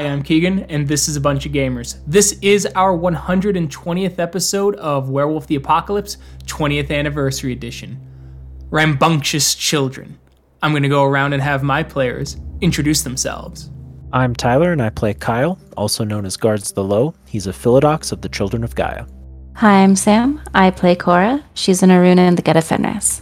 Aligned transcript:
Hi, 0.00 0.06
I'm 0.06 0.22
Keegan, 0.22 0.60
and 0.70 0.88
this 0.88 1.08
is 1.08 1.16
a 1.16 1.20
bunch 1.20 1.44
of 1.44 1.52
gamers. 1.52 1.98
This 2.06 2.38
is 2.40 2.64
our 2.74 2.96
120th 2.96 4.18
episode 4.18 4.74
of 4.76 5.10
Werewolf 5.10 5.46
the 5.46 5.56
Apocalypse 5.56 6.16
20th 6.46 6.90
Anniversary 6.90 7.52
Edition. 7.52 8.00
Rambunctious 8.70 9.54
Children. 9.54 10.18
I'm 10.62 10.70
going 10.70 10.84
to 10.84 10.88
go 10.88 11.04
around 11.04 11.34
and 11.34 11.42
have 11.42 11.62
my 11.62 11.82
players 11.82 12.38
introduce 12.62 13.02
themselves. 13.02 13.68
I'm 14.10 14.34
Tyler, 14.34 14.72
and 14.72 14.80
I 14.80 14.88
play 14.88 15.12
Kyle, 15.12 15.58
also 15.76 16.02
known 16.02 16.24
as 16.24 16.38
Guards 16.38 16.72
the 16.72 16.82
Low. 16.82 17.12
He's 17.28 17.46
a 17.46 17.52
Philodox 17.52 18.10
of 18.10 18.22
the 18.22 18.30
Children 18.30 18.64
of 18.64 18.74
Gaia. 18.74 19.04
Hi, 19.56 19.82
I'm 19.82 19.96
Sam. 19.96 20.40
I 20.54 20.70
play 20.70 20.96
Cora. 20.96 21.44
She's 21.52 21.82
an 21.82 21.90
Ahroun 21.90 22.16
in 22.16 22.36
the 22.36 22.42
Get 22.42 22.56
of 22.56 22.64
Fenris. 22.64 23.20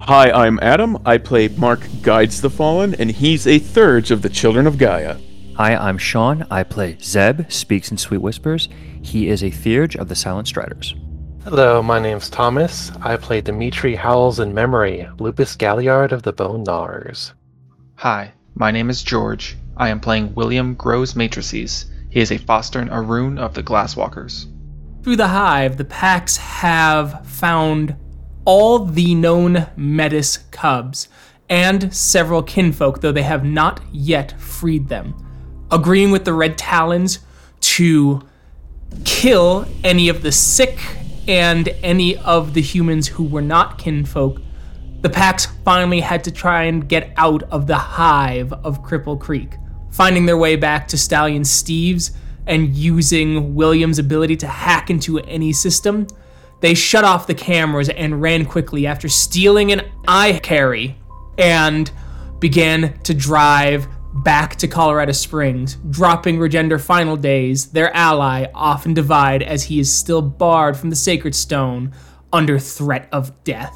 Hi, 0.00 0.30
I'm 0.30 0.58
Adam. 0.60 0.98
I 1.06 1.16
play 1.16 1.48
Mark 1.48 1.80
Guides 2.02 2.42
the 2.42 2.50
Fallen, 2.50 2.94
and 2.96 3.10
he's 3.10 3.46
a 3.46 3.58
third 3.58 4.10
of 4.10 4.20
the 4.20 4.28
Children 4.28 4.66
of 4.66 4.76
Gaia. 4.76 5.16
Hi, 5.58 5.74
I'm 5.74 5.98
Sean. 5.98 6.46
I 6.52 6.62
play 6.62 6.96
Zeb, 7.02 7.50
speaks 7.50 7.90
in 7.90 7.98
sweet 7.98 8.18
whispers. 8.18 8.68
He 9.02 9.26
is 9.26 9.42
a 9.42 9.50
Theurge 9.50 9.96
of 9.96 10.08
the 10.08 10.14
Silent 10.14 10.46
Striders. 10.46 10.94
Hello, 11.42 11.82
my 11.82 11.98
name's 11.98 12.30
Thomas. 12.30 12.92
I 13.02 13.16
play 13.16 13.40
Dimitri 13.40 13.96
Howls 13.96 14.38
in 14.38 14.54
memory, 14.54 15.08
Lupus 15.18 15.56
Galliard 15.56 16.12
of 16.12 16.22
the 16.22 16.32
Bone 16.32 16.62
Gnawers. 16.62 17.32
Hi, 17.96 18.34
my 18.54 18.70
name 18.70 18.88
is 18.88 19.02
George. 19.02 19.56
I 19.76 19.88
am 19.88 19.98
playing 19.98 20.32
William 20.36 20.76
Grows 20.76 21.16
Matrices. 21.16 21.86
He 22.08 22.20
is 22.20 22.30
a 22.30 22.38
Foster 22.38 22.78
Fostern 22.78 22.90
Ahroun 22.90 23.36
of 23.40 23.54
the 23.54 23.62
Glasswalkers. 23.64 24.46
Through 25.02 25.16
the 25.16 25.26
hive, 25.26 25.76
the 25.76 25.84
packs 25.84 26.36
have 26.36 27.26
found 27.26 27.96
all 28.44 28.84
the 28.84 29.16
known 29.16 29.66
Metis 29.76 30.38
cubs 30.52 31.08
and 31.48 31.92
several 31.92 32.44
kinfolk, 32.44 33.00
though 33.00 33.10
they 33.10 33.22
have 33.22 33.44
not 33.44 33.80
yet 33.90 34.40
freed 34.40 34.86
them. 34.88 35.16
Agreeing 35.70 36.10
with 36.10 36.24
the 36.24 36.32
Red 36.32 36.56
Talons 36.56 37.18
to 37.60 38.22
kill 39.04 39.66
any 39.84 40.08
of 40.08 40.22
the 40.22 40.32
sick 40.32 40.78
and 41.26 41.68
any 41.82 42.16
of 42.18 42.54
the 42.54 42.62
humans 42.62 43.08
who 43.08 43.24
were 43.24 43.42
not 43.42 43.78
kinfolk, 43.78 44.40
the 45.02 45.10
packs 45.10 45.46
finally 45.64 46.00
had 46.00 46.24
to 46.24 46.30
try 46.30 46.64
and 46.64 46.88
get 46.88 47.12
out 47.16 47.42
of 47.44 47.66
the 47.66 47.76
hive 47.76 48.52
of 48.52 48.82
Cripple 48.82 49.20
Creek, 49.20 49.54
finding 49.90 50.26
their 50.26 50.38
way 50.38 50.56
back 50.56 50.88
to 50.88 50.98
Stallion 50.98 51.44
Steve's 51.44 52.12
and 52.46 52.74
using 52.74 53.54
William's 53.54 53.98
ability 53.98 54.36
to 54.36 54.46
hack 54.46 54.88
into 54.88 55.18
any 55.20 55.52
system. 55.52 56.06
They 56.60 56.74
shut 56.74 57.04
off 57.04 57.26
the 57.26 57.34
cameras 57.34 57.90
and 57.90 58.22
ran 58.22 58.46
quickly 58.46 58.86
after 58.86 59.08
stealing 59.08 59.70
an 59.70 59.82
eye 60.08 60.40
carry 60.42 60.96
and 61.36 61.90
began 62.40 62.98
to 63.00 63.14
drive 63.14 63.86
back 64.22 64.56
to 64.56 64.68
Colorado 64.68 65.12
Springs, 65.12 65.76
dropping 65.90 66.38
Regender 66.38 66.80
Final 66.80 67.16
Days, 67.16 67.66
their 67.66 67.94
ally, 67.94 68.46
off 68.54 68.86
in 68.86 68.94
Divide 68.94 69.42
as 69.42 69.64
he 69.64 69.78
is 69.78 69.92
still 69.92 70.22
barred 70.22 70.76
from 70.76 70.90
the 70.90 70.96
Sacred 70.96 71.34
Stone 71.34 71.92
under 72.32 72.58
threat 72.58 73.08
of 73.12 73.44
death. 73.44 73.74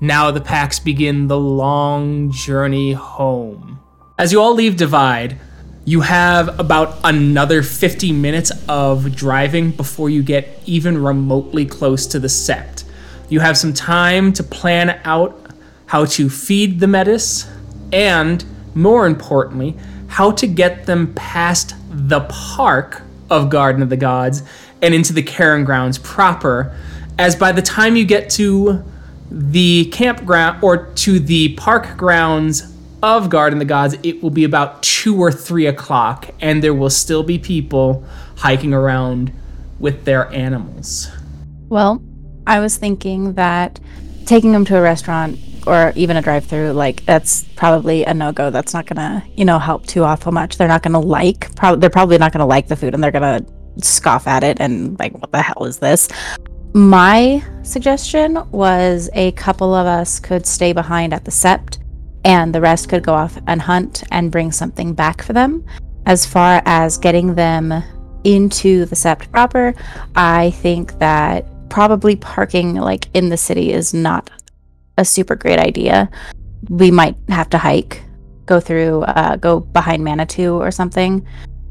Now 0.00 0.30
the 0.30 0.40
packs 0.40 0.78
begin 0.78 1.28
the 1.28 1.38
long 1.38 2.32
journey 2.32 2.92
home. 2.92 3.80
As 4.18 4.32
you 4.32 4.40
all 4.40 4.54
leave 4.54 4.76
Divide, 4.76 5.38
you 5.84 6.00
have 6.00 6.58
about 6.60 6.98
another 7.04 7.62
50 7.62 8.12
minutes 8.12 8.52
of 8.68 9.14
driving 9.14 9.70
before 9.72 10.10
you 10.10 10.22
get 10.22 10.60
even 10.64 11.02
remotely 11.02 11.66
close 11.66 12.06
to 12.08 12.18
the 12.18 12.28
Sept. 12.28 12.84
You 13.28 13.40
have 13.40 13.58
some 13.58 13.72
time 13.74 14.32
to 14.34 14.42
plan 14.42 15.00
out 15.04 15.38
how 15.86 16.04
to 16.04 16.30
feed 16.30 16.80
the 16.80 16.86
Metis 16.86 17.48
and 17.92 18.44
more 18.74 19.06
importantly, 19.06 19.76
how 20.08 20.30
to 20.32 20.46
get 20.46 20.86
them 20.86 21.12
past 21.14 21.74
the 21.90 22.20
park 22.20 23.02
of 23.30 23.50
Garden 23.50 23.82
of 23.82 23.88
the 23.88 23.96
Gods 23.96 24.42
and 24.82 24.94
into 24.94 25.12
the 25.12 25.22
Cairn 25.22 25.64
Grounds 25.64 25.98
proper, 25.98 26.76
as 27.18 27.36
by 27.36 27.52
the 27.52 27.62
time 27.62 27.96
you 27.96 28.04
get 28.04 28.30
to 28.30 28.84
the 29.30 29.86
campground 29.86 30.62
or 30.62 30.86
to 30.94 31.18
the 31.18 31.54
park 31.54 31.96
grounds 31.96 32.74
of 33.02 33.30
Garden 33.30 33.56
of 33.56 33.60
the 33.60 33.64
Gods, 33.64 33.96
it 34.02 34.22
will 34.22 34.30
be 34.30 34.44
about 34.44 34.82
two 34.82 35.20
or 35.20 35.32
three 35.32 35.66
o'clock, 35.66 36.28
and 36.40 36.62
there 36.62 36.74
will 36.74 36.90
still 36.90 37.22
be 37.22 37.38
people 37.38 38.04
hiking 38.36 38.74
around 38.74 39.32
with 39.78 40.04
their 40.04 40.30
animals. 40.32 41.10
Well, 41.68 42.02
I 42.46 42.60
was 42.60 42.76
thinking 42.76 43.34
that 43.34 43.80
taking 44.26 44.52
them 44.52 44.64
to 44.66 44.76
a 44.76 44.82
restaurant 44.82 45.38
or 45.66 45.92
even 45.96 46.16
a 46.16 46.22
drive 46.22 46.44
through, 46.44 46.72
like 46.72 47.04
that's 47.04 47.44
probably 47.56 48.04
a 48.04 48.14
no 48.14 48.32
go. 48.32 48.50
That's 48.50 48.74
not 48.74 48.86
gonna, 48.86 49.24
you 49.36 49.44
know, 49.44 49.58
help 49.58 49.86
too 49.86 50.04
awful 50.04 50.32
much. 50.32 50.56
They're 50.56 50.68
not 50.68 50.82
gonna 50.82 51.00
like 51.00 51.54
probably 51.56 51.80
they're 51.80 51.90
probably 51.90 52.18
not 52.18 52.32
gonna 52.32 52.46
like 52.46 52.68
the 52.68 52.76
food 52.76 52.94
and 52.94 53.02
they're 53.02 53.10
gonna 53.10 53.44
scoff 53.78 54.26
at 54.26 54.44
it 54.44 54.60
and 54.60 54.98
like 54.98 55.12
what 55.14 55.32
the 55.32 55.42
hell 55.42 55.64
is 55.64 55.78
this? 55.78 56.08
My 56.74 57.44
suggestion 57.62 58.38
was 58.50 59.10
a 59.12 59.32
couple 59.32 59.74
of 59.74 59.86
us 59.86 60.18
could 60.18 60.46
stay 60.46 60.72
behind 60.72 61.12
at 61.12 61.24
the 61.24 61.30
sept 61.30 61.78
and 62.24 62.54
the 62.54 62.60
rest 62.60 62.88
could 62.88 63.02
go 63.02 63.12
off 63.12 63.38
and 63.46 63.60
hunt 63.60 64.04
and 64.10 64.30
bring 64.30 64.52
something 64.52 64.94
back 64.94 65.22
for 65.22 65.32
them. 65.32 65.64
As 66.06 66.24
far 66.24 66.62
as 66.64 66.96
getting 66.96 67.34
them 67.34 67.82
into 68.24 68.86
the 68.86 68.96
sept 68.96 69.30
proper, 69.30 69.74
I 70.16 70.50
think 70.50 70.98
that 70.98 71.46
probably 71.68 72.16
parking 72.16 72.74
like 72.74 73.08
in 73.14 73.28
the 73.28 73.36
city 73.36 73.72
is 73.72 73.94
not 73.94 74.30
a 74.98 75.04
super 75.04 75.36
great 75.36 75.58
idea. 75.58 76.10
We 76.68 76.90
might 76.90 77.16
have 77.28 77.50
to 77.50 77.58
hike, 77.58 78.02
go 78.46 78.60
through, 78.60 79.02
uh, 79.02 79.36
go 79.36 79.60
behind 79.60 80.04
Manitou 80.04 80.54
or 80.54 80.70
something. 80.70 81.26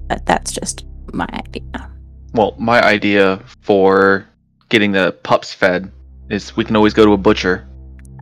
But 0.08 0.26
that's 0.26 0.52
just 0.52 0.86
my 1.14 1.28
idea. 1.34 1.90
Well, 2.34 2.56
my 2.58 2.82
idea 2.82 3.42
for 3.62 4.28
getting 4.70 4.92
the 4.92 5.12
pups 5.24 5.54
fed 5.54 5.92
is 6.30 6.56
we 6.56 6.64
can 6.64 6.76
always 6.76 6.94
go 6.94 7.06
to 7.06 7.14
a 7.14 7.18
butcher. 7.18 7.68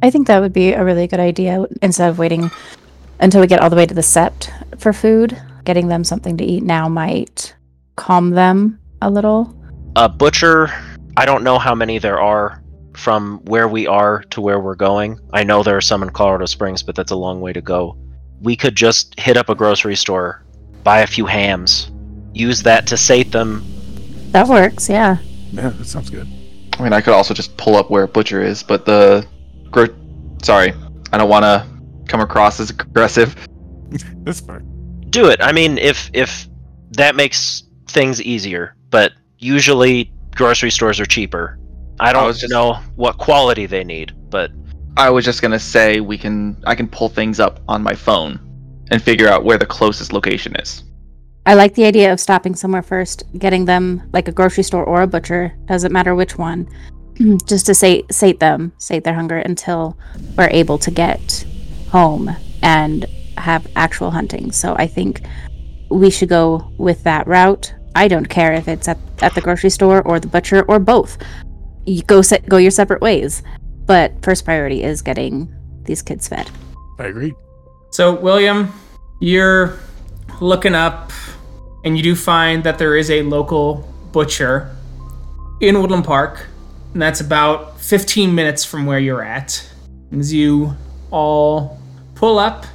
I 0.02 0.10
think 0.10 0.28
that 0.28 0.40
would 0.40 0.54
be 0.54 0.74
a 0.74 0.84
really 0.84 1.08
good 1.08 1.20
idea 1.20 1.66
instead 1.82 2.10
of 2.10 2.18
waiting 2.18 2.50
until 3.20 3.42
we 3.42 3.48
get 3.48 3.62
all 3.62 3.70
the 3.70 3.76
way 3.76 3.86
to 3.86 3.94
the 3.94 4.02
sept 4.02 4.50
for 4.80 4.94
food. 4.94 5.40
Getting 5.66 5.88
them 5.88 6.04
something 6.04 6.38
to 6.38 6.44
eat 6.44 6.64
now 6.64 6.90
might 6.90 7.54
calm 7.96 8.32
them 8.32 8.80
a 9.02 9.10
little. 9.10 9.56
A 9.96 10.08
butcher, 10.08 10.72
I 11.18 11.26
don't 11.26 11.44
know 11.44 11.60
how 11.60 11.76
many 11.76 12.00
there 12.00 12.20
are 12.20 12.64
from 13.00 13.40
where 13.46 13.68
we 13.68 13.88
are 13.88 14.24
to 14.30 14.42
where 14.42 14.60
we're 14.60 14.76
going. 14.76 15.20
I 15.34 15.44
know 15.44 15.64
there 15.64 15.78
are 15.78 15.82
some 15.82 16.04
in 16.04 16.10
Colorado 16.10 16.46
Springs, 16.46 16.84
but 16.84 16.96
that's 16.96 17.12
a 17.12 17.16
long 17.16 17.42
way 17.42 17.54
to 17.54 17.62
go. 17.62 17.98
We 18.42 18.56
could 18.56 18.76
just 18.76 19.18
hit 19.20 19.38
up 19.38 19.50
a 19.50 19.56
grocery 19.56 19.96
store, 19.96 20.44
buy 20.84 21.00
a 21.00 21.08
few 21.08 21.26
hams, 21.26 21.92
use 22.34 22.64
that 22.64 22.88
to 22.88 22.98
sate 22.98 23.32
them. 23.32 23.66
That 24.32 24.48
works, 24.48 24.90
yeah. 24.90 25.18
Yeah, 25.52 25.70
that 25.70 25.86
sounds 25.86 26.10
good. 26.10 26.28
I 26.78 26.84
mean, 26.84 26.94
I 26.94 27.02
could 27.02 27.14
also 27.14 27.34
just 27.34 27.58
pull 27.58 27.76
up 27.76 27.90
where 27.90 28.04
a 28.04 28.08
butcher 28.08 28.42
is, 28.42 28.64
but 28.64 28.86
the 28.86 29.26
gro- 29.72 29.96
sorry, 30.42 30.74
I 31.12 31.18
don't 31.18 31.30
want 31.30 31.44
to 31.44 31.66
come 32.08 32.22
across 32.22 32.60
as 32.60 32.70
aggressive. 32.70 33.36
That's 34.24 34.42
fine. 34.42 34.66
Do 35.10 35.28
it. 35.28 35.42
I 35.42 35.52
mean, 35.52 35.78
if 35.78 36.10
if 36.14 36.48
that 36.92 37.16
makes 37.16 37.64
things 37.88 38.22
easier, 38.22 38.76
but 38.90 39.14
usually 39.40 40.14
grocery 40.36 40.72
stores 40.72 41.00
are 41.00 41.06
cheaper. 41.06 41.58
I 42.00 42.14
don't 42.14 42.26
was 42.26 42.40
just- 42.40 42.52
know 42.52 42.80
what 42.96 43.18
quality 43.18 43.66
they 43.66 43.84
need, 43.84 44.14
but 44.30 44.52
I 44.98 45.10
was 45.10 45.26
just 45.26 45.42
gonna 45.42 45.60
say 45.60 46.00
we 46.00 46.18
can 46.18 46.58
I 46.66 46.76
can 46.76 46.88
pull 46.88 47.10
things 47.10 47.40
up 47.40 47.60
on 47.68 47.84
my 47.84 47.94
phone 47.94 48.40
and 48.92 49.02
figure 49.02 49.28
out 49.28 49.44
where 49.44 49.58
the 49.58 49.66
closest 49.66 50.14
location 50.14 50.56
is. 50.56 50.84
I 51.46 51.54
like 51.54 51.74
the 51.74 51.86
idea 51.86 52.12
of 52.12 52.20
stopping 52.20 52.56
somewhere 52.56 52.82
first, 52.82 53.24
getting 53.38 53.66
them 53.66 54.04
like 54.14 54.28
a 54.28 54.32
grocery 54.32 54.64
store 54.64 54.84
or 54.84 55.02
a 55.02 55.08
butcher, 55.08 55.54
doesn't 55.66 55.92
matter 55.92 56.14
which 56.16 56.38
one, 56.38 56.68
just 57.46 57.66
to 57.68 57.74
sate 57.74 58.12
sate 58.14 58.40
them, 58.40 58.72
sate 58.78 59.04
their 59.04 59.14
hunger 59.14 59.38
until 59.38 59.98
we're 60.38 60.50
able 60.52 60.78
to 60.80 60.92
get 60.92 61.46
home 61.90 62.36
and 62.62 63.06
have 63.38 63.68
actual 63.76 64.12
hunting. 64.12 64.52
So 64.52 64.76
I 64.76 64.88
think 64.88 65.22
we 65.90 66.10
should 66.10 66.30
go 66.30 66.72
with 66.78 67.04
that 67.04 67.26
route. 67.26 67.74
I 67.96 68.08
don't 68.08 68.30
care 68.30 68.54
if 68.54 68.68
it's 68.68 68.88
at, 68.88 68.98
at 69.22 69.34
the 69.34 69.42
grocery 69.42 69.70
store 69.70 70.02
or 70.04 70.20
the 70.20 70.28
butcher 70.28 70.64
or 70.68 70.78
both. 70.80 71.18
You 71.90 72.04
go 72.04 72.22
se- 72.22 72.44
go 72.48 72.58
your 72.58 72.72
separate 72.72 73.02
ways. 73.02 73.42
But 73.86 74.14
first 74.24 74.46
priority 74.46 74.84
is 74.84 75.02
getting 75.02 75.52
these 75.84 76.04
kids 76.04 76.28
fed. 76.28 76.50
I 77.00 77.06
agree. 77.06 77.34
So, 77.90 78.14
William, 78.14 78.72
you're 79.20 79.80
looking 80.40 80.76
up 80.76 81.12
and 81.84 81.98
you 81.98 82.04
do 82.04 82.16
find 82.16 82.64
that 82.64 82.78
there 82.78 82.96
is 82.96 83.10
a 83.10 83.24
local 83.24 83.92
butcher 84.12 84.76
in 85.62 85.82
Woodland 85.82 86.06
Park, 86.06 86.46
and 86.94 87.02
that's 87.02 87.22
about 87.22 87.80
15 87.80 88.36
minutes 88.36 88.64
from 88.64 88.86
where 88.86 89.00
you're 89.00 89.24
at. 89.24 89.68
As 90.12 90.32
you 90.32 90.76
all 91.10 91.80
pull 92.14 92.38
up, 92.38 92.66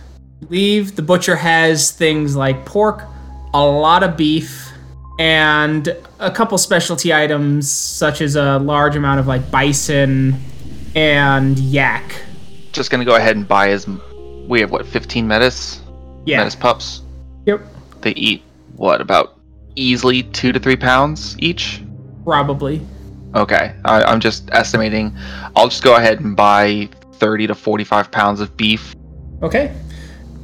leave, 0.49 0.97
the 0.97 1.03
butcher 1.03 1.37
has 1.37 1.93
things 1.93 2.35
like 2.35 2.65
pork, 2.65 3.05
a 3.53 3.65
lot 3.65 4.03
of 4.03 4.17
beef, 4.17 4.73
and 5.19 5.97
a 6.19 6.31
couple 6.31 6.59
specialty 6.59 7.13
items 7.15 7.71
such 7.71 8.21
as 8.21 8.37
a 8.37 8.59
large 8.59 8.97
amount 8.97 9.21
of 9.21 9.27
like 9.27 9.51
bison 9.51 10.37
and 10.95 11.59
yak. 11.59 12.23
Just 12.73 12.91
gonna 12.91 13.05
go 13.05 13.17
ahead 13.17 13.37
and 13.37 13.47
buy 13.47 13.69
his. 13.69 13.87
We 14.49 14.61
have 14.61 14.71
what 14.71 14.87
15 14.87 15.27
metis? 15.27 15.81
Yeah. 16.27 16.39
Metis 16.39 16.55
pups. 16.55 17.03
Yep. 17.47 17.61
They 18.01 18.13
eat 18.13 18.43
what 18.77 19.01
about 19.01 19.39
easily 19.77 20.23
two 20.23 20.53
to 20.53 20.59
three 20.59 20.77
pounds 20.77 21.37
each? 21.39 21.83
Probably. 22.25 22.81
Okay, 23.35 23.75
I, 23.85 24.03
I'm 24.03 24.21
just 24.21 24.49
estimating. 24.53 25.17
I'll 25.57 25.69
just 25.69 25.83
go 25.83 25.97
ahead 25.97 26.21
and 26.21 26.37
buy 26.37 26.89
30 27.15 27.49
to 27.49 27.55
45 27.55 28.11
pounds 28.11 28.41
of 28.41 28.57
beef 28.57 28.95
Okay. 29.45 29.75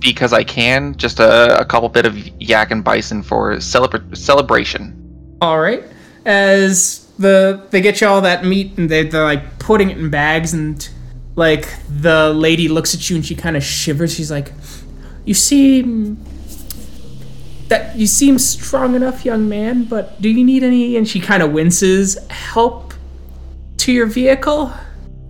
Because 0.00 0.32
I 0.32 0.44
can. 0.44 0.97
Just 0.97 1.20
a, 1.20 1.58
a 1.58 1.64
couple 1.64 1.88
bit 1.88 2.06
of 2.06 2.17
yak 2.41 2.70
and 2.70 2.82
bison 2.82 3.23
for 3.23 3.56
celebra- 3.56 4.17
celebration. 4.17 4.97
All 5.41 5.61
right. 5.61 5.85
As 6.26 7.06
the 7.19 7.67
they 7.70 7.81
get 7.81 8.00
you 8.00 8.06
all 8.06 8.20
that 8.23 8.44
meat 8.44 8.76
and 8.79 8.91
they, 8.91 9.05
they're 9.05 9.25
like 9.25 9.58
putting 9.58 9.91
it 9.91 9.99
in 9.99 10.11
bags 10.11 10.52
and 10.52 10.88
like 11.37 11.69
the 11.88 12.31
lady 12.31 12.69
looks 12.69 12.94
at 12.94 13.08
you 13.08 13.17
and 13.17 13.25
she 13.25 13.35
kind 13.35 13.56
of 13.56 13.62
shivers. 13.62 14.14
She's 14.14 14.31
like, 14.31 14.52
"You 15.25 15.35
seem 15.35 16.19
that 17.69 17.97
you 17.97 18.06
seem 18.06 18.38
strong 18.38 18.94
enough, 18.94 19.25
young 19.25 19.49
man, 19.49 19.85
but 19.85 20.20
do 20.20 20.29
you 20.29 20.44
need 20.44 20.62
any?" 20.62 20.97
And 20.97 21.08
she 21.08 21.20
kind 21.20 21.43
of 21.43 21.52
winces. 21.52 22.19
Help 22.29 22.94
to 23.79 23.93
your 23.93 24.06
vehicle. 24.06 24.73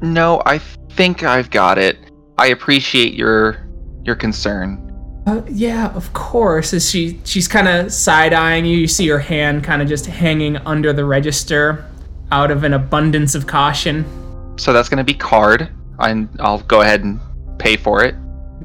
No, 0.01 0.43
I 0.47 0.59
think 0.93 1.23
I've 1.23 1.51
got 1.51 1.79
it. 1.79 1.99
I 2.39 2.47
appreciate 2.49 3.15
your 3.15 3.59
your 4.05 4.17
concern. 4.17 4.87
Uh, 5.27 5.43
yeah, 5.49 5.93
of 5.95 6.13
course. 6.13 6.73
As 6.73 6.89
she 6.91 7.21
she's 7.25 7.47
kind 7.47 7.69
of 7.69 7.93
side 7.93 8.33
eyeing 8.33 8.65
you, 8.65 8.77
you 8.77 8.89
see 8.89 9.07
her 9.09 9.19
hand 9.19 9.63
kind 9.63 9.83
of 9.83 9.89
just 9.89 10.07
hanging 10.07 10.57
under 10.59 10.93
the 10.93 11.05
register, 11.05 11.85
out 12.33 12.51
of 12.51 12.65
an 12.65 12.75
abundance 12.75 13.35
of 13.35 13.47
caution. 13.47 14.05
So 14.59 14.73
that's 14.73 14.89
gonna 14.89 15.05
be 15.05 15.15
card, 15.15 15.71
and 15.99 16.29
I'll 16.41 16.61
go 16.63 16.81
ahead 16.81 17.05
and 17.05 17.21
pay 17.59 17.77
for 17.77 18.03
it. 18.03 18.15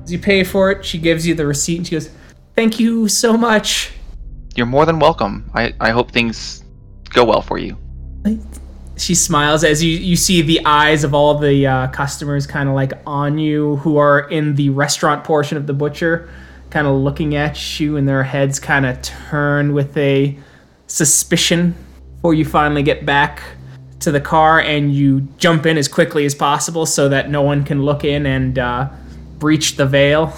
As 0.01 0.11
you 0.11 0.19
pay 0.19 0.43
for 0.43 0.71
it, 0.71 0.85
she 0.85 0.97
gives 0.97 1.27
you 1.27 1.35
the 1.35 1.45
receipt 1.45 1.77
and 1.77 1.87
she 1.87 1.95
goes, 1.95 2.09
"Thank 2.55 2.79
you 2.79 3.07
so 3.07 3.37
much." 3.37 3.91
You're 4.55 4.65
more 4.65 4.85
than 4.85 4.99
welcome. 4.99 5.51
I, 5.53 5.73
I 5.81 5.91
hope 5.91 6.11
things 6.11 6.63
go 7.09 7.25
well 7.25 7.41
for 7.41 7.57
you. 7.57 7.77
She 8.97 9.13
smiles 9.13 9.63
as 9.63 9.83
you 9.83 9.91
you 9.97 10.15
see 10.15 10.41
the 10.41 10.65
eyes 10.65 11.03
of 11.03 11.13
all 11.13 11.37
the 11.37 11.67
uh, 11.67 11.87
customers 11.89 12.47
kind 12.47 12.69
of 12.69 12.75
like 12.75 12.93
on 13.05 13.37
you 13.37 13.75
who 13.77 13.97
are 13.97 14.21
in 14.29 14.55
the 14.55 14.69
restaurant 14.69 15.23
portion 15.25 15.57
of 15.57 15.67
the 15.67 15.73
butcher, 15.73 16.29
kind 16.69 16.87
of 16.87 16.95
looking 16.95 17.35
at 17.35 17.79
you, 17.79 17.97
and 17.97 18.07
their 18.07 18.23
heads 18.23 18.59
kind 18.59 18.85
of 18.85 19.01
turn 19.01 19.73
with 19.73 19.95
a 19.97 20.37
suspicion. 20.87 21.75
Before 22.15 22.33
you 22.33 22.45
finally 22.45 22.83
get 22.83 23.05
back 23.05 23.43
to 23.99 24.11
the 24.11 24.21
car 24.21 24.59
and 24.61 24.93
you 24.95 25.21
jump 25.37 25.65
in 25.65 25.77
as 25.77 25.87
quickly 25.87 26.25
as 26.25 26.33
possible 26.33 26.85
so 26.85 27.07
that 27.09 27.29
no 27.29 27.41
one 27.41 27.63
can 27.63 27.83
look 27.83 28.03
in 28.03 28.25
and 28.25 28.57
uh, 28.57 28.89
breach 29.39 29.75
the 29.75 29.85
veil. 29.85 30.33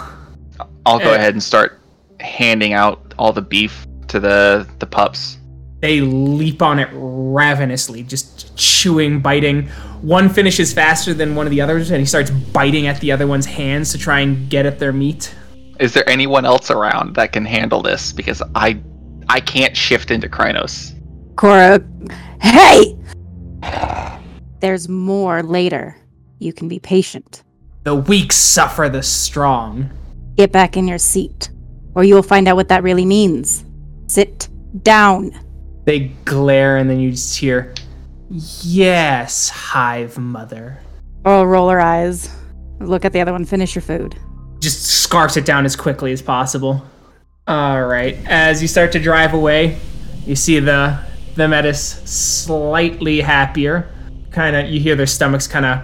I'll 0.86 1.00
go 1.00 1.12
Eh. 1.12 1.16
ahead 1.16 1.34
and 1.34 1.44
start 1.44 1.80
handing 2.20 2.74
out 2.74 3.14
all 3.20 3.32
the 3.32 3.42
beef 3.42 3.86
to 4.08 4.20
the 4.20 4.68
the 4.80 4.86
pups. 4.88 5.38
They 5.80 6.02
leap 6.02 6.62
on 6.62 6.80
it 6.80 6.90
ravenously, 6.92 8.04
just 8.04 8.56
chewing, 8.58 9.20
biting. 9.20 9.68
One 10.02 10.28
finishes 10.30 10.74
faster 10.74 11.14
than 11.14 11.36
one 11.36 11.46
of 11.46 11.52
the 11.52 11.62
others, 11.62 11.92
and 11.92 12.00
he 12.00 12.06
starts 12.06 12.32
biting 12.32 12.88
at 12.88 13.00
the 13.00 13.12
other 13.12 13.28
one's 13.28 13.46
hands 13.46 13.92
to 13.92 13.98
try 13.98 14.22
and 14.22 14.50
get 14.50 14.66
at 14.66 14.80
their 14.80 14.92
meat. 14.92 15.36
Is 15.80 15.94
there 15.94 16.08
anyone 16.10 16.46
else 16.46 16.72
around 16.72 17.16
that 17.16 17.32
can 17.32 17.46
handle 17.46 17.84
this? 17.84 18.12
Because 18.12 18.42
I 18.56 18.82
I 19.30 19.40
can't 19.40 19.78
shift 19.78 20.10
into 20.10 20.28
Crinos. 20.28 20.96
Cora, 21.36 21.84
hey! 22.42 22.98
There's 24.60 24.90
more 24.90 25.44
later. 25.44 25.96
You 26.40 26.54
can 26.54 26.68
be 26.68 26.80
patient. 26.80 27.44
The 27.84 27.94
weak 27.94 28.32
suffer 28.32 28.90
the 28.90 29.04
strong. 29.04 29.92
Get 30.36 30.52
back 30.52 30.76
in 30.76 30.88
your 30.88 30.98
seat, 30.98 31.50
or 31.94 32.04
you 32.04 32.16
will 32.16 32.24
find 32.24 32.48
out 32.48 32.56
what 32.56 32.70
that 32.70 32.82
really 32.82 33.06
means. 33.06 33.64
Sit 34.08 34.50
down. 34.82 35.32
They 35.88 36.12
glare, 36.26 36.76
and 36.76 36.90
then 36.90 37.00
you 37.00 37.12
just 37.12 37.38
hear, 37.38 37.74
Yes, 38.30 39.48
Hive 39.48 40.18
Mother. 40.18 40.80
Oh, 41.24 41.46
roll 41.46 41.70
her 41.70 41.80
eyes. 41.80 42.30
Look 42.82 43.06
at 43.06 43.14
the 43.14 43.22
other 43.22 43.32
one. 43.32 43.46
Finish 43.46 43.74
your 43.74 43.82
food. 43.82 44.20
Just 44.60 44.86
scarfs 44.86 45.38
it 45.38 45.46
down 45.46 45.64
as 45.64 45.78
quickly 45.78 46.12
as 46.12 46.22
possible. 46.22 46.86
All 47.48 47.86
right. 47.86 48.18
As 48.26 48.62
you 48.62 48.68
start 48.68 48.92
to 48.92 49.00
drive 49.00 49.34
away, 49.34 49.80
you 50.26 50.36
see 50.36 50.60
the 50.60 51.00
the 51.36 51.48
Metis 51.48 51.82
slightly 52.04 53.22
happier. 53.22 53.90
Kind 54.30 54.58
of, 54.58 54.68
you 54.68 54.82
hear 54.82 54.98
their 54.98 55.06
stomachs 55.06 55.48
kind 55.48 55.66
of 55.66 55.82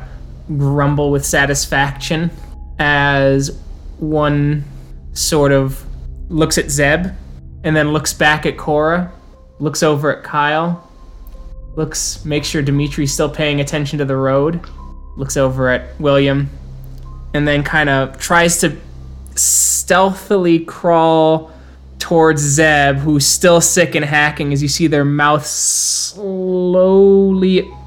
grumble 0.57 1.11
with 1.11 1.25
satisfaction 1.25 2.29
as 2.77 3.57
one 3.99 4.65
sort 5.13 5.53
of 5.53 5.81
looks 6.27 6.57
at 6.57 6.69
Zeb 6.69 7.07
and 7.63 7.73
then 7.73 7.93
looks 7.93 8.11
back 8.13 8.45
at 8.45 8.57
Cora, 8.57 9.13
looks 9.59 9.83
over 9.83 10.15
at 10.15 10.23
Kyle, 10.23 10.89
looks, 11.75 12.23
makes 12.25 12.47
sure 12.47 12.61
Dimitri's 12.61 13.13
still 13.13 13.29
paying 13.29 13.61
attention 13.61 13.99
to 13.99 14.05
the 14.05 14.15
road, 14.15 14.61
looks 15.15 15.37
over 15.37 15.69
at 15.69 15.99
William, 15.99 16.49
and 17.33 17.47
then 17.47 17.63
kind 17.63 17.89
of 17.89 18.17
tries 18.19 18.59
to 18.61 18.77
stealthily 19.35 20.59
crawl 20.59 21.51
towards 21.99 22.41
Zeb, 22.41 22.97
who's 22.97 23.25
still 23.25 23.61
sick 23.61 23.95
and 23.95 24.05
hacking, 24.05 24.53
as 24.53 24.61
you 24.61 24.67
see 24.67 24.87
their 24.87 25.05
mouths 25.05 25.47
slowly 25.49 26.51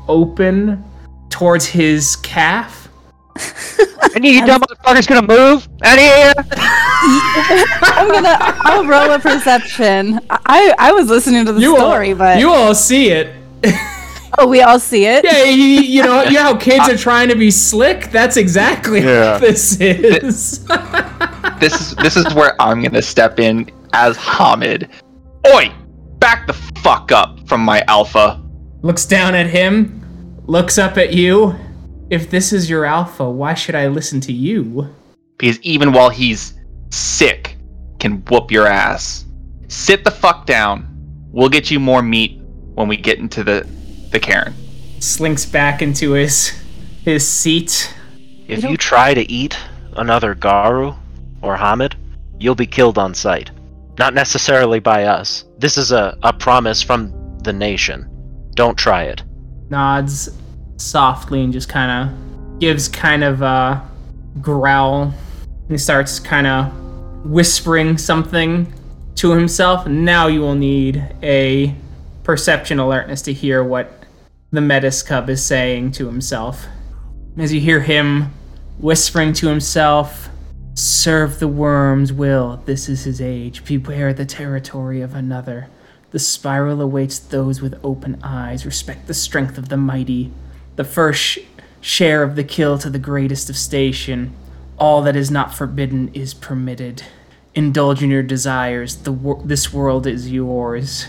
open 0.09 0.83
towards 1.29 1.67
his 1.67 2.17
calf. 2.17 2.86
Any 4.17 4.31
of 4.31 4.35
you 4.37 4.47
dumb 4.47 4.63
motherfuckers 4.63 5.07
gonna 5.07 5.27
move 5.27 5.69
out 5.83 5.99
of 5.99 6.01
here? 6.01 6.33
I'm 7.83 8.09
gonna. 8.11 8.37
I'll 8.65 8.87
roll 8.87 9.11
a 9.13 9.19
perception. 9.19 10.19
I 10.31 10.75
I 10.79 10.91
was 10.93 11.09
listening 11.09 11.45
to 11.45 11.53
the 11.53 11.61
story, 11.61 12.13
all, 12.13 12.19
but 12.19 12.39
you 12.39 12.51
all 12.51 12.75
see 12.75 13.11
it. 13.11 13.29
oh, 14.39 14.47
we 14.49 14.63
all 14.63 14.81
see 14.81 15.05
it. 15.05 15.23
Yeah, 15.23 15.45
you, 15.45 15.63
you 15.63 16.03
know, 16.03 16.23
you 16.23 16.33
know 16.33 16.43
how 16.45 16.57
kids 16.69 16.89
uh, 16.89 16.93
are 16.93 16.97
trying 16.97 17.29
to 17.29 17.37
be 17.37 17.51
slick. 17.51 18.11
That's 18.11 18.39
exactly 18.39 19.01
Yeah. 19.03 19.33
what 19.33 19.43
this 19.43 19.79
is. 19.81 20.67
This 21.61 21.81
is 21.81 21.95
this 21.97 22.17
is 22.17 22.35
where 22.35 22.55
I'm 22.61 22.83
gonna 22.83 23.01
step 23.01 23.39
in 23.41 23.71
as 23.95 24.17
Homid. 24.19 24.91
Oi! 25.55 25.73
Back 26.19 26.47
the 26.47 26.53
fuck 26.53 27.13
up 27.13 27.47
from 27.49 27.63
my 27.63 27.83
alpha. 27.89 28.43
looks 28.83 29.07
down 29.07 29.35
at 29.35 29.47
him, 29.47 30.03
looks 30.47 30.77
up 30.77 30.99
at 30.99 31.15
you. 31.15 31.55
If 32.09 32.31
this 32.31 32.53
is 32.53 32.71
your 32.71 32.85
alpha, 32.85 33.29
why 33.29 33.55
should 33.55 33.75
I 33.75 33.89
listen 33.89 34.21
to 34.23 34.33
you? 34.33 34.95
Because 35.37 35.61
even 35.63 35.93
while 35.93 36.11
he's 36.11 36.55
sick, 36.91 37.57
can 37.99 38.23
whoop 38.27 38.51
your 38.51 38.67
ass. 38.67 39.25
Sit 39.69 40.05
the 40.05 40.11
fuck 40.11 40.47
down. 40.47 40.87
We'll 41.33 41.49
get 41.49 41.71
you 41.71 41.81
more 41.81 42.03
meat 42.03 42.41
when 42.75 42.87
we 42.87 42.97
get 42.97 43.19
into 43.19 43.43
the 43.43 43.67
the 44.13 44.21
cairn. 44.21 44.55
Slinks 45.01 45.45
back 45.45 45.83
into 45.83 46.13
his 46.13 46.53
his 47.05 47.27
seat. 47.27 47.93
If 48.47 48.63
you 48.63 48.77
try 48.77 49.13
to 49.13 49.31
eat 49.31 49.59
another 49.95 50.35
Garou 50.35 50.95
or 51.43 51.57
Homid, 51.57 51.95
you'll 52.39 52.55
be 52.55 52.67
killed 52.67 52.99
on 52.99 53.15
sight. 53.15 53.51
Not 53.99 54.15
necessarily 54.15 54.79
by 54.79 55.05
us. 55.05 55.45
This 55.59 55.77
is 55.77 55.91
a, 55.91 56.17
a 56.23 56.33
promise 56.33 56.83
from 56.83 57.13
the 57.43 57.53
nation. 57.53 58.09
Don't 58.55 58.79
try 58.79 59.05
it. 59.05 59.23
nods 59.71 60.29
softly 60.77 61.43
and 61.43 61.53
just 61.53 61.69
kind 61.69 62.11
of 62.11 62.61
gives 62.61 62.89
kind 62.89 63.25
of 63.25 63.43
a 63.43 63.87
growl. 64.41 65.15
He 65.69 65.79
starts 65.79 66.21
kind 66.21 66.47
of 66.47 66.73
whispering 67.25 67.99
something 67.99 68.73
to 69.17 69.33
himself. 69.33 69.87
Now 69.87 70.27
you 70.27 70.41
will 70.41 70.55
need 70.55 71.05
a 71.23 71.75
perception 72.23 72.79
alertness 72.79 73.23
to 73.23 73.33
hear 73.33 73.65
what 73.65 74.05
the 74.51 74.61
Metis 74.61 75.03
cub 75.03 75.29
is 75.29 75.45
saying 75.45 75.93
to 75.93 76.07
himself. 76.07 76.67
As 77.37 77.53
you 77.53 77.61
hear 77.61 77.81
him 77.81 78.33
whispering 78.79 79.33
to 79.35 79.49
himself, 79.49 80.29
Serve 80.79 81.39
the 81.39 81.49
Wyrm's 81.49 82.13
will, 82.13 82.61
this 82.67 82.87
is 82.87 83.05
his 83.05 83.19
age. 83.19 83.65
Beware 83.65 84.13
the 84.13 84.27
territory 84.27 85.01
of 85.01 85.15
another. 85.15 85.69
The 86.11 86.19
spiral 86.19 86.83
awaits 86.83 87.19
those 87.19 87.63
with 87.63 87.81
open 87.83 88.21
eyes. 88.23 88.67
Respect 88.67 89.07
the 89.07 89.15
strength 89.15 89.57
of 89.57 89.71
the 89.71 89.79
mighty. 89.79 90.33
The 90.77 90.85
first 90.85 91.21
sh- 91.23 91.39
share 91.81 92.23
of 92.23 92.37
the 92.37 92.45
kill 92.45 92.79
to 92.79 92.91
the 92.91 92.99
greatest 92.99 93.49
of 93.49 93.57
station. 93.57 94.35
All 94.79 95.03
that 95.03 95.17
is 95.17 95.31
not 95.31 95.55
forbidden 95.55 96.11
is 96.13 96.35
permitted. 96.35 97.03
Indulge 97.55 98.03
in 98.03 98.11
your 98.11 98.23
desires. 98.23 98.97
The 98.97 99.13
wor- 99.13 99.43
this 99.43 99.73
world 99.73 100.07
is 100.07 100.31
yours. 100.31 101.07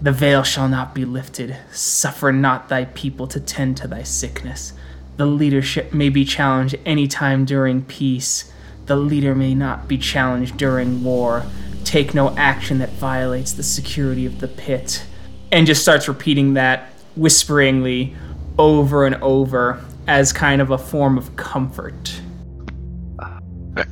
The 0.00 0.12
veil 0.12 0.42
shall 0.42 0.68
not 0.68 0.94
be 0.94 1.04
lifted. 1.04 1.58
Suffer 1.70 2.32
not 2.32 2.70
thy 2.70 2.86
people 2.86 3.26
to 3.26 3.38
tend 3.38 3.76
to 3.78 3.88
thy 3.88 4.02
sickness. 4.02 4.72
The 5.18 5.26
leadership 5.26 5.92
may 5.92 6.08
be 6.08 6.24
challenged 6.24 6.76
any 6.86 7.06
time 7.06 7.44
during 7.44 7.82
peace. 7.82 8.50
The 8.86 8.96
leader 8.96 9.34
may 9.34 9.54
not 9.54 9.86
be 9.86 9.98
challenged 9.98 10.56
during 10.56 11.04
war. 11.04 11.44
Take 11.84 12.14
no 12.14 12.34
action 12.36 12.78
that 12.78 12.92
violates 12.92 13.52
the 13.52 13.62
security 13.62 14.24
of 14.24 14.40
the 14.40 14.48
pit. 14.48 15.04
And 15.52 15.66
just 15.66 15.82
starts 15.82 16.08
repeating 16.08 16.54
that 16.54 16.90
whisperingly 17.16 18.16
over 18.60 19.06
and 19.06 19.14
over 19.22 19.82
as 20.06 20.34
kind 20.34 20.60
of 20.60 20.70
a 20.70 20.76
form 20.76 21.16
of 21.16 21.34
comfort. 21.36 22.20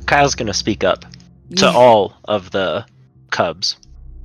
Kyle's 0.05 0.35
gonna 0.35 0.53
speak 0.53 0.83
up 0.83 1.05
to 1.55 1.65
Yeah. 1.65 1.71
all 1.73 2.13
of 2.25 2.51
the 2.51 2.85
cubs. 3.31 3.77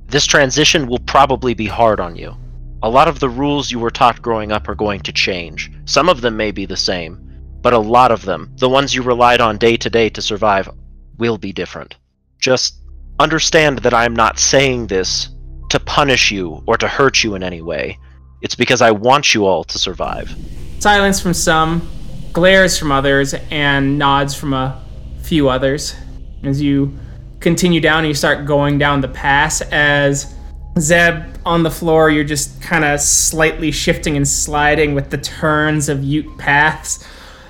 This 0.07 0.25
transition 0.27 0.85
will 0.85 0.99
probably 0.99 1.55
be 1.55 1.65
hard 1.65 1.99
on 1.99 2.15
you. 2.15 2.35
A 2.83 2.89
lot 2.89 3.07
of 3.07 3.19
the 3.19 3.29
rules 3.29 3.71
you 3.71 3.79
were 3.79 3.89
taught 3.89 4.21
growing 4.21 4.51
up 4.51 4.69
are 4.69 4.75
going 4.75 4.99
to 5.01 5.11
change. 5.11 5.71
Some 5.85 6.09
of 6.09 6.21
them 6.21 6.37
may 6.37 6.51
be 6.51 6.67
the 6.67 6.77
same, 6.77 7.17
but 7.63 7.73
a 7.73 7.79
lot 7.79 8.11
of 8.11 8.25
them, 8.25 8.51
the 8.57 8.69
ones 8.69 8.93
you 8.93 9.01
relied 9.01 9.41
on 9.41 9.57
day 9.57 9.75
to 9.77 9.89
day 9.89 10.09
to 10.09 10.21
survive, 10.21 10.69
will 11.17 11.39
be 11.39 11.51
different. 11.51 11.95
Just 12.39 12.75
understand 13.19 13.79
that 13.79 13.95
I 13.95 14.05
am 14.05 14.15
not 14.15 14.37
saying 14.37 14.87
this 14.87 15.29
to 15.69 15.79
punish 15.79 16.29
you 16.29 16.61
or 16.67 16.77
to 16.77 16.87
hurt 16.87 17.23
you 17.23 17.33
in 17.33 17.41
any 17.41 17.63
way. 17.63 17.97
It's 18.45 18.53
because 18.53 18.79
I 18.79 18.91
want 18.91 19.33
you 19.33 19.47
all 19.47 19.63
to 19.63 19.79
survive. 19.79 20.29
Silence 20.77 21.19
from 21.19 21.33
some, 21.33 21.89
glares 22.31 22.77
from 22.77 22.91
others, 22.91 23.33
and 23.49 23.97
nods 23.97 24.35
from 24.35 24.53
a 24.53 24.85
few 25.23 25.49
others. 25.49 25.95
As 26.43 26.61
you 26.61 26.95
continue 27.39 27.81
down, 27.81 28.05
you 28.05 28.13
start 28.13 28.45
going 28.45 28.77
down 28.77 29.01
the 29.01 29.07
pass. 29.07 29.61
As 29.61 30.35
Zeb 30.77 31.23
on 31.43 31.63
the 31.63 31.71
floor, 31.71 32.11
you're 32.11 32.23
just 32.23 32.61
kind 32.61 32.85
of 32.85 33.01
slightly 33.01 33.71
shifting 33.71 34.15
and 34.15 34.27
sliding 34.27 34.93
with 34.93 35.09
the 35.09 35.17
turns 35.17 35.89
of 35.89 36.03
Ute 36.03 36.37
Pass. 36.37 37.03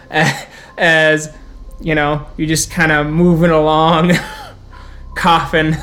As 0.78 1.36
you 1.82 1.94
know, 1.94 2.26
you're 2.38 2.48
just 2.48 2.72
kind 2.72 2.94
of 2.94 3.08
moving 3.08 3.52
along, 3.52 4.14
coughing. 5.18 5.76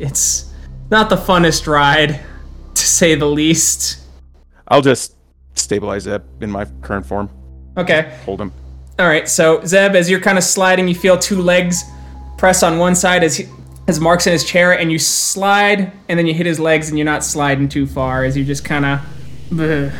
It's 0.00 0.52
not 0.90 1.08
the 1.08 1.16
funnest 1.16 1.68
ride, 1.68 2.20
to 2.74 2.84
say 2.84 3.14
the 3.14 3.26
least. 3.26 4.02
I'll 4.68 4.82
just 4.82 5.16
stabilize 5.54 6.02
Zeb 6.02 6.22
in 6.42 6.50
my 6.50 6.64
current 6.82 7.06
form. 7.06 7.30
Okay. 7.76 8.16
Hold 8.24 8.40
him. 8.40 8.52
All 8.98 9.06
right. 9.06 9.28
So 9.28 9.64
Zeb, 9.64 9.94
as 9.94 10.08
you're 10.10 10.20
kind 10.20 10.38
of 10.38 10.44
sliding, 10.44 10.88
you 10.88 10.94
feel 10.94 11.18
two 11.18 11.40
legs 11.42 11.84
press 12.38 12.62
on 12.62 12.78
one 12.78 12.94
side 12.94 13.24
as 13.24 13.36
he, 13.36 13.46
as 13.88 14.00
Mark's 14.00 14.26
in 14.26 14.32
his 14.32 14.44
chair, 14.44 14.78
and 14.78 14.90
you 14.90 14.98
slide, 14.98 15.92
and 16.08 16.18
then 16.18 16.26
you 16.26 16.34
hit 16.34 16.46
his 16.46 16.58
legs, 16.58 16.88
and 16.88 16.98
you're 16.98 17.04
not 17.04 17.22
sliding 17.24 17.68
too 17.68 17.86
far 17.86 18.24
as 18.24 18.36
you 18.36 18.44
just 18.44 18.64
kind 18.64 18.84
of. 18.84 19.00
Uh, 19.58 19.90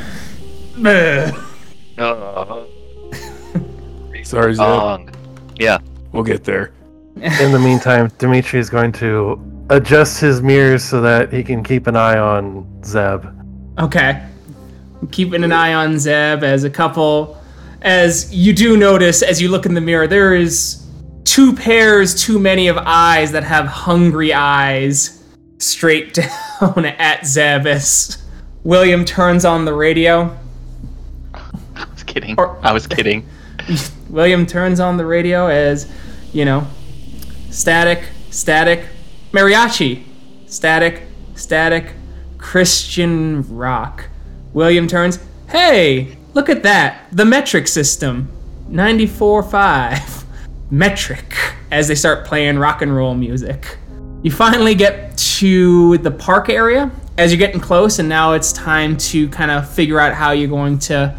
Sorry, 4.24 4.54
Zeb. 4.54 4.60
Ong. 4.60 5.10
Yeah. 5.56 5.78
we'll 6.12 6.24
get 6.24 6.44
there. 6.44 6.72
In 7.16 7.52
the 7.52 7.58
meantime, 7.58 8.10
Dimitri 8.18 8.58
is 8.60 8.68
going 8.68 8.92
to 8.92 9.40
adjust 9.70 10.20
his 10.20 10.42
mirrors 10.42 10.84
so 10.84 11.00
that 11.00 11.32
he 11.32 11.42
can 11.42 11.62
keep 11.62 11.86
an 11.86 11.96
eye 11.96 12.18
on 12.18 12.66
Zeb. 12.84 13.24
Okay. 13.78 14.22
Keeping 15.10 15.44
an 15.44 15.52
eye 15.52 15.74
on 15.74 15.98
Zeb 15.98 16.42
as 16.42 16.64
a 16.64 16.70
couple. 16.70 17.40
As 17.82 18.34
you 18.34 18.52
do 18.52 18.76
notice, 18.76 19.22
as 19.22 19.40
you 19.40 19.48
look 19.48 19.66
in 19.66 19.74
the 19.74 19.80
mirror, 19.80 20.06
there 20.06 20.34
is 20.34 20.86
two 21.24 21.54
pairs 21.54 22.14
too 22.14 22.38
many 22.38 22.68
of 22.68 22.78
eyes 22.78 23.32
that 23.32 23.44
have 23.44 23.66
hungry 23.66 24.32
eyes 24.32 25.22
straight 25.58 26.14
down 26.60 26.84
at 26.86 27.26
Zeb 27.26 27.66
as 27.66 28.22
William 28.64 29.04
turns 29.04 29.44
on 29.44 29.64
the 29.64 29.74
radio. 29.74 30.36
I 31.34 31.86
was 31.92 32.02
kidding. 32.02 32.34
Or- 32.38 32.58
I 32.62 32.72
was 32.72 32.86
kidding. 32.86 33.26
William 34.10 34.46
turns 34.46 34.80
on 34.80 34.96
the 34.96 35.04
radio 35.04 35.46
as, 35.48 35.90
you 36.32 36.44
know, 36.44 36.66
static, 37.50 38.04
static, 38.30 38.84
mariachi, 39.32 40.04
static, 40.46 41.02
static, 41.34 41.92
Christian 42.38 43.42
rock. 43.54 44.08
William 44.56 44.86
turns, 44.86 45.18
hey, 45.50 46.16
look 46.32 46.48
at 46.48 46.62
that, 46.62 47.08
the 47.12 47.26
metric 47.26 47.68
system, 47.68 48.32
94.5. 48.70 50.24
Metric, 50.70 51.36
as 51.70 51.88
they 51.88 51.94
start 51.94 52.26
playing 52.26 52.58
rock 52.58 52.80
and 52.80 52.96
roll 52.96 53.14
music. 53.14 53.76
You 54.22 54.30
finally 54.30 54.74
get 54.74 55.16
to 55.18 55.98
the 55.98 56.10
park 56.10 56.48
area. 56.48 56.90
As 57.18 57.30
you're 57.30 57.38
getting 57.38 57.60
close, 57.60 57.98
and 57.98 58.08
now 58.08 58.32
it's 58.32 58.50
time 58.52 58.96
to 58.96 59.28
kind 59.28 59.50
of 59.50 59.70
figure 59.70 60.00
out 60.00 60.14
how 60.14 60.30
you're 60.30 60.48
going 60.48 60.78
to 60.80 61.14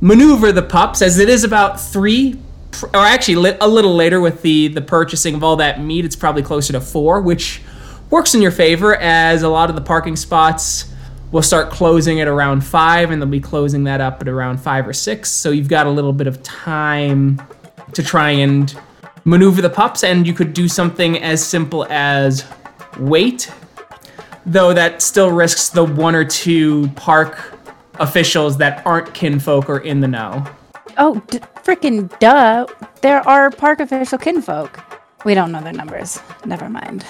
maneuver 0.00 0.50
the 0.50 0.60
pups 0.60 1.00
as 1.00 1.20
it 1.20 1.28
is 1.28 1.44
about 1.44 1.80
three 1.80 2.38
or 2.92 3.00
actually 3.00 3.56
a 3.60 3.68
little 3.68 3.94
later 3.94 4.20
with 4.20 4.42
the 4.42 4.68
the 4.68 4.82
purchasing 4.82 5.36
of 5.36 5.44
all 5.44 5.56
that 5.56 5.80
meat. 5.80 6.04
It's 6.04 6.16
probably 6.16 6.42
closer 6.42 6.72
to 6.72 6.80
four 6.80 7.20
which 7.20 7.62
works 8.10 8.34
in 8.34 8.42
your 8.42 8.50
favor 8.50 8.96
as 8.96 9.42
a 9.42 9.48
lot 9.48 9.70
of 9.70 9.76
the 9.76 9.82
parking 9.82 10.16
spots 10.16 10.89
will 11.32 11.42
start 11.42 11.70
closing 11.70 12.20
at 12.20 12.28
around 12.28 12.62
five 12.62 13.10
and 13.10 13.20
they'll 13.20 13.28
be 13.28 13.40
closing 13.40 13.84
that 13.84 14.00
up 14.00 14.20
at 14.20 14.28
around 14.28 14.58
five 14.58 14.86
or 14.86 14.92
six 14.92 15.30
so 15.30 15.50
you've 15.50 15.68
got 15.68 15.86
a 15.86 15.90
little 15.90 16.12
bit 16.12 16.26
of 16.26 16.42
time 16.42 17.40
to 17.92 18.02
try 18.02 18.30
and 18.30 18.78
maneuver 19.24 19.62
the 19.62 19.70
pups 19.70 20.02
and 20.02 20.26
you 20.26 20.32
could 20.32 20.52
do 20.52 20.68
something 20.68 21.22
as 21.22 21.44
simple 21.44 21.86
as 21.90 22.44
wait 22.98 23.52
though 24.46 24.72
that 24.72 25.02
still 25.02 25.30
risks 25.30 25.68
the 25.68 25.84
one 25.84 26.14
or 26.14 26.24
two 26.24 26.88
park 26.96 27.54
officials 28.00 28.56
that 28.56 28.84
aren't 28.86 29.12
kinfolk 29.14 29.68
or 29.68 29.78
in 29.78 30.00
the 30.00 30.08
know. 30.08 30.44
Oh, 30.98 31.22
d- 31.28 31.38
freaking 31.62 32.18
duh. 32.18 32.66
There 33.02 33.26
are 33.28 33.50
park 33.50 33.80
official 33.80 34.18
kinfolk. 34.18 34.80
We 35.24 35.34
don't 35.34 35.52
know 35.52 35.60
their 35.60 35.72
numbers. 35.72 36.18
Never 36.44 36.68
mind. 36.68 37.04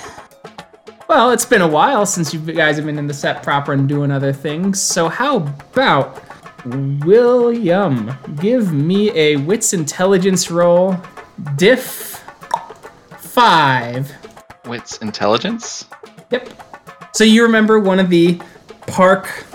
Well, 1.11 1.33
it's 1.33 1.45
been 1.45 1.61
a 1.61 1.67
while 1.67 2.07
since 2.07 2.33
you 2.33 2.39
guys 2.39 2.77
have 2.77 2.87
been 2.87 2.97
in 2.97 3.09
the 3.09 3.13
sept 3.13 3.43
proper 3.43 3.73
and 3.73 3.89
doing 3.89 4.13
other 4.13 4.33
things, 4.33 4.81
so 4.81 5.09
how 5.09 5.39
about 5.39 6.23
William? 6.65 8.15
Give 8.37 8.73
me 8.73 9.11
a 9.19 9.35
wits 9.35 9.73
intelligence 9.73 10.53
roll. 10.53 10.97
Diff 11.57 12.23
5. 13.19 14.13
Wits 14.67 14.99
intelligence. 14.99 15.85
Yep. 16.31 16.49
So 17.13 17.25
you 17.25 17.43
remember 17.43 17.81
one 17.81 17.99
of 17.99 18.09
the 18.09 18.41
park 18.87 19.47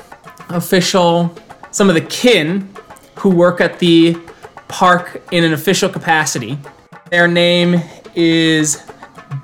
official, 0.49 1.33
some 1.71 1.87
of 1.87 1.95
the 1.95 2.01
kin 2.01 2.69
who 3.15 3.29
work 3.29 3.61
at 3.61 3.79
the 3.79 4.17
park 4.67 5.23
in 5.31 5.45
an 5.45 5.53
official 5.53 5.87
capacity. 5.87 6.59
Their 7.11 7.29
name 7.29 7.81
is 8.13 8.83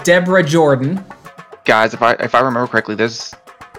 Deborah 0.04 0.44
Jordan. 0.44 1.06
Guys, 1.72 1.94
if 1.94 2.02
I 2.02 2.16
if 2.16 2.36
I 2.36 2.42
remember 2.42 2.68
correctly, 2.68 2.96
there's 2.96 3.34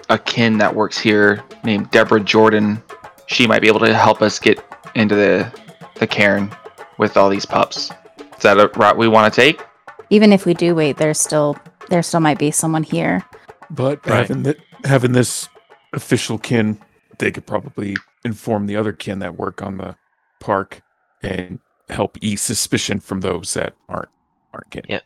a 0.09 0.17
kin 0.17 0.57
that 0.57 0.73
works 0.73 0.97
here 0.97 1.43
named 1.63 1.91
Deborah 1.91 2.19
Jordan. 2.19 2.81
She 3.27 3.45
might 3.45 3.61
be 3.61 3.67
able 3.67 3.81
to 3.81 3.93
help 3.93 4.19
us 4.23 4.39
get 4.39 4.59
into 4.95 5.13
the 5.13 5.53
the 5.99 6.07
cairn 6.07 6.51
with 6.97 7.17
all 7.17 7.29
these 7.29 7.45
pups. 7.45 7.91
Is 8.35 8.41
that 8.41 8.57
a 8.57 8.67
route 8.69 8.97
we 8.97 9.07
want 9.07 9.31
to 9.31 9.39
take? 9.39 9.61
Even 10.09 10.33
if 10.33 10.47
we 10.47 10.55
do 10.55 10.73
wait, 10.73 10.97
there's 10.97 11.19
still 11.19 11.55
there 11.91 12.01
still 12.01 12.19
might 12.19 12.39
be 12.39 12.49
someone 12.49 12.81
here. 12.81 13.23
But 13.69 14.03
Right. 14.07 14.27
having 14.27 14.43
th- 14.43 14.59
having 14.85 15.11
this 15.11 15.47
official 15.93 16.39
kin, 16.39 16.79
they 17.19 17.29
could 17.29 17.45
probably 17.45 17.95
inform 18.25 18.65
the 18.65 18.75
other 18.75 18.93
kin 18.93 19.19
that 19.19 19.37
work 19.37 19.61
on 19.61 19.77
the 19.77 19.95
park 20.39 20.81
and 21.21 21.59
help 21.89 22.17
ease 22.21 22.41
suspicion 22.41 22.99
from 22.99 23.21
those 23.21 23.53
that 23.53 23.75
aren't 23.87 24.09
aren't 24.51 24.71
kin. 24.71 24.81
Yeah. 24.89 25.01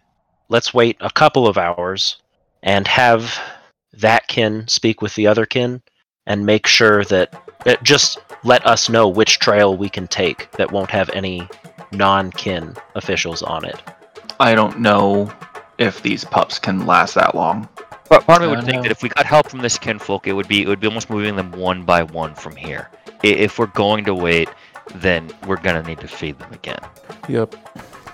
Let's 0.48 0.74
wait 0.74 0.96
a 1.02 1.10
couple 1.10 1.48
of 1.48 1.58
hours 1.58 2.22
and 2.64 2.88
have 2.88 3.40
that 3.94 4.28
kin 4.28 4.68
speak 4.68 5.02
with 5.02 5.16
the 5.16 5.28
other 5.28 5.46
kin 5.46 5.82
and 6.26 6.46
make 6.46 6.68
sure 6.68 7.04
that 7.06 7.34
uh, 7.66 7.76
just 7.84 8.20
let 8.44 8.66
us 8.66 8.90
know 8.90 9.08
which 9.08 9.40
trail 9.40 9.76
we 9.76 9.90
can 9.90 10.08
take 10.08 10.52
that 10.52 10.72
won't 10.72 10.92
have 10.92 11.10
any 11.12 11.48
non-kin 11.92 12.76
officials 12.96 13.42
on 13.42 13.66
it. 13.66 13.82
I 14.40 14.54
don't 14.54 14.80
know 14.80 15.32
if 15.78 16.02
these 16.02 16.24
pups 16.26 16.60
can 16.60 16.86
last 16.86 17.16
that 17.16 17.36
long. 17.36 17.68
But 18.10 18.26
part 18.26 18.42
of 18.42 18.50
me 18.50 18.56
I 18.56 18.58
would 18.58 18.66
think 18.66 18.78
know. 18.78 18.82
that 18.84 18.92
if 18.92 19.04
we 19.04 19.10
got 19.10 19.26
help 19.26 19.50
from 19.50 19.60
this 19.60 19.78
kinfolk, 19.78 20.28
it 20.28 20.34
would 20.34 20.48
be 20.48 20.62
it 20.62 20.68
would 20.68 20.80
be 20.80 20.88
almost 20.88 21.10
moving 21.10 21.36
them 21.36 21.52
one 21.52 21.84
by 21.84 22.04
one 22.04 22.36
from 22.36 22.56
here. 22.56 22.90
If 23.24 23.60
we're 23.60 23.68
going 23.68 24.06
to 24.06 24.14
wait, 24.14 24.50
then 24.96 25.30
we're 25.46 25.58
gonna 25.58 25.84
need 25.84 26.00
to 26.00 26.08
feed 26.08 26.40
them 26.40 26.54
again. 26.54 26.80
Yep. 27.28 27.56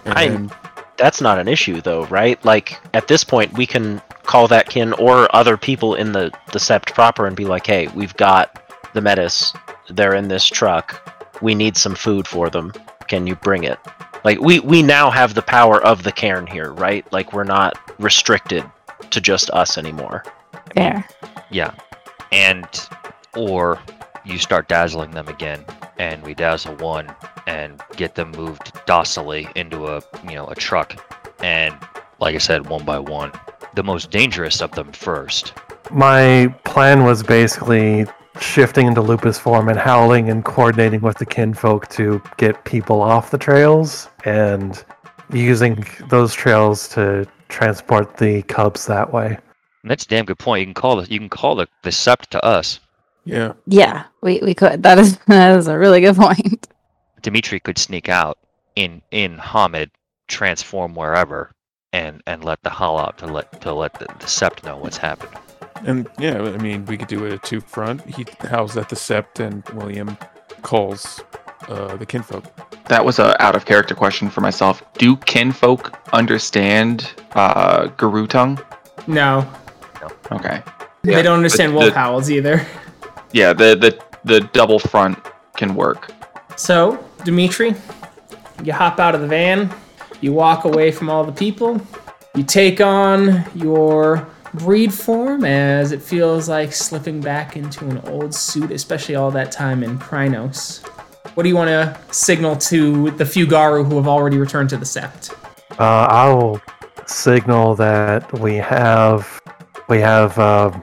And 0.05 0.13
I- 0.13 0.27
then- 0.29 0.51
That's 0.97 1.21
not 1.21 1.39
an 1.39 1.47
issue 1.47 1.81
though, 1.81 2.05
right? 2.05 2.43
Like 2.45 2.79
at 2.93 3.07
this 3.07 3.23
point 3.23 3.53
we 3.53 3.65
can 3.65 4.01
call 4.23 4.47
that 4.47 4.69
kin 4.69 4.93
or 4.93 5.33
other 5.35 5.57
people 5.57 5.95
in 5.95 6.11
the 6.11 6.31
the 6.51 6.59
sept 6.59 6.93
proper 6.93 7.25
and 7.27 7.35
be 7.35 7.45
like, 7.45 7.65
"Hey, 7.65 7.87
we've 7.87 8.15
got 8.15 8.61
the 8.93 9.01
metis. 9.01 9.53
They're 9.89 10.15
in 10.15 10.27
this 10.27 10.45
truck. 10.45 11.09
We 11.41 11.55
need 11.55 11.75
some 11.75 11.95
food 11.95 12.27
for 12.27 12.49
them. 12.49 12.73
Can 13.07 13.27
you 13.27 13.35
bring 13.35 13.63
it?" 13.63 13.79
Like 14.23 14.39
we 14.39 14.59
we 14.59 14.81
now 14.81 15.11
have 15.11 15.33
the 15.33 15.41
power 15.41 15.83
of 15.83 16.03
the 16.03 16.11
cairn 16.11 16.47
here, 16.47 16.71
right? 16.71 17.05
Like 17.11 17.33
we're 17.33 17.43
not 17.43 17.77
restricted 17.99 18.63
to 19.09 19.19
just 19.19 19.49
us 19.51 19.77
anymore. 19.77 20.23
There. 20.75 21.07
Yeah, 21.49 21.73
and 22.31 22.65
or 23.35 23.79
you 24.25 24.37
start 24.37 24.67
dazzling 24.67 25.11
them 25.11 25.27
again, 25.27 25.65
and 25.97 26.23
we 26.23 26.33
dazzle 26.33 26.75
one 26.75 27.13
and 27.47 27.81
get 27.95 28.15
them 28.15 28.31
moved 28.31 28.71
docilely 28.85 29.47
into 29.55 29.87
a 29.87 30.01
you 30.23 30.35
know 30.35 30.47
a 30.47 30.55
truck, 30.55 30.95
and 31.39 31.75
like 32.19 32.35
I 32.35 32.39
said, 32.39 32.67
one 32.67 32.85
by 32.85 32.99
one, 32.99 33.31
the 33.75 33.83
most 33.83 34.11
dangerous 34.11 34.61
of 34.61 34.71
them 34.71 34.91
first. 34.91 35.53
My 35.91 36.53
plan 36.63 37.03
was 37.03 37.23
basically 37.23 38.05
shifting 38.39 38.87
into 38.87 39.01
lupus 39.01 39.37
form 39.37 39.69
and 39.69 39.77
howling 39.77 40.29
and 40.29 40.43
coordinating 40.43 41.01
with 41.01 41.17
the 41.17 41.25
kinfolk 41.25 41.87
to 41.89 42.21
get 42.37 42.63
people 42.63 43.01
off 43.01 43.31
the 43.31 43.37
trails 43.37 44.09
and 44.25 44.83
using 45.31 45.85
those 46.09 46.33
trails 46.33 46.87
to 46.89 47.27
transport 47.49 48.17
the 48.17 48.41
cubs 48.43 48.85
that 48.87 49.13
way. 49.13 49.37
And 49.83 49.91
that's 49.91 50.05
a 50.05 50.07
damn 50.07 50.25
good 50.25 50.39
point. 50.39 50.61
You 50.61 50.65
can 50.67 50.73
call 50.73 50.95
the 50.95 51.11
you 51.11 51.19
can 51.19 51.29
call 51.29 51.55
the, 51.55 51.67
the 51.83 51.89
sept 51.89 52.27
to 52.27 52.43
us. 52.43 52.79
Yeah. 53.25 53.53
Yeah, 53.67 54.05
we, 54.21 54.39
we 54.41 54.53
could. 54.53 54.83
That 54.83 54.99
is 54.99 55.17
that 55.27 55.57
is 55.57 55.67
a 55.67 55.77
really 55.77 56.01
good 56.01 56.15
point. 56.15 56.67
Dimitri 57.21 57.59
could 57.59 57.77
sneak 57.77 58.09
out 58.09 58.37
in 58.75 59.01
in 59.11 59.37
Homid, 59.37 59.89
transform 60.27 60.93
wherever, 60.95 61.51
and 61.93 62.21
and 62.27 62.43
let 62.43 62.61
the 62.63 62.69
Halab 62.69 63.17
to 63.17 63.27
let 63.27 63.61
to 63.61 63.73
let 63.73 63.93
the, 63.93 64.05
the 64.05 64.25
sept 64.25 64.63
know 64.65 64.77
what's 64.77 64.97
happened. 64.97 65.31
And 65.85 66.07
yeah, 66.19 66.41
I 66.41 66.57
mean, 66.57 66.85
we 66.85 66.97
could 66.97 67.07
do 67.07 67.25
it 67.25 67.33
a 67.33 67.37
two 67.39 67.59
front. 67.61 68.01
He 68.05 68.25
howls 68.41 68.75
at 68.77 68.89
the 68.89 68.95
sept, 68.95 69.39
and 69.39 69.63
William 69.77 70.17
calls 70.61 71.21
uh, 71.67 71.95
the 71.97 72.05
kinfolk. 72.05 72.43
That 72.89 73.05
was 73.05 73.19
a 73.19 73.41
out 73.41 73.55
of 73.55 73.65
character 73.65 73.95
question 73.95 74.29
for 74.29 74.41
myself. 74.41 74.83
Do 74.97 75.15
kinfolk 75.17 75.97
understand 76.13 77.09
uh, 77.33 77.87
Garou 77.97 78.27
tongue? 78.27 78.59
No, 79.07 79.49
Okay. 80.31 80.61
they 81.03 81.21
don't 81.21 81.37
understand 81.37 81.73
wolf 81.73 81.85
the- 81.87 81.93
howls 81.99 82.29
either. 82.29 82.65
Yeah, 83.33 83.51
the 83.51 83.75
the 83.75 83.99
the 84.23 84.41
double 84.53 84.79
front 84.79 85.17
can 85.57 85.75
work. 85.75 86.11
So, 86.55 87.03
Dimitri, 87.25 87.75
you 88.63 88.73
hop 88.73 88.99
out 88.99 89.15
of 89.15 89.21
the 89.21 89.27
van, 89.27 89.73
you 90.21 90.33
walk 90.33 90.65
away 90.65 90.91
from 90.91 91.09
all 91.09 91.23
the 91.23 91.31
people, 91.31 91.81
you 92.35 92.43
take 92.43 92.79
on 92.79 93.43
your 93.55 94.27
breed 94.53 94.93
form 94.93 95.45
as 95.45 95.91
it 95.91 96.01
feels 96.01 96.47
like 96.47 96.71
slipping 96.71 97.19
back 97.19 97.57
into 97.57 97.85
an 97.87 97.97
old 98.07 98.35
suit, 98.35 98.71
especially 98.71 99.15
all 99.15 99.31
that 99.31 99.51
time 99.51 99.83
in 99.83 99.97
Crinos. 99.97 100.85
What 101.33 101.41
do 101.41 101.49
you 101.49 101.55
want 101.55 101.69
to 101.69 101.99
signal 102.13 102.55
to 102.57 103.09
the 103.11 103.25
few 103.25 103.47
Garou 103.47 103.83
who 103.83 103.95
have 103.95 104.07
already 104.07 104.37
returned 104.37 104.69
to 104.69 104.77
the 104.77 104.85
Sept? 104.85 105.33
Uh, 105.79 106.05
I 106.07 106.31
will 106.31 106.61
signal 107.07 107.73
that 107.75 108.31
we 108.39 108.55
have 108.55 109.41
we 109.89 109.99
have. 109.99 110.37
Uh, 110.37 110.79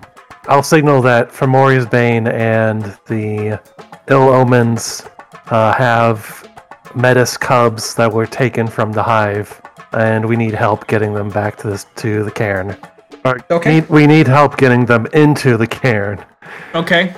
I'll 0.48 0.62
signal 0.62 1.02
that 1.02 1.30
Fomori's 1.30 1.86
Bane 1.86 2.26
and 2.26 2.82
the 3.06 3.60
Ill 4.08 4.28
Omens 4.28 5.06
uh, 5.46 5.72
have 5.74 6.48
Metis 6.94 7.36
cubs 7.36 7.94
that 7.94 8.12
were 8.12 8.26
taken 8.26 8.66
from 8.66 8.92
the 8.92 9.02
hive, 9.02 9.60
and 9.92 10.26
we 10.26 10.36
need 10.36 10.54
help 10.54 10.86
getting 10.86 11.14
them 11.14 11.28
back 11.30 11.56
to 11.58 11.68
this 11.68 11.86
to 11.96 12.24
the 12.24 12.30
cairn. 12.30 12.76
Or 13.24 13.38
Okay. 13.50 13.74
Need, 13.74 13.88
we 13.88 14.06
need 14.06 14.26
help 14.26 14.56
getting 14.56 14.86
them 14.86 15.06
into 15.12 15.56
the 15.56 15.66
cairn. 15.66 16.24
Okay. 16.74 17.14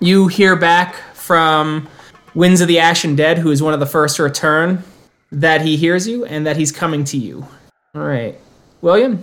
You 0.00 0.26
hear 0.26 0.56
back 0.56 0.94
from 1.14 1.86
Winds 2.34 2.60
of 2.60 2.68
the 2.68 2.78
Ashen 2.78 3.14
Dead, 3.14 3.38
who 3.38 3.50
is 3.50 3.62
one 3.62 3.74
of 3.74 3.80
the 3.80 3.86
first 3.86 4.16
to 4.16 4.22
return, 4.22 4.82
that 5.30 5.60
he 5.60 5.76
hears 5.76 6.08
you 6.08 6.24
and 6.24 6.46
that 6.46 6.56
he's 6.56 6.72
coming 6.72 7.04
to 7.04 7.18
you. 7.18 7.46
All 7.94 8.02
right. 8.02 8.38
William? 8.80 9.22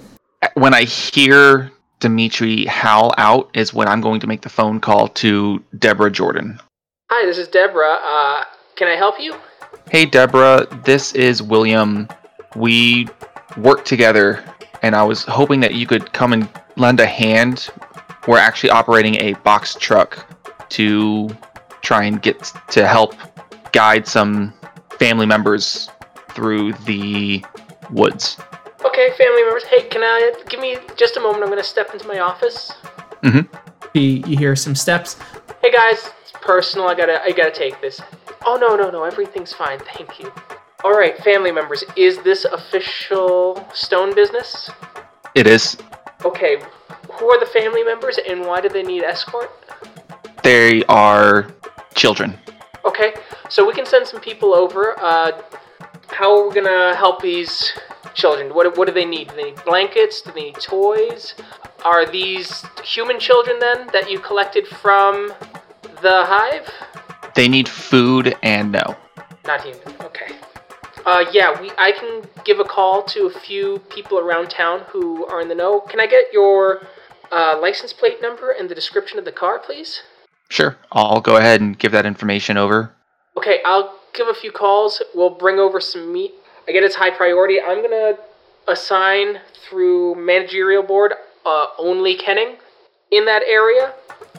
When 0.54 0.74
I 0.74 0.84
hear 0.84 1.72
Dimitri 2.00 2.66
howl 2.66 3.14
out, 3.18 3.50
is 3.54 3.74
when 3.74 3.88
I'm 3.88 4.02
going 4.02 4.20
to 4.22 4.28
make 4.28 4.42
the 4.42 4.50
phone 4.50 4.80
call 4.80 5.10
to 5.10 5.64
Deborah 5.78 6.12
Jordan. 6.12 6.60
Hi, 7.12 7.26
this 7.26 7.38
is 7.38 7.48
Deborah. 7.48 7.98
Uh, 8.02 8.44
can 8.76 8.88
I 8.88 8.96
help 8.96 9.20
you? 9.20 9.36
Hey, 9.92 10.06
Deborah, 10.06 10.66
this 10.86 11.14
is 11.14 11.42
William. 11.42 12.08
We 12.56 13.08
work 13.58 13.84
together, 13.86 14.44
and 14.82 14.96
I 14.96 15.04
was 15.04 15.24
hoping 15.24 15.60
that 15.60 15.76
you 15.76 15.86
could 15.86 16.14
come 16.14 16.34
and 16.34 16.48
lend 16.78 17.00
a 17.00 17.06
hand. 17.06 17.70
We're 18.28 18.38
actually 18.38 18.70
operating 18.70 19.16
a 19.22 19.34
box 19.44 19.76
truck 19.76 20.26
to 20.70 21.30
try 21.82 22.06
and 22.06 22.22
get 22.22 22.54
to 22.70 22.88
help 22.88 23.16
guide 23.72 24.08
some 24.08 24.54
family 25.00 25.26
members 25.26 25.90
through 26.30 26.74
the 26.86 27.44
woods. 27.90 28.38
Okay, 28.86 29.10
family 29.18 29.44
members. 29.44 29.64
Hey, 29.64 29.88
can 29.90 30.04
I 30.04 30.34
give 30.48 30.60
me 30.60 30.78
just 30.96 31.18
a 31.18 31.20
moment? 31.20 31.44
I'm 31.44 31.50
going 31.50 31.62
to 31.62 31.68
step 31.68 31.94
into 31.94 32.08
my 32.08 32.20
office. 32.20 32.72
Mm-hmm. 33.24 33.54
You, 33.94 34.02
you 34.02 34.38
hear 34.38 34.56
some 34.56 34.76
steps. 34.76 35.18
Hey 35.62 35.72
guys, 35.72 36.10
it's 36.22 36.32
personal. 36.32 36.88
I 36.88 36.96
gotta, 36.96 37.22
I 37.24 37.32
gotta 37.32 37.52
take 37.52 37.82
this. 37.82 38.00
Oh 38.46 38.56
no, 38.56 38.76
no, 38.76 38.90
no. 38.90 39.04
Everything's 39.04 39.52
fine. 39.52 39.80
Thank 39.80 40.20
you. 40.20 40.32
All 40.84 40.94
right, 40.94 41.18
family 41.18 41.52
members. 41.52 41.84
Is 41.98 42.20
this 42.20 42.46
official 42.46 43.68
stone 43.74 44.16
business? 44.16 44.70
It 45.36 45.48
is. 45.48 45.76
Okay, 46.24 46.62
who 47.12 47.30
are 47.30 47.40
the 47.40 47.46
family 47.48 47.84
members 47.84 48.20
and 48.28 48.46
why 48.46 48.62
do 48.62 48.70
they 48.70 48.84
need 48.84 49.04
escort? 49.04 49.52
They 50.44 50.84
are 50.86 51.54
children. 51.96 52.38
Okay, 52.86 53.16
so 53.50 53.68
we 53.68 53.74
can 53.74 53.86
send 53.86 54.08
some 54.08 54.22
people 54.22 54.54
over. 54.54 54.98
Uh, 55.00 55.42
how 56.12 56.38
are 56.38 56.48
we 56.48 56.56
gonna 56.56 56.96
help 56.96 57.22
these 57.22 57.74
children? 58.14 58.54
What, 58.54 58.78
what 58.78 58.88
do 58.88 58.94
they 58.94 59.06
need? 59.06 59.30
Do 59.30 59.36
they 59.36 59.44
need 59.52 59.64
blankets? 59.66 60.22
Do 60.22 60.32
they 60.32 60.46
need 60.46 60.56
toys? 60.56 61.36
Are 61.86 62.06
these 62.06 62.66
human 62.84 63.20
children 63.20 63.60
then 63.60 63.88
that 63.94 64.10
you 64.10 64.20
collected 64.20 64.68
from 64.68 65.34
the 66.02 66.26
hive? 66.26 66.70
They 67.36 67.48
need 67.48 67.70
food 67.70 68.36
and 68.44 68.72
no. 68.72 68.96
Not 69.46 69.64
human. 69.64 69.82
Okay. 70.02 70.36
Uh, 71.06 71.26
yeah, 71.32 71.60
we. 71.62 71.72
I 71.78 71.92
can 71.92 72.24
give 72.44 72.60
a 72.60 72.64
call 72.64 73.04
to 73.04 73.28
a 73.28 73.30
few 73.30 73.80
people 73.90 74.20
around 74.20 74.50
town 74.50 74.82
who 74.90 75.26
are 75.28 75.42
in 75.42 75.48
the 75.48 75.56
know. 75.56 75.80
Can 75.80 76.00
I 76.00 76.08
get 76.08 76.26
your 76.34 76.86
uh, 77.32 77.58
license 77.62 77.94
plate 77.94 78.22
number 78.22 78.52
and 78.52 78.70
the 78.70 78.76
description 78.76 79.18
of 79.18 79.26
the 79.26 79.32
car, 79.32 79.60
please? 79.60 80.02
Sure, 80.50 80.78
I'll 80.92 81.22
go 81.22 81.38
ahead 81.38 81.62
and 81.62 81.78
give 81.78 81.92
that 81.94 82.06
information 82.06 82.58
over. 82.58 82.94
Okay, 83.38 83.60
I'll 83.66 83.99
give 84.14 84.28
a 84.28 84.34
few 84.34 84.52
calls. 84.52 85.02
We'll 85.14 85.30
bring 85.30 85.60
over 85.60 85.80
some 85.80 86.12
meat. 86.12 86.34
I 86.68 86.72
get 86.72 86.84
it's 86.84 86.96
high 86.96 87.12
priority. 87.12 87.60
I'm 87.62 87.82
gonna 87.82 88.18
assign 88.68 89.40
through 89.68 90.16
managerial 90.16 90.84
board 90.84 91.14
uh, 91.46 91.68
only 91.78 92.16
kenning 92.16 92.58
in 93.12 93.26
that 93.26 93.42
area, 93.44 93.94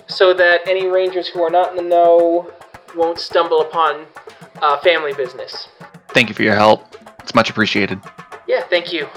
so 0.06 0.32
that 0.34 0.60
any 0.68 0.86
rangers 0.86 1.28
who 1.28 1.42
are 1.42 1.50
not 1.50 1.70
in 1.70 1.76
the 1.76 1.82
know 1.82 2.52
won't 2.94 3.18
stumble 3.18 3.62
upon 3.62 4.06
uh, 4.62 4.78
family 4.78 5.12
business. 5.12 5.68
Thank 6.08 6.28
you 6.28 6.34
for 6.34 6.42
your 6.42 6.54
help. 6.54 6.96
It's 7.20 7.34
much 7.34 7.50
appreciated. 7.50 8.00
Yeah, 8.46 8.62
thank 8.64 8.92
you. 8.92 9.08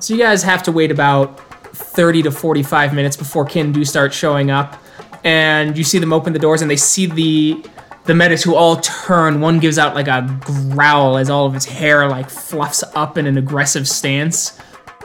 So 0.00 0.14
you 0.14 0.20
guys 0.20 0.42
have 0.42 0.62
to 0.64 0.72
wait 0.72 0.90
about 0.90 1.38
30 1.74 2.22
to 2.22 2.30
45 2.30 2.94
minutes 2.94 3.16
before 3.16 3.44
kin 3.44 3.72
do 3.72 3.84
start 3.84 4.12
showing 4.12 4.50
up. 4.50 4.80
And 5.24 5.76
you 5.76 5.84
see 5.84 5.98
them 5.98 6.12
open 6.12 6.32
the 6.32 6.38
doors 6.38 6.62
and 6.62 6.70
they 6.70 6.76
see 6.76 7.06
the 7.06 7.64
the 8.08 8.14
Metis 8.14 8.42
who 8.42 8.54
all 8.56 8.76
turn. 8.76 9.40
One 9.40 9.60
gives 9.60 9.78
out 9.78 9.94
like 9.94 10.08
a 10.08 10.26
growl 10.70 11.16
as 11.18 11.28
all 11.30 11.46
of 11.46 11.54
its 11.54 11.64
hair 11.66 12.08
like 12.08 12.28
fluffs 12.28 12.82
up 12.94 13.16
in 13.18 13.26
an 13.26 13.36
aggressive 13.38 13.86
stance 13.86 14.58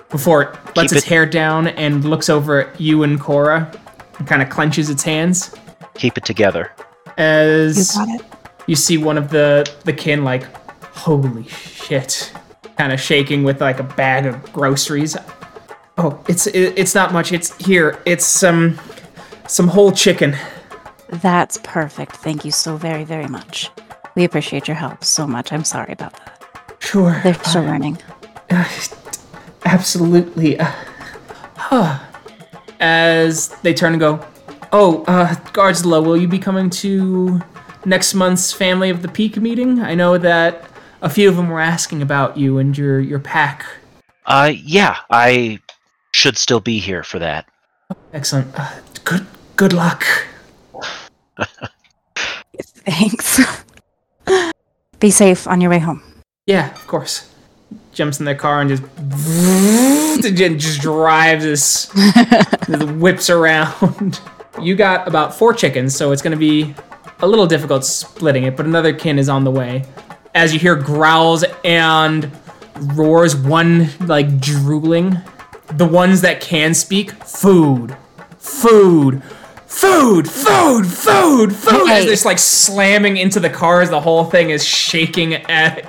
before 0.09 0.43
it 0.43 0.49
lets 0.75 0.91
Keep 0.91 0.97
its 0.97 1.05
it- 1.05 1.09
hair 1.09 1.25
down 1.25 1.67
and 1.67 2.05
looks 2.05 2.29
over 2.29 2.61
at 2.69 2.79
you 2.81 3.03
and 3.03 3.19
Cora 3.19 3.69
and 4.19 4.27
kind 4.27 4.41
of 4.41 4.49
clenches 4.49 4.89
its 4.89 5.03
hands 5.03 5.53
Keep 5.95 6.17
it 6.17 6.25
together. 6.25 6.71
You 7.05 7.13
as 7.17 7.91
got 7.95 8.09
it. 8.09 8.25
you 8.67 8.75
see 8.75 8.97
one 8.97 9.17
of 9.17 9.29
the 9.29 9.69
the 9.85 9.93
kin 9.93 10.23
like 10.23 10.43
holy 10.95 11.47
shit 11.49 12.31
kind 12.77 12.93
of 12.93 12.99
shaking 13.01 13.43
with 13.43 13.59
like 13.61 13.79
a 13.79 13.83
bag 13.83 14.25
of 14.25 14.41
groceries 14.53 15.15
oh 15.97 16.23
it's 16.29 16.47
it, 16.47 16.73
it's 16.77 16.95
not 16.95 17.11
much 17.11 17.31
it's 17.33 17.55
here 17.65 17.99
it's 18.05 18.25
some 18.25 18.79
some 19.47 19.67
whole 19.67 19.91
chicken 19.91 20.35
That's 21.21 21.57
perfect. 21.63 22.15
Thank 22.17 22.43
you 22.45 22.51
so 22.51 22.75
very, 22.77 23.03
very 23.03 23.27
much. 23.27 23.69
We 24.15 24.23
appreciate 24.23 24.67
your 24.67 24.75
help 24.75 25.03
so 25.03 25.25
much. 25.27 25.51
I'm 25.51 25.63
sorry 25.63 25.91
about 25.93 26.13
that. 26.13 26.75
sure 26.79 27.19
They're 27.23 27.33
still 27.43 27.63
learning. 27.63 27.97
absolutely 29.65 30.59
uh, 30.59 30.71
huh. 31.55 31.99
as 32.79 33.49
they 33.61 33.73
turn 33.73 33.93
and 33.93 33.99
go 33.99 34.23
oh 34.71 35.03
uh 35.07 35.33
guards 35.53 35.85
low 35.85 36.01
will 36.01 36.17
you 36.17 36.27
be 36.27 36.37
coming 36.37 36.69
to 36.69 37.41
next 37.85 38.13
month's 38.13 38.51
family 38.51 38.89
of 38.89 39.01
the 39.01 39.07
peak 39.07 39.37
meeting 39.37 39.79
i 39.79 39.95
know 39.95 40.17
that 40.17 40.65
a 41.01 41.09
few 41.09 41.29
of 41.29 41.35
them 41.37 41.49
were 41.49 41.59
asking 41.61 42.01
about 42.01 42.37
you 42.37 42.57
and 42.59 42.77
your 42.77 42.99
your 42.99 43.19
pack 43.19 43.65
Uh, 44.25 44.51
yeah, 44.55 44.97
I 45.09 45.59
should 46.13 46.37
still 46.37 46.59
be 46.61 46.77
here 46.79 47.03
for 47.03 47.19
that. 47.19 47.45
excellent 48.13 48.47
uh, 48.59 48.69
good 49.03 49.25
good 49.55 49.73
luck 49.73 50.05
Thanks. 52.85 53.39
Be 54.99 55.11
safe 55.11 55.47
on 55.47 55.61
your 55.61 55.69
way 55.69 55.79
home. 55.79 56.01
Yeah, 56.45 56.71
of 56.71 56.87
course. 56.87 57.29
Jumps 57.93 58.19
in 58.19 58.25
their 58.25 58.35
car 58.35 58.61
and 58.61 58.69
just 58.69 58.83
just 60.59 60.81
drives 60.81 61.43
this, 61.43 61.91
just 62.67 62.91
whips 62.93 63.29
around. 63.29 64.19
You 64.61 64.75
got 64.75 65.07
about 65.07 65.33
four 65.33 65.53
chickens, 65.53 65.95
so 65.95 66.11
it's 66.11 66.21
gonna 66.21 66.37
be 66.37 66.73
a 67.19 67.27
little 67.27 67.47
difficult 67.47 67.85
splitting 67.85 68.43
it, 68.43 68.57
but 68.57 68.65
another 68.65 68.93
kin 68.93 69.19
is 69.19 69.29
on 69.29 69.43
the 69.43 69.51
way. 69.51 69.85
As 70.35 70.53
you 70.53 70.59
hear 70.59 70.75
growls 70.75 71.43
and 71.63 72.31
roars, 72.95 73.35
one 73.35 73.89
like 74.01 74.39
drooling. 74.39 75.17
The 75.73 75.85
ones 75.85 76.21
that 76.21 76.41
can 76.41 76.73
speak, 76.73 77.11
food, 77.11 77.95
food, 78.37 79.23
food, 79.73 80.29
food, 80.29 80.85
food, 80.87 81.55
food. 81.55 81.81
As 81.81 81.87
Hey. 81.87 81.99
they're 82.05 82.13
just 82.13 82.25
like 82.25 82.39
slamming 82.39 83.17
into 83.17 83.39
the 83.39 83.49
cars, 83.49 83.89
the 83.89 83.99
whole 83.99 84.25
thing 84.25 84.49
is 84.51 84.63
shaking 84.65 85.33
at 85.33 85.85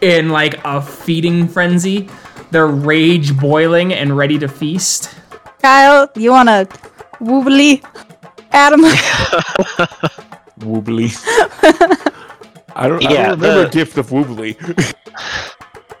in 0.00 0.28
like 0.30 0.60
a 0.64 0.82
feeding 0.82 1.46
frenzy. 1.48 2.08
Their 2.50 2.66
rage 2.66 3.36
boiling 3.38 3.94
and 3.94 4.16
ready 4.16 4.38
to 4.38 4.48
feast. 4.48 5.14
Kyle, 5.62 6.10
you 6.16 6.30
want 6.32 6.48
to 6.48 6.68
woobly 7.20 7.82
Adam? 8.50 8.80
Woobly. 10.60 11.10
I 12.74 12.88
don't, 12.88 13.04
I 13.04 13.12
don't 13.12 13.30
remember 13.40 13.64
the- 13.64 13.70
gift 13.70 13.96
of 13.98 14.08
Woobly. 14.10 14.56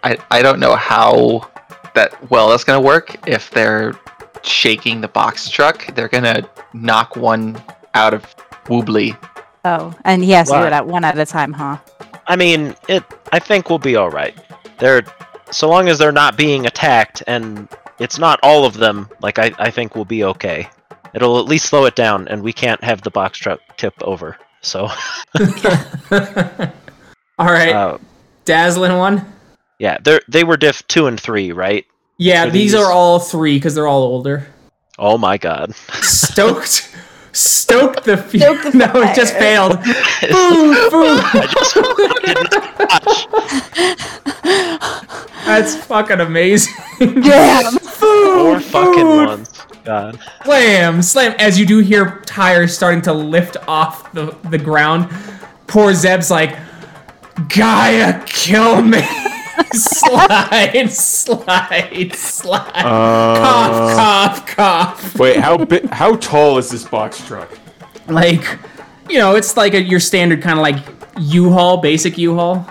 I, 0.04 0.16
I 0.30 0.42
don't 0.42 0.58
know 0.60 0.74
how 0.74 1.48
that 1.94 2.14
well 2.30 2.48
that's 2.48 2.64
gonna 2.64 2.80
work. 2.80 3.16
If 3.28 3.50
they're 3.50 3.94
shaking 4.42 5.00
the 5.00 5.08
box 5.08 5.48
truck, 5.48 5.86
they're 5.94 6.08
gonna 6.08 6.48
knock 6.72 7.16
one 7.16 7.60
out 7.94 8.14
of 8.14 8.22
Woobly. 8.66 9.16
oh, 9.64 9.94
and 10.04 10.22
he 10.24 10.30
has 10.32 10.48
to 10.48 10.54
do 10.54 10.58
Why? 10.60 10.66
it 10.68 10.72
at 10.72 10.86
one 10.86 11.04
at 11.04 11.18
a 11.18 11.26
time, 11.26 11.52
huh? 11.52 11.78
I 12.26 12.36
mean, 12.36 12.74
it. 12.88 13.02
I 13.32 13.38
think 13.38 13.68
we'll 13.68 13.78
be 13.78 13.96
all 13.96 14.10
right. 14.10 14.36
They're 14.78 15.02
so 15.50 15.68
long 15.68 15.88
as 15.88 15.98
they're 15.98 16.12
not 16.12 16.36
being 16.36 16.66
attacked, 16.66 17.22
and 17.26 17.68
it's 17.98 18.18
not 18.18 18.38
all 18.42 18.64
of 18.64 18.74
them. 18.74 19.08
Like 19.20 19.38
I, 19.38 19.52
I 19.58 19.70
think 19.70 19.94
we'll 19.94 20.04
be 20.04 20.24
okay. 20.24 20.68
It'll 21.14 21.38
at 21.38 21.46
least 21.46 21.66
slow 21.66 21.84
it 21.86 21.94
down, 21.96 22.26
and 22.28 22.42
we 22.42 22.52
can't 22.52 22.82
have 22.84 23.02
the 23.02 23.10
box 23.10 23.38
truck 23.38 23.60
tip 23.76 23.94
over. 24.02 24.36
So, 24.62 24.88
All 27.38 27.46
right, 27.46 27.72
uh, 27.74 27.98
dazzling 28.44 28.96
one. 28.96 29.24
yeah, 29.78 29.98
they 30.04 30.20
they 30.28 30.44
were 30.44 30.56
diff 30.56 30.86
two 30.88 31.06
and 31.06 31.18
three, 31.18 31.52
right? 31.52 31.84
Yeah, 32.22 32.44
these 32.46 32.72
these- 32.72 32.74
are 32.74 32.92
all 32.92 33.18
three 33.18 33.56
because 33.56 33.74
they're 33.74 33.86
all 33.88 34.02
older. 34.02 34.46
Oh 34.98 35.18
my 35.18 35.38
god. 35.38 35.74
Stoked, 36.02 36.94
stoked 37.32 38.04
the. 38.04 38.16
Fe- 38.16 38.38
Stoke 38.38 38.62
the 38.62 38.70
no, 38.78 38.92
it 39.02 39.14
just 39.16 39.34
failed. 39.34 39.78
Boo, 40.30 40.90
boo. 40.90 41.20
I 41.34 41.46
just 41.52 41.76
That's 45.44 45.74
fucking 45.86 46.20
amazing. 46.20 46.74
Damn. 46.98 47.72
four 47.78 48.60
fucking 48.60 48.94
food. 49.02 49.26
ones. 49.26 49.50
God. 49.84 50.18
Slam, 50.44 51.02
slam. 51.02 51.34
As 51.38 51.58
you 51.58 51.66
do 51.66 51.78
hear 51.78 52.20
tires 52.24 52.74
starting 52.76 53.02
to 53.02 53.12
lift 53.12 53.56
off 53.66 54.12
the, 54.12 54.36
the 54.50 54.58
ground, 54.58 55.08
poor 55.66 55.92
Zeb's 55.94 56.30
like, 56.30 56.56
Gaia, 57.48 58.22
kill 58.26 58.82
me. 58.82 59.00
Slide, 59.72 60.90
slide, 60.90 62.12
slide. 62.14 62.72
Uh, 62.74 63.36
cough, 63.36 63.96
cough, 63.96 64.46
cough. 64.56 65.18
Wait, 65.18 65.36
how 65.38 65.58
bi- 65.64 65.86
how 65.92 66.16
tall 66.16 66.58
is 66.58 66.70
this 66.70 66.84
box 66.84 67.24
truck? 67.26 67.58
Like, 68.08 68.58
you 69.08 69.18
know, 69.18 69.36
it's 69.36 69.56
like 69.56 69.74
a, 69.74 69.82
your 69.82 70.00
standard 70.00 70.42
kind 70.42 70.58
of 70.58 70.62
like 70.62 70.76
U-Haul, 71.18 71.78
basic 71.78 72.18
U-Haul. 72.18 72.64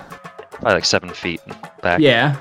Probably 0.52 0.74
like 0.74 0.86
seven 0.86 1.10
feet 1.10 1.42
back. 1.82 2.00
Yeah. 2.00 2.36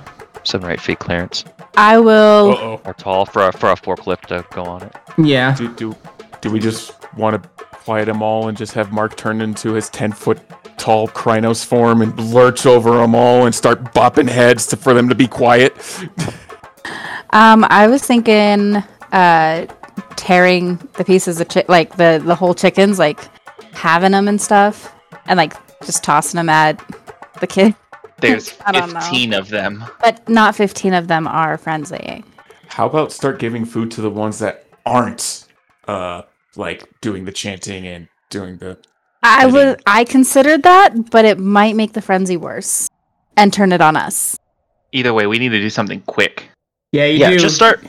Seven 0.45 0.69
or 0.69 0.73
eight 0.73 0.81
feet 0.81 0.99
clearance. 0.99 1.45
I 1.77 1.99
will. 1.99 2.51
Uh-oh. 2.53 2.81
Or 2.85 2.95
tall 2.95 3.27
for 3.27 3.49
a, 3.49 3.53
for 3.53 3.71
a 3.71 3.75
forklift 3.77 4.27
to 4.27 4.45
go 4.53 4.65
on 4.65 4.83
it. 4.83 4.95
Yeah. 5.19 5.55
Do, 5.55 5.73
do, 5.75 5.97
do 6.41 6.51
we 6.51 6.59
just 6.61 6.93
want 7.17 7.43
to 7.43 7.49
quiet 7.59 8.07
them 8.07 8.23
all 8.23 8.49
and 8.49 8.57
just 8.57 8.73
have 8.73 8.93
Mark 8.93 9.17
turn 9.17 9.41
into 9.41 9.73
his 9.73 9.89
10 9.91 10.13
foot 10.13 10.41
tall 10.81 11.07
Crinos 11.09 11.65
form 11.65 12.03
and 12.03 12.19
lurch 12.19 12.67
over 12.67 12.97
them 12.99 13.15
all 13.15 13.45
and 13.45 13.55
start 13.55 13.95
bopping 13.95 14.29
heads 14.29 14.67
to, 14.69 14.77
for 14.77 14.95
them 14.95 15.09
to 15.09 15.15
be 15.15 15.29
quiet? 15.29 15.77
Um, 17.31 17.65
I 17.69 17.87
was 17.87 18.03
thinking, 18.03 18.77
uh, 19.13 19.67
tearing 20.17 20.77
the 20.97 21.05
pieces 21.05 21.41
of 21.41 21.49
chi- 21.49 21.65
like 21.69 21.97
the 21.97 22.21
the 22.25 22.35
whole 22.35 22.55
chickens, 22.55 22.99
like 22.99 23.21
having 23.73 24.13
them 24.13 24.27
and 24.27 24.41
stuff, 24.41 24.93
and 25.27 25.37
like 25.37 25.55
just 25.85 26.03
tossing 26.03 26.39
them 26.39 26.49
at 26.49 26.83
the 27.41 27.47
kid. 27.47 27.75
There's 28.19 28.59
I 28.67 28.73
don't 28.73 28.93
know. 28.93 29.01
15 29.01 29.33
of 29.33 29.49
them. 29.49 29.85
But 30.03 30.29
not 30.29 30.57
fifteen 30.57 30.95
of 30.95 31.09
them 31.09 31.27
are 31.27 31.57
friendly. 31.57 32.25
How 32.69 32.87
about 32.87 33.13
start 33.13 33.39
giving 33.39 33.65
food 33.65 33.91
to 33.93 34.01
the 34.01 34.11
ones 34.11 34.39
that 34.39 34.67
aren't, 34.87 35.47
uh, 35.89 36.23
like 36.57 36.89
doing 37.01 37.25
the 37.25 37.33
chanting 37.33 37.87
and 37.87 38.09
doing 38.31 38.59
the. 38.59 38.79
I 39.23 39.43
Fighting. 39.43 39.53
would. 39.55 39.83
I 39.87 40.05
considered 40.05 40.63
that, 40.63 41.11
but 41.11 41.25
it 41.25 41.39
might 41.39 41.77
make 41.77 41.93
the 41.93 42.01
frenzy 42.03 42.37
worse 42.37 42.89
and 43.37 43.53
turn 43.53 43.73
it 43.73 43.81
on 43.81 43.97
us. 43.97 44.39
Either 44.93 45.13
way, 45.15 45.27
we 45.27 45.39
need 45.39 45.51
to 45.51 45.61
do 45.61 45.71
something 45.71 46.01
quick. 46.07 46.49
Yeah, 46.93 47.05
you 47.07 47.19
Yeah, 47.19 47.31
do. 47.31 47.39
just 47.39 47.55
start 47.55 47.85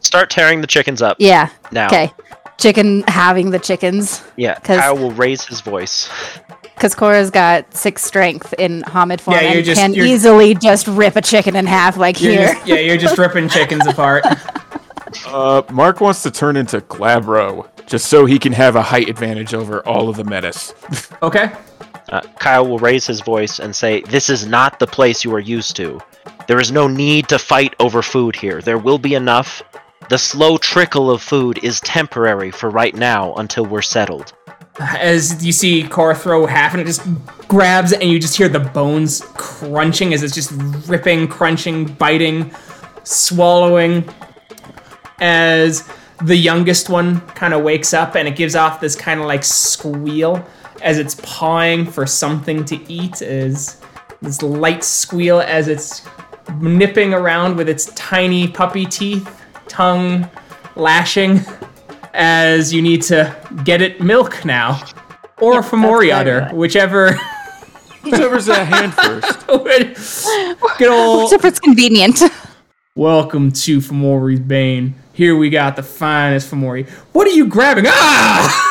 start 0.00 0.30
tearing 0.30 0.60
the 0.62 0.66
chickens 0.66 1.02
up 1.02 1.16
Yeah. 1.20 1.50
now. 1.70 1.86
Okay. 1.86 2.12
Chicken 2.58 3.04
having 3.08 3.50
the 3.50 3.58
chickens. 3.58 4.22
Yeah, 4.36 4.54
'Cause- 4.54 4.78
Kyle 4.80 4.96
will 4.96 5.12
raise 5.12 5.44
his 5.44 5.60
voice. 5.60 6.08
Because 6.74 6.94
Cora's 6.94 7.30
got 7.30 7.74
six 7.76 8.02
strength 8.02 8.54
in 8.58 8.82
Homid 8.82 9.20
form 9.20 9.36
Yeah, 9.36 9.42
you're 9.48 9.56
and 9.58 9.64
just- 9.64 9.80
can 9.80 9.92
you're- 9.94 10.10
easily 10.10 10.54
just 10.54 10.86
rip 10.86 11.14
a 11.16 11.20
chicken 11.22 11.54
in 11.54 11.66
half 11.66 11.98
like 11.98 12.20
You're 12.22 12.32
here. 12.32 12.54
just- 12.54 12.66
yeah, 12.66 12.76
you're 12.76 12.96
just 12.96 13.18
ripping 13.18 13.48
chickens 13.48 13.86
apart. 13.86 14.24
Uh, 15.26 15.60
Mark 15.72 16.00
wants 16.00 16.22
to 16.22 16.30
turn 16.30 16.56
into 16.56 16.80
Glabro 16.82 17.66
just 17.90 18.06
so 18.06 18.24
he 18.24 18.38
can 18.38 18.52
have 18.52 18.76
a 18.76 18.82
height 18.82 19.08
advantage 19.08 19.52
over 19.52 19.86
all 19.86 20.08
of 20.08 20.16
the 20.16 20.24
Metis. 20.24 20.72
Okay. 21.22 21.52
Uh, 22.08 22.22
Kyle 22.38 22.66
will 22.66 22.78
raise 22.78 23.06
his 23.06 23.20
voice 23.20 23.60
and 23.60 23.76
say, 23.76 24.00
This 24.02 24.30
is 24.30 24.46
not 24.46 24.78
the 24.78 24.86
place 24.86 25.22
you 25.22 25.34
are 25.34 25.40
used 25.40 25.76
to. 25.76 26.00
There 26.48 26.58
is 26.58 26.72
no 26.72 26.88
need 26.88 27.28
to 27.28 27.38
fight 27.38 27.74
over 27.78 28.00
food 28.00 28.34
here. 28.34 28.62
There 28.62 28.78
will 28.78 28.96
be 28.96 29.14
enough. 29.14 29.62
The 30.08 30.16
slow 30.16 30.56
trickle 30.56 31.10
of 31.10 31.20
food 31.20 31.62
is 31.62 31.78
temporary 31.82 32.50
for 32.50 32.70
right 32.70 32.94
now 32.94 33.34
until 33.34 33.66
we're 33.66 33.82
settled. 33.82 34.32
As 34.78 35.44
you 35.44 35.52
see 35.52 35.86
Cora 35.86 36.14
throw 36.14 36.46
half 36.46 36.72
and 36.72 36.80
it 36.80 36.86
just 36.86 37.02
grabs 37.48 37.92
and 37.92 38.04
you 38.04 38.18
just 38.18 38.36
hear 38.36 38.48
the 38.48 38.60
bones 38.60 39.20
crunching 39.34 40.14
as 40.14 40.22
it's 40.22 40.34
just 40.34 40.52
ripping, 40.88 41.28
crunching, 41.28 41.84
biting, 41.84 42.50
swallowing. 43.04 44.08
As 45.20 45.86
the 46.22 46.36
youngest 46.36 46.88
one 46.88 47.20
kind 47.28 47.54
of 47.54 47.62
wakes 47.62 47.94
up 47.94 48.14
and 48.14 48.28
it 48.28 48.36
gives 48.36 48.54
off 48.54 48.80
this 48.80 48.94
kind 48.94 49.20
of 49.20 49.26
like 49.26 49.42
squeal 49.44 50.44
as 50.82 50.98
it's 50.98 51.14
pawing 51.22 51.86
for 51.86 52.06
something 52.06 52.64
to 52.64 52.92
eat 52.92 53.22
is 53.22 53.80
this 54.22 54.42
light 54.42 54.84
squeal 54.84 55.40
as 55.40 55.68
it's 55.68 56.02
nipping 56.60 57.14
around 57.14 57.56
with 57.56 57.68
its 57.68 57.86
tiny 57.94 58.48
puppy 58.48 58.84
teeth, 58.84 59.28
tongue 59.68 60.28
lashing 60.76 61.40
as 62.14 62.72
you 62.72 62.82
need 62.82 63.02
to 63.02 63.34
get 63.64 63.80
it 63.80 64.00
milk 64.00 64.44
now. 64.44 64.82
Or 65.38 65.54
Yep, 65.54 65.64
Fomori 65.64 66.08
that's 66.08 66.26
right. 66.40 66.54
whichever. 66.54 67.14
whichever's 68.04 68.48
at 68.48 68.66
hand 68.66 68.92
first. 69.22 69.46
Good 70.78 70.88
old. 70.88 71.24
Whichever 71.24 71.46
it's 71.46 71.60
convenient. 71.60 72.20
Welcome 72.94 73.52
to 73.52 73.78
Fomori's 73.80 74.40
Bane. 74.40 74.94
Here 75.12 75.36
we 75.36 75.50
got 75.50 75.76
the 75.76 75.82
finest 75.82 76.50
Fomori. 76.50 76.88
What 77.12 77.26
are 77.26 77.30
you 77.32 77.46
grabbing? 77.46 77.84
Ah! 77.88 78.66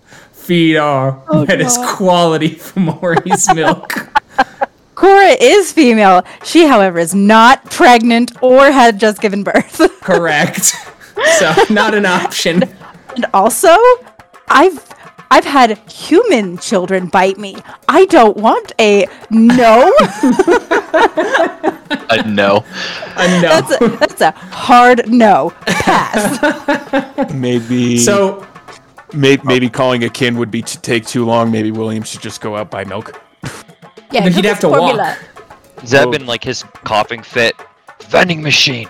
Feed 0.32 0.76
our 0.76 1.22
Oh, 1.28 1.44
wettest 1.44 1.84
quality 1.96 2.50
Fomori's 2.50 3.52
milk. 3.54 3.92
Cora 4.94 5.36
is 5.40 5.72
female. 5.72 6.24
She, 6.44 6.66
however, 6.66 6.98
is 6.98 7.14
not 7.14 7.64
pregnant 7.70 8.32
or 8.42 8.70
had 8.70 8.98
just 8.98 9.20
given 9.20 9.44
birth. 9.44 9.78
Correct. 10.00 10.74
So, 11.38 11.54
not 11.70 11.94
an 11.94 12.06
option. 12.06 12.64
and 13.14 13.26
also, 13.34 13.76
I've 14.48 14.87
I've 15.30 15.44
had 15.44 15.76
human 15.90 16.56
children 16.58 17.06
bite 17.08 17.36
me. 17.38 17.56
I 17.88 18.06
don't 18.06 18.36
want 18.36 18.72
a 18.80 19.06
no. 19.30 19.92
Uh, 22.10 22.22
no. 22.26 22.64
I 23.16 23.38
know. 23.42 23.48
that's 23.60 23.80
a, 23.82 23.88
that's 23.98 24.20
a 24.20 24.30
hard 24.32 25.08
no. 25.10 25.50
Pass. 25.66 27.32
Maybe. 27.34 27.98
So, 27.98 28.46
Maybe, 29.14 29.40
maybe 29.44 29.70
calling 29.70 30.04
a 30.04 30.10
kin 30.10 30.36
would 30.36 30.50
be 30.50 30.60
to 30.60 30.80
take 30.82 31.06
too 31.06 31.24
long. 31.24 31.50
Maybe 31.50 31.70
William 31.70 32.02
should 32.02 32.20
just 32.20 32.42
go 32.42 32.56
out 32.56 32.70
buy 32.70 32.84
milk. 32.84 33.18
Yeah, 34.12 34.22
Then 34.24 34.32
he'd 34.32 34.44
have 34.44 34.56
at 34.56 34.60
to 34.62 34.68
walk. 34.68 34.78
formula. 34.80 35.16
Zeb 35.86 36.08
Oh. 36.08 36.12
in 36.12 36.26
like 36.26 36.44
his 36.44 36.62
coughing 36.84 37.22
fit. 37.22 37.54
Vending 38.08 38.42
machine. 38.42 38.88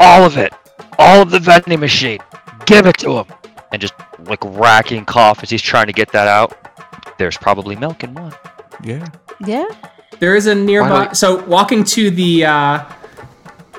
All 0.00 0.22
of 0.24 0.36
it. 0.36 0.52
All 0.98 1.22
of 1.22 1.30
the 1.30 1.38
vending 1.40 1.80
machine. 1.80 2.18
Give 2.66 2.84
it 2.86 2.98
to 2.98 3.18
him. 3.18 3.26
And 3.72 3.80
just 3.80 3.94
like 4.28 4.42
racking 4.44 5.04
cough 5.04 5.42
as 5.42 5.50
he's 5.50 5.62
trying 5.62 5.86
to 5.86 5.92
get 5.92 6.12
that 6.12 6.28
out. 6.28 6.56
There's 7.18 7.36
probably 7.36 7.76
milk 7.76 8.04
in 8.04 8.14
one. 8.14 8.34
Yeah. 8.82 9.06
Yeah. 9.44 9.66
There 10.18 10.36
is 10.36 10.46
a 10.46 10.54
nearby. 10.54 11.12
So 11.12 11.44
walking 11.44 11.84
to 11.84 12.10
the 12.10 12.44
uh, 12.46 12.84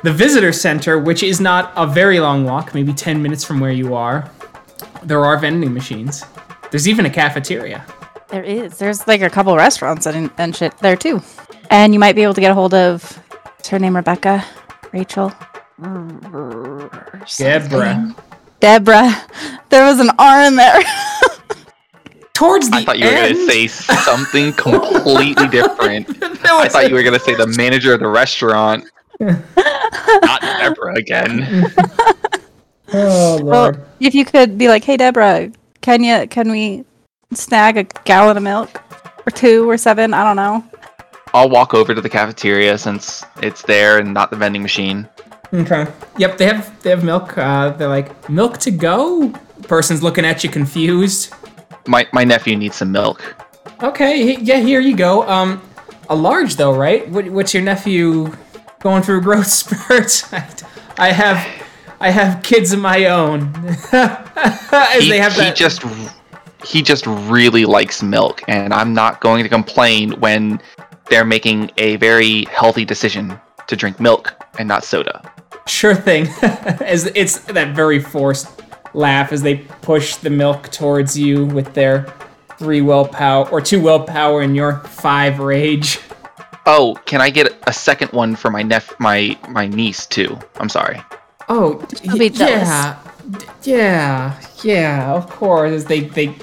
the 0.03 0.13
visitor 0.13 0.51
center, 0.51 0.99
which 0.99 1.23
is 1.23 1.39
not 1.39 1.73
a 1.75 1.87
very 1.87 2.19
long 2.19 2.45
walk, 2.45 2.73
maybe 2.73 2.93
ten 2.93 3.21
minutes 3.21 3.43
from 3.43 3.59
where 3.59 3.71
you 3.71 3.95
are. 3.95 4.29
There 5.03 5.23
are 5.23 5.37
vending 5.37 5.73
machines. 5.73 6.23
There's 6.71 6.87
even 6.87 7.05
a 7.05 7.09
cafeteria. 7.09 7.85
There 8.29 8.43
is. 8.43 8.77
There's 8.77 9.07
like 9.07 9.21
a 9.21 9.29
couple 9.29 9.55
restaurants 9.55 10.05
and, 10.05 10.31
and 10.37 10.55
shit 10.55 10.77
there 10.79 10.95
too. 10.95 11.21
And 11.69 11.93
you 11.93 11.99
might 11.99 12.15
be 12.15 12.23
able 12.23 12.33
to 12.33 12.41
get 12.41 12.51
a 12.51 12.53
hold 12.53 12.73
of 12.73 13.03
what's 13.31 13.69
her 13.69 13.79
name, 13.79 13.95
Rebecca? 13.95 14.43
Rachel? 14.91 15.31
Deborah. 17.37 18.15
Deborah. 18.59 19.13
There 19.69 19.85
was 19.85 19.99
an 19.99 20.09
R 20.17 20.43
in 20.43 20.55
there. 20.55 20.79
Towards 22.33 22.69
the 22.69 22.77
I 22.77 22.83
thought 22.83 22.99
you 22.99 23.05
were 23.05 23.11
gonna 23.11 23.47
say 23.47 23.67
something 23.67 24.51
completely 24.53 25.47
different. 25.47 26.09
I 26.43 26.67
thought 26.67 26.89
you 26.89 26.95
were 26.95 27.03
gonna 27.03 27.19
say 27.19 27.33
the 27.33 27.47
manager 27.47 27.93
of 27.93 28.01
the 28.01 28.07
restaurant. 28.07 28.83
Not 29.19 30.41
Deborah 30.41 30.95
again. 30.95 31.71
Oh 32.93 33.41
Well, 33.41 33.73
if 34.01 34.13
you 34.13 34.25
could 34.25 34.57
be 34.57 34.67
like, 34.67 34.83
"Hey, 34.83 34.97
Deborah, 34.97 35.49
can 35.81 36.03
you 36.03 36.27
can 36.27 36.51
we 36.51 36.83
snag 37.33 37.77
a 37.77 37.83
gallon 38.03 38.35
of 38.35 38.43
milk 38.43 38.81
or 39.25 39.31
two 39.31 39.69
or 39.69 39.77
seven? 39.77 40.13
I 40.13 40.23
don't 40.23 40.35
know." 40.35 40.63
I'll 41.33 41.49
walk 41.49 41.73
over 41.73 41.93
to 41.93 42.01
the 42.01 42.09
cafeteria 42.09 42.77
since 42.77 43.23
it's 43.41 43.61
there 43.61 43.99
and 43.99 44.13
not 44.13 44.29
the 44.29 44.37
vending 44.37 44.61
machine. 44.61 45.07
Okay. 45.55 45.87
Yep, 46.17 46.37
they 46.37 46.45
have 46.47 46.83
they 46.83 46.89
have 46.89 47.03
milk. 47.03 47.37
Uh, 47.37 47.69
they're 47.71 47.87
like 47.87 48.29
milk 48.29 48.57
to 48.59 48.71
go. 48.71 49.29
Person's 49.67 50.03
looking 50.03 50.25
at 50.25 50.43
you 50.43 50.49
confused. 50.49 51.33
My 51.87 52.07
my 52.13 52.23
nephew 52.23 52.55
needs 52.57 52.75
some 52.77 52.91
milk. 52.91 53.35
Okay, 53.81 54.23
he- 54.35 54.41
yeah, 54.43 54.59
here 54.59 54.79
you 54.79 54.95
go. 54.95 55.27
Um, 55.27 55.61
a 56.09 56.15
large 56.15 56.55
though, 56.55 56.73
right? 56.75 57.07
What, 57.09 57.29
what's 57.29 57.53
your 57.53 57.63
nephew 57.63 58.33
going 58.79 59.01
through 59.03 59.21
growth 59.21 59.47
spurts? 59.61 60.31
I, 60.33 60.47
I 60.97 61.11
have, 61.11 61.45
I 61.99 62.09
have 62.09 62.41
kids 62.43 62.71
of 62.73 62.79
my 62.79 63.05
own. 63.05 63.53
As 63.91 65.01
he, 65.03 65.09
they 65.09 65.19
have 65.19 65.33
he 65.33 65.39
that. 65.41 65.55
just 65.55 65.83
he 66.65 66.81
just 66.81 67.05
really 67.05 67.65
likes 67.65 68.01
milk, 68.01 68.41
and 68.47 68.73
I'm 68.73 68.93
not 68.93 69.21
going 69.21 69.43
to 69.43 69.49
complain 69.49 70.19
when 70.19 70.59
they're 71.09 71.25
making 71.25 71.71
a 71.77 71.97
very 71.97 72.45
healthy 72.45 72.85
decision 72.85 73.39
to 73.67 73.75
drink 73.75 73.99
milk 73.99 74.33
and 74.57 74.67
not 74.67 74.83
soda. 74.83 75.21
Sure 75.67 75.95
thing. 75.95 76.27
as 76.41 77.05
it's 77.15 77.39
that 77.39 77.75
very 77.75 77.99
forced 77.99 78.47
laugh 78.93 79.31
as 79.33 79.41
they 79.41 79.57
push 79.57 80.15
the 80.15 80.29
milk 80.29 80.71
towards 80.71 81.17
you 81.17 81.45
with 81.45 81.73
their 81.73 82.05
three 82.57 82.81
willpower 82.81 83.49
or 83.49 83.59
two 83.61 83.81
willpower 83.81 84.41
and 84.41 84.55
your 84.55 84.79
five 84.79 85.39
rage. 85.39 85.99
Oh, 86.65 86.95
can 87.05 87.21
I 87.21 87.29
get 87.29 87.53
a 87.67 87.73
second 87.73 88.11
one 88.11 88.35
for 88.35 88.49
my 88.49 88.63
nep 88.63 88.85
my 88.99 89.37
my 89.49 89.67
niece 89.67 90.05
too? 90.05 90.37
I'm 90.57 90.69
sorry. 90.69 91.01
Oh, 91.49 91.85
I'll 92.09 92.17
be 92.17 92.29
y- 92.29 92.35
yeah, 92.35 92.99
D- 93.31 93.45
yeah, 93.63 94.41
yeah. 94.63 95.13
Of 95.13 95.29
course, 95.29 95.71
as 95.71 95.85
they 95.85 96.01
they. 96.01 96.35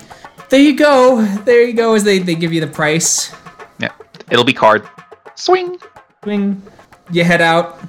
There 0.49 0.61
you 0.61 0.77
go. 0.77 1.25
There 1.45 1.63
you 1.63 1.73
go. 1.73 1.95
As 1.95 2.05
they 2.05 2.19
they 2.19 2.35
give 2.35 2.53
you 2.53 2.61
the 2.61 2.67
price. 2.69 3.35
Yeah, 3.81 3.91
it'll 4.31 4.45
be 4.45 4.53
card. 4.53 4.89
Swing. 5.35 5.79
Swing. 6.23 6.63
You 7.11 7.25
head 7.25 7.41
out. 7.41 7.81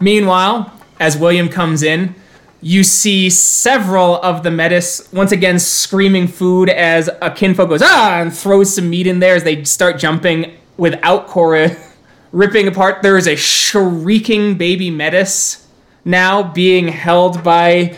Meanwhile, 0.00 0.70
as 1.00 1.16
William 1.16 1.48
comes 1.48 1.82
in, 1.82 2.14
you 2.60 2.82
see 2.82 3.30
several 3.30 4.16
of 4.16 4.42
the 4.42 4.50
Metis 4.50 5.08
once 5.12 5.30
again 5.30 5.58
screaming 5.58 6.26
food 6.26 6.68
as 6.68 7.08
a 7.22 7.30
kinfolk 7.30 7.68
goes 7.68 7.82
ah 7.82 8.20
and 8.20 8.36
throws 8.36 8.74
some 8.74 8.90
meat 8.90 9.06
in 9.06 9.20
there 9.20 9.36
as 9.36 9.44
they 9.44 9.62
start 9.64 9.98
jumping 9.98 10.56
without 10.76 11.28
Cora 11.28 11.76
ripping 12.32 12.66
apart. 12.66 13.02
There 13.02 13.16
is 13.16 13.28
a 13.28 13.36
shrieking 13.36 14.58
baby 14.58 14.90
Metis 14.90 15.66
now 16.04 16.42
being 16.42 16.88
held 16.88 17.44
by 17.44 17.96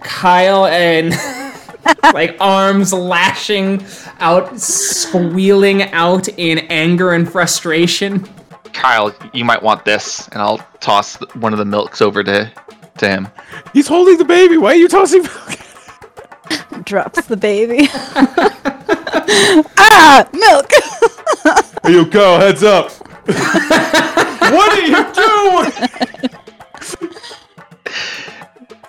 Kyle 0.00 0.66
and 0.66 1.14
like 2.12 2.36
arms 2.38 2.92
lashing 2.92 3.84
out, 4.20 4.58
squealing 4.60 5.82
out 5.92 6.28
in 6.28 6.58
anger 6.58 7.12
and 7.12 7.30
frustration. 7.30 8.28
Kyle, 8.72 9.14
you 9.32 9.44
might 9.44 9.62
want 9.62 9.84
this, 9.84 10.28
and 10.28 10.42
I'll 10.42 10.58
toss 10.80 11.16
one 11.34 11.52
of 11.52 11.58
the 11.58 11.64
milks 11.64 12.00
over 12.00 12.24
to 12.24 12.50
to 12.98 13.08
him. 13.08 13.28
He's 13.72 13.88
holding 13.88 14.18
the 14.18 14.24
baby. 14.24 14.58
Why 14.58 14.72
are 14.72 14.76
you 14.76 14.88
tossing 14.88 15.22
milk? 15.22 15.58
Drops 16.84 17.26
the 17.26 17.36
baby. 17.36 17.88
ah, 19.78 20.28
milk. 20.32 20.70
Hey, 21.82 21.92
you 21.92 22.06
go, 22.06 22.38
heads 22.38 22.62
up. 22.62 22.90
what 24.52 24.72
are 24.72 24.86
you 24.86 25.02
doing? 25.14 26.41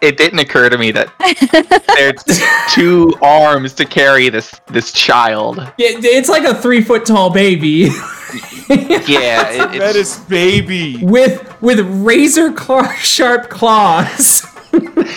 It 0.04 0.18
didn't 0.18 0.40
occur 0.40 0.68
to 0.70 0.78
me 0.78 0.92
that 0.92 1.08
there's 1.98 2.42
two 2.74 3.14
arms 3.22 3.74
to 3.76 3.86
carry 3.86 4.28
this 4.30 4.52
this 4.68 4.92
child. 4.92 5.58
Yeah, 5.78 5.92
it's 6.04 6.28
like 6.30 6.44
a 6.44 6.54
three 6.54 6.82
foot 6.82 7.06
tall 7.06 7.30
baby 7.30 7.88
Yeah, 8.70 9.50
it, 9.50 9.58
That 9.80 9.96
it's, 9.96 10.18
is 10.18 10.26
baby. 10.26 10.98
with 11.02 11.42
with 11.62 11.80
razor 12.06 12.52
claw, 12.52 12.92
sharp 12.96 13.50
claws. 13.50 14.42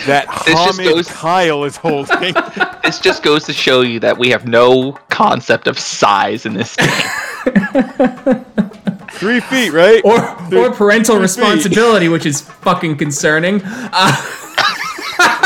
That 0.07 0.27
This 0.47 0.55
just 0.55 0.79
Homid 0.79 0.85
goes- 0.95 1.09
Kyle 1.09 1.65
is 1.65 1.77
holding. 1.77 2.35
this 2.85 3.01
just 3.01 3.23
goes 3.25 3.45
to 3.47 3.53
show 3.53 3.81
you 3.81 3.99
that 4.01 4.17
we 4.19 4.29
have 4.31 4.47
no 4.47 4.93
concept 5.11 5.67
of 5.67 5.79
size 5.79 6.47
in 6.47 6.55
this 6.55 6.77
game. 6.77 6.89
Three 9.13 9.41
feet, 9.41 9.71
right? 9.73 10.03
or 10.05 10.21
or 10.55 10.71
parental 10.73 11.15
feet. 11.17 11.23
responsibility, 11.23 12.09
which 12.09 12.27
is 12.27 12.43
fucking 12.43 12.99
concerning. 12.99 13.63
Uh, 13.65 14.15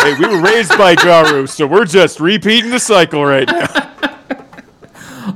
hey, 0.02 0.14
we 0.18 0.26
were 0.26 0.42
raised 0.42 0.76
by 0.76 0.94
Garou, 0.94 1.46
so 1.46 1.66
we're 1.66 1.84
just 1.84 2.20
repeating 2.20 2.70
the 2.70 2.80
cycle 2.80 3.24
right 3.24 3.46
now. 3.46 3.68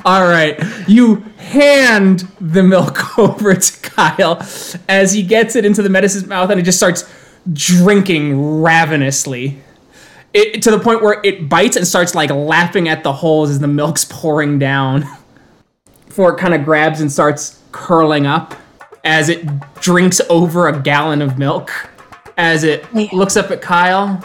all 0.05 0.23
right, 0.23 0.61
you 0.89 1.17
hand 1.37 2.21
the 2.41 2.63
milk 2.63 3.19
over 3.19 3.55
to 3.55 3.81
Kyle 3.83 4.47
as 4.89 5.13
he 5.13 5.23
gets 5.23 5.57
it 5.57 5.65
into 5.65 5.83
the 5.83 5.89
medicine's 5.89 6.27
mouth 6.27 6.51
and 6.51 6.59
it 6.59 6.65
just 6.65 6.79
starts 6.79 7.11
drinking 7.53 8.61
ravenously. 8.63 9.63
It, 10.33 10.63
to 10.63 10.71
the 10.71 10.81
point 10.81 11.03
where 11.03 11.21
it 11.23 11.49
bites 11.49 11.77
and 11.77 11.87
starts 11.87 12.15
like 12.15 12.31
lapping 12.31 12.89
at 12.89 13.05
the 13.05 13.13
holes 13.13 13.51
as 13.51 13.61
the 13.61 13.69
milk's 13.69 14.05
pouring 14.05 14.59
down. 14.59 15.07
Before 16.07 16.35
it 16.35 16.39
kind 16.39 16.55
of 16.55 16.65
grabs 16.65 17.01
and 17.01 17.11
starts 17.11 17.63
curling 17.71 18.27
up 18.27 18.55
as 19.05 19.29
it 19.29 19.47
drinks 19.81 20.21
over 20.29 20.67
a 20.67 20.81
gallon 20.81 21.23
of 21.23 21.39
milk. 21.39 21.71
As 22.37 22.65
it 22.65 22.93
looks 22.93 23.37
up 23.37 23.53
at 23.53 23.63
Kyle, 23.63 24.21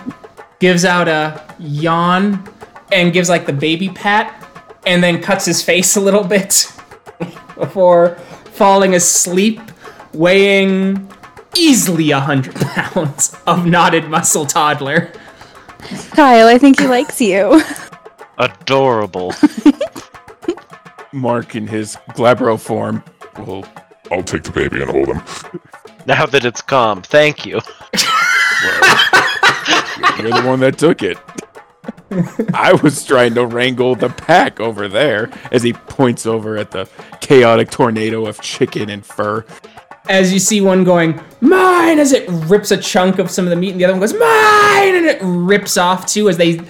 gives 0.59 0.85
out 0.85 1.07
a 1.07 1.41
yawn, 1.57 2.47
and 2.91 3.13
gives 3.13 3.29
like 3.29 3.45
the 3.45 3.53
baby 3.53 3.89
pat, 3.89 4.47
and 4.85 5.03
then 5.03 5.21
cuts 5.21 5.45
his 5.45 5.61
face 5.61 5.95
a 5.95 6.01
little 6.01 6.23
bit 6.23 6.71
before 7.55 8.15
falling 8.53 8.93
asleep, 8.93 9.61
weighing 10.13 11.09
easily 11.57 12.11
a 12.11 12.19
hundred 12.19 12.55
pounds 12.55 13.35
of 13.47 13.65
knotted 13.65 14.09
muscle 14.09 14.45
toddler. 14.45 15.11
Kyle, 16.11 16.47
I 16.47 16.57
think 16.57 16.79
he 16.79 16.87
likes 16.87 17.21
you. 17.21 17.61
Adorable. 18.37 19.33
Mark 21.11 21.55
in 21.55 21.67
his 21.67 21.97
glabro 22.09 22.59
form 22.59 23.03
will 23.37 23.65
I'll 24.11 24.23
take 24.23 24.43
the 24.43 24.51
baby 24.51 24.81
and 24.81 24.91
hold 24.91 25.07
him. 25.07 25.21
now 26.05 26.25
that 26.25 26.45
it's 26.45 26.61
calm, 26.61 27.01
thank 27.01 27.45
you. 27.45 27.61
You're 30.19 30.31
the 30.31 30.43
one 30.45 30.59
that 30.61 30.77
took 30.77 31.03
it. 31.03 31.17
I 32.53 32.73
was 32.73 33.05
trying 33.05 33.35
to 33.35 33.45
wrangle 33.45 33.95
the 33.95 34.09
pack 34.09 34.59
over 34.59 34.87
there 34.87 35.29
as 35.51 35.63
he 35.63 35.73
points 35.73 36.25
over 36.25 36.57
at 36.57 36.71
the 36.71 36.89
chaotic 37.21 37.69
tornado 37.69 38.25
of 38.25 38.41
chicken 38.41 38.89
and 38.89 39.05
fur. 39.05 39.45
As 40.07 40.33
you 40.33 40.39
see 40.39 40.59
one 40.59 40.83
going, 40.83 41.21
mine, 41.39 41.99
as 41.99 42.11
it 42.13 42.27
rips 42.27 42.71
a 42.71 42.77
chunk 42.77 43.19
of 43.19 43.29
some 43.29 43.45
of 43.45 43.51
the 43.51 43.55
meat, 43.55 43.71
and 43.71 43.79
the 43.79 43.85
other 43.85 43.93
one 43.93 43.99
goes, 43.99 44.13
mine, 44.13 44.95
and 44.95 45.05
it 45.05 45.19
rips 45.21 45.77
off 45.77 46.07
too 46.07 46.29
as 46.29 46.37
they 46.37 46.61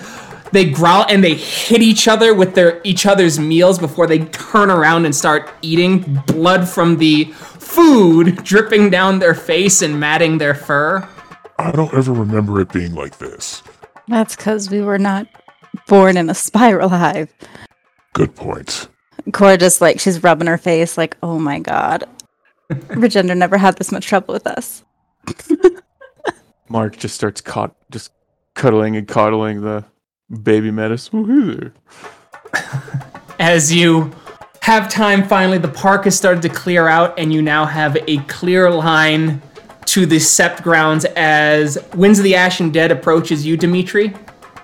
they 0.51 0.69
growl 0.69 1.05
and 1.09 1.23
they 1.23 1.35
hit 1.35 1.81
each 1.81 2.07
other 2.07 2.33
with 2.33 2.55
their 2.55 2.81
each 2.83 3.05
other's 3.05 3.39
meals 3.39 3.77
before 3.77 4.07
they 4.07 4.19
turn 4.25 4.71
around 4.71 5.05
and 5.05 5.15
start 5.15 5.51
eating 5.61 6.21
blood 6.25 6.67
from 6.67 6.97
the 6.97 7.25
food 7.25 8.43
dripping 8.43 8.89
down 8.89 9.19
their 9.19 9.35
face 9.35 9.81
and 9.81 9.99
matting 9.99 10.37
their 10.37 10.55
fur. 10.55 11.07
I 11.59 11.71
don't 11.71 11.93
ever 11.93 12.13
remember 12.13 12.61
it 12.61 12.71
being 12.71 12.95
like 12.95 13.17
this. 13.17 13.61
That's 14.07 14.35
because 14.35 14.69
we 14.69 14.81
were 14.81 14.97
not 14.97 15.27
born 15.87 16.15
in 16.15 16.29
a 16.29 16.33
spiral 16.33 16.87
hive. 16.87 17.31
Good 18.13 18.33
point. 18.33 18.87
Cora 19.33 19.57
just 19.57 19.81
like 19.81 19.99
she's 19.99 20.23
rubbing 20.23 20.47
her 20.47 20.57
face, 20.57 20.97
like, 20.97 21.17
oh 21.21 21.37
my 21.37 21.59
god. 21.59 22.05
Regender 22.71 23.35
never 23.35 23.57
had 23.57 23.77
this 23.77 23.91
much 23.91 24.07
trouble 24.07 24.33
with 24.33 24.47
us. 24.47 24.83
Mark 26.69 26.97
just 26.97 27.15
starts 27.15 27.41
caught, 27.41 27.75
just 27.91 28.13
cuddling 28.53 28.95
and 28.95 29.07
coddling 29.07 29.61
the 29.61 29.83
baby 30.41 30.71
metis. 30.71 31.09
Oh, 31.11 31.25
hey 31.25 31.55
there. 31.55 31.73
As 33.39 33.73
you 33.73 34.11
have 34.61 34.89
time 34.89 35.27
finally, 35.27 35.57
the 35.57 35.67
park 35.67 36.05
has 36.05 36.15
started 36.15 36.41
to 36.43 36.49
clear 36.49 36.87
out, 36.87 37.19
and 37.19 37.33
you 37.33 37.41
now 37.41 37.65
have 37.65 37.97
a 38.07 38.17
clear 38.23 38.71
line 38.71 39.41
to 39.89 40.05
the 40.05 40.17
Sept 40.17 40.61
grounds 40.61 41.05
as 41.15 41.77
Winds 41.95 42.19
of 42.19 42.23
the 42.23 42.35
Ashen 42.35 42.69
Dead 42.71 42.91
approaches 42.91 43.45
you, 43.45 43.57
Dimitri, 43.57 44.13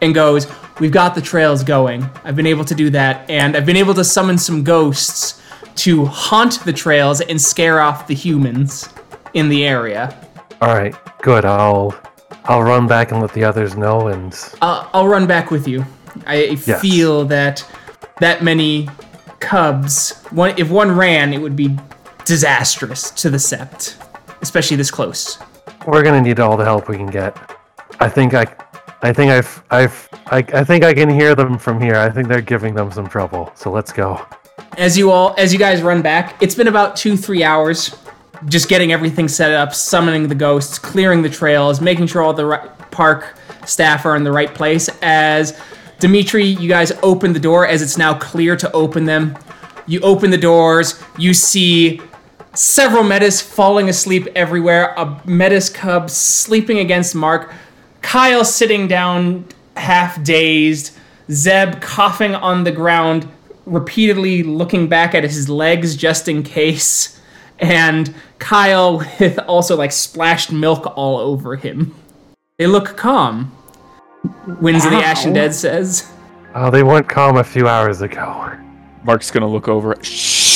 and 0.01 0.13
goes, 0.13 0.47
We've 0.79 0.91
got 0.91 1.15
the 1.15 1.21
trails 1.21 1.63
going. 1.63 2.07
I've 2.25 2.35
been 2.35 2.45
able 2.45 2.65
to 2.65 2.75
do 2.75 2.89
that, 2.89 3.29
and 3.29 3.55
I've 3.55 3.65
been 3.65 3.77
able 3.77 3.93
to 3.93 4.03
summon 4.03 4.37
some 4.37 4.61
ghosts 4.63 5.41
to 5.77 6.05
haunt 6.05 6.63
the 6.65 6.73
trails 6.73 7.21
and 7.21 7.41
scare 7.41 7.79
off 7.79 8.07
the 8.07 8.13
humans 8.13 8.89
in 9.33 9.47
the 9.49 9.65
area. 9.65 10.15
All 10.61 10.75
right, 10.75 10.93
good. 11.21 11.45
I'll 11.45 11.95
I'll 12.43 12.61
run 12.63 12.87
back 12.87 13.11
and 13.11 13.21
let 13.21 13.33
the 13.33 13.43
others 13.45 13.75
know. 13.75 14.07
And 14.09 14.37
I'll, 14.61 14.89
I'll 14.93 15.07
run 15.07 15.25
back 15.27 15.49
with 15.49 15.67
you. 15.67 15.85
I 16.27 16.57
Yes. 16.65 16.81
feel 16.81 17.25
that 17.25 17.65
that 18.19 18.43
many 18.43 18.87
cubs, 19.39 20.11
one 20.31 20.53
if 20.57 20.69
one 20.69 20.91
ran, 20.91 21.33
it 21.33 21.39
would 21.39 21.55
be 21.55 21.75
disastrous 22.25 23.11
to 23.11 23.29
the 23.29 23.37
Sept, 23.37 23.95
especially 24.45 24.77
this 24.77 24.91
close. 24.91 25.39
we're 25.87 26.03
gonna 26.03 26.21
need 26.21 26.39
all 26.39 26.55
the 26.55 26.63
help 26.63 26.87
we 26.87 26.97
can 26.97 27.07
get. 27.07 27.35
I 27.99 28.07
think 28.07 28.33
I 28.35 28.45
I 29.01 29.11
think 29.11 29.31
I've 29.31 29.63
I've 29.71 30.07
I, 30.27 30.37
I 30.37 30.63
think 30.63 30.83
I 30.83 30.93
can 30.93 31.09
hear 31.09 31.33
them 31.33 31.57
from 31.57 31.81
here. 31.81 31.95
I 31.95 32.09
think 32.11 32.27
they're 32.27 32.41
giving 32.41 32.75
them 32.75 32.91
some 32.91 33.07
trouble. 33.07 33.51
So 33.55 33.71
let's 33.71 33.91
go. 33.91 34.23
As 34.77 34.95
you 34.97 35.09
all, 35.11 35.33
as 35.37 35.51
you 35.51 35.57
guys 35.57 35.81
run 35.81 36.01
back, 36.01 36.41
it's 36.43 36.55
been 36.55 36.67
about 36.67 36.95
two, 36.95 37.17
three 37.17 37.43
hours, 37.43 37.95
just 38.45 38.69
getting 38.69 38.91
everything 38.91 39.27
set 39.27 39.51
up, 39.51 39.73
summoning 39.73 40.27
the 40.27 40.35
ghosts, 40.35 40.77
clearing 40.77 41.21
the 41.23 41.29
trails, 41.29 41.81
making 41.81 42.07
sure 42.07 42.21
all 42.21 42.33
the 42.33 42.45
right 42.45 42.91
park 42.91 43.35
staff 43.65 44.05
are 44.05 44.15
in 44.15 44.23
the 44.23 44.31
right 44.31 44.53
place. 44.53 44.89
As 45.01 45.59
Dimitri, 45.99 46.45
you 46.45 46.69
guys 46.69 46.91
open 47.01 47.33
the 47.33 47.39
door 47.39 47.67
as 47.67 47.81
it's 47.81 47.97
now 47.97 48.13
clear 48.13 48.55
to 48.57 48.71
open 48.73 49.05
them. 49.05 49.37
You 49.87 49.99
open 50.01 50.29
the 50.29 50.37
doors. 50.37 51.01
You 51.17 51.33
see 51.33 52.01
several 52.55 53.03
Metis 53.03 53.41
falling 53.41 53.89
asleep 53.89 54.27
everywhere. 54.35 54.93
A 54.97 55.21
metis 55.25 55.69
cub 55.69 56.09
sleeping 56.09 56.79
against 56.79 57.15
Mark. 57.15 57.53
Kyle 58.01 58.45
sitting 58.45 58.87
down, 58.87 59.45
half 59.75 60.23
dazed. 60.23 60.97
Zeb 61.31 61.81
coughing 61.81 62.35
on 62.35 62.63
the 62.63 62.71
ground, 62.71 63.27
repeatedly 63.65 64.43
looking 64.43 64.87
back 64.87 65.15
at 65.15 65.23
his 65.23 65.49
legs 65.49 65.95
just 65.95 66.27
in 66.27 66.43
case. 66.43 67.19
And 67.59 68.13
Kyle 68.37 68.97
with 69.19 69.39
also 69.39 69.75
like 69.75 69.91
splashed 69.91 70.51
milk 70.51 70.85
all 70.95 71.17
over 71.17 71.55
him. 71.55 71.95
They 72.57 72.67
look 72.67 72.95
calm. 72.95 73.55
Winds 74.61 74.85
of 74.85 74.91
the 74.91 74.97
Ashen 74.97 75.33
Dead 75.33 75.53
says. 75.53 76.11
Oh, 76.53 76.71
they 76.71 76.83
weren't 76.83 77.09
calm 77.09 77.37
a 77.37 77.43
few 77.43 77.67
hours 77.67 78.01
ago. 78.01 78.51
Mark's 79.03 79.29
gonna 79.29 79.47
look 79.47 79.67
over. 79.67 79.95
Shh! 80.01 80.54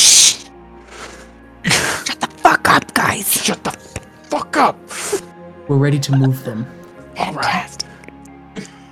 Fuck 2.63 2.75
up, 2.75 2.93
guys. 2.93 3.31
Shut 3.31 3.63
the 3.63 3.71
fuck 3.71 4.57
up! 4.57 4.77
We're 5.69 5.77
ready 5.77 5.97
to 5.99 6.15
move 6.15 6.43
them. 6.43 6.65
Fantastic. 7.15 7.87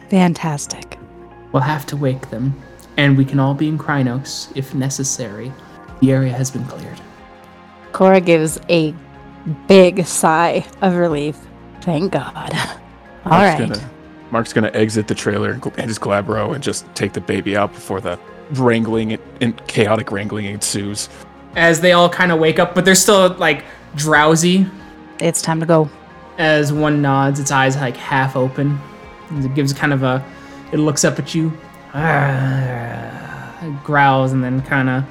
Fantastic. 0.10 0.98
We'll 1.52 1.64
have 1.64 1.86
to 1.88 1.98
wake 1.98 2.30
them, 2.30 2.56
and 2.96 3.18
we 3.18 3.26
can 3.26 3.40
all 3.42 3.54
be 3.54 3.68
in 3.68 3.78
Crinos 3.78 4.52
if 4.56 4.74
necessary. 4.74 5.52
The 6.00 6.14
area 6.14 6.32
has 6.32 6.50
been 6.50 6.64
cleared. 6.66 7.00
Cora 7.92 8.22
gives 8.22 8.58
a 8.70 8.96
big 9.68 10.06
sigh 10.06 10.66
of 10.82 10.96
relief. 10.96 11.38
Thank 11.82 12.14
God. 12.14 12.54
All 13.26 13.32
Mark's 13.32 13.60
right. 13.60 13.70
Gonna, 13.70 13.92
Mark's 14.32 14.54
gonna 14.54 14.72
exit 14.74 15.10
the 15.10 15.16
trailer 15.16 15.52
and, 15.52 15.62
gl- 15.62 15.78
and 15.78 15.88
his 15.88 16.00
Glabro 16.00 16.54
and 16.56 16.64
just 16.64 16.86
take 16.96 17.12
the 17.12 17.22
baby 17.22 17.58
out 17.58 17.74
before 17.74 18.00
the 18.00 18.18
wrangling 18.52 19.12
and, 19.12 19.22
and 19.42 19.68
chaotic 19.68 20.10
wrangling 20.12 20.46
ensues. 20.46 21.10
As 21.58 21.82
they 21.82 21.92
all 21.92 22.08
kind 22.08 22.32
of 22.32 22.40
wake 22.40 22.60
up, 22.60 22.74
but 22.74 22.86
they're 22.86 22.96
still 22.96 23.34
like 23.34 23.66
drowsy. 23.96 24.68
It's 25.20 25.42
time 25.42 25.60
to 25.60 25.66
go. 25.66 25.90
As 26.38 26.72
one 26.72 27.02
nods, 27.02 27.40
its 27.40 27.52
eyes 27.52 27.76
like 27.76 27.98
half 27.98 28.36
open. 28.36 28.80
And 29.30 29.44
it 29.44 29.54
gives 29.56 29.74
kind 29.74 29.92
of 29.92 30.04
a. 30.04 30.24
It 30.72 30.78
looks 30.78 31.04
up 31.04 31.18
at 31.18 31.34
you. 31.34 31.52
It 31.94 33.84
growls 33.84 34.32
and 34.34 34.44
then 34.44 34.62
kind 34.62 34.88
of 34.88 35.04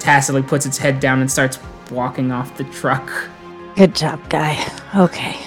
tacitly 0.00 0.42
puts 0.42 0.66
its 0.66 0.76
head 0.76 0.98
down 0.98 1.20
and 1.20 1.30
starts 1.30 1.58
walking 1.90 2.32
off 2.32 2.56
the 2.56 2.64
truck. 2.64 3.10
Good 3.76 3.94
job, 3.94 4.28
guy. 4.28 4.66
Okay. 4.96 5.38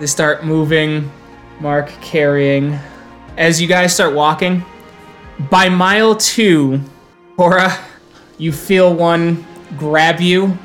They 0.00 0.06
start 0.06 0.44
moving, 0.44 1.10
Mark 1.60 1.88
carrying. 2.00 2.78
As 3.36 3.60
you 3.60 3.68
guys 3.68 3.92
start 3.92 4.14
walking, 4.14 4.64
by 5.50 5.68
mile 5.68 6.16
two, 6.16 6.80
Cora, 7.36 7.78
you 8.38 8.50
feel 8.50 8.94
one 8.94 9.44
grab 9.76 10.20
you, 10.20 10.56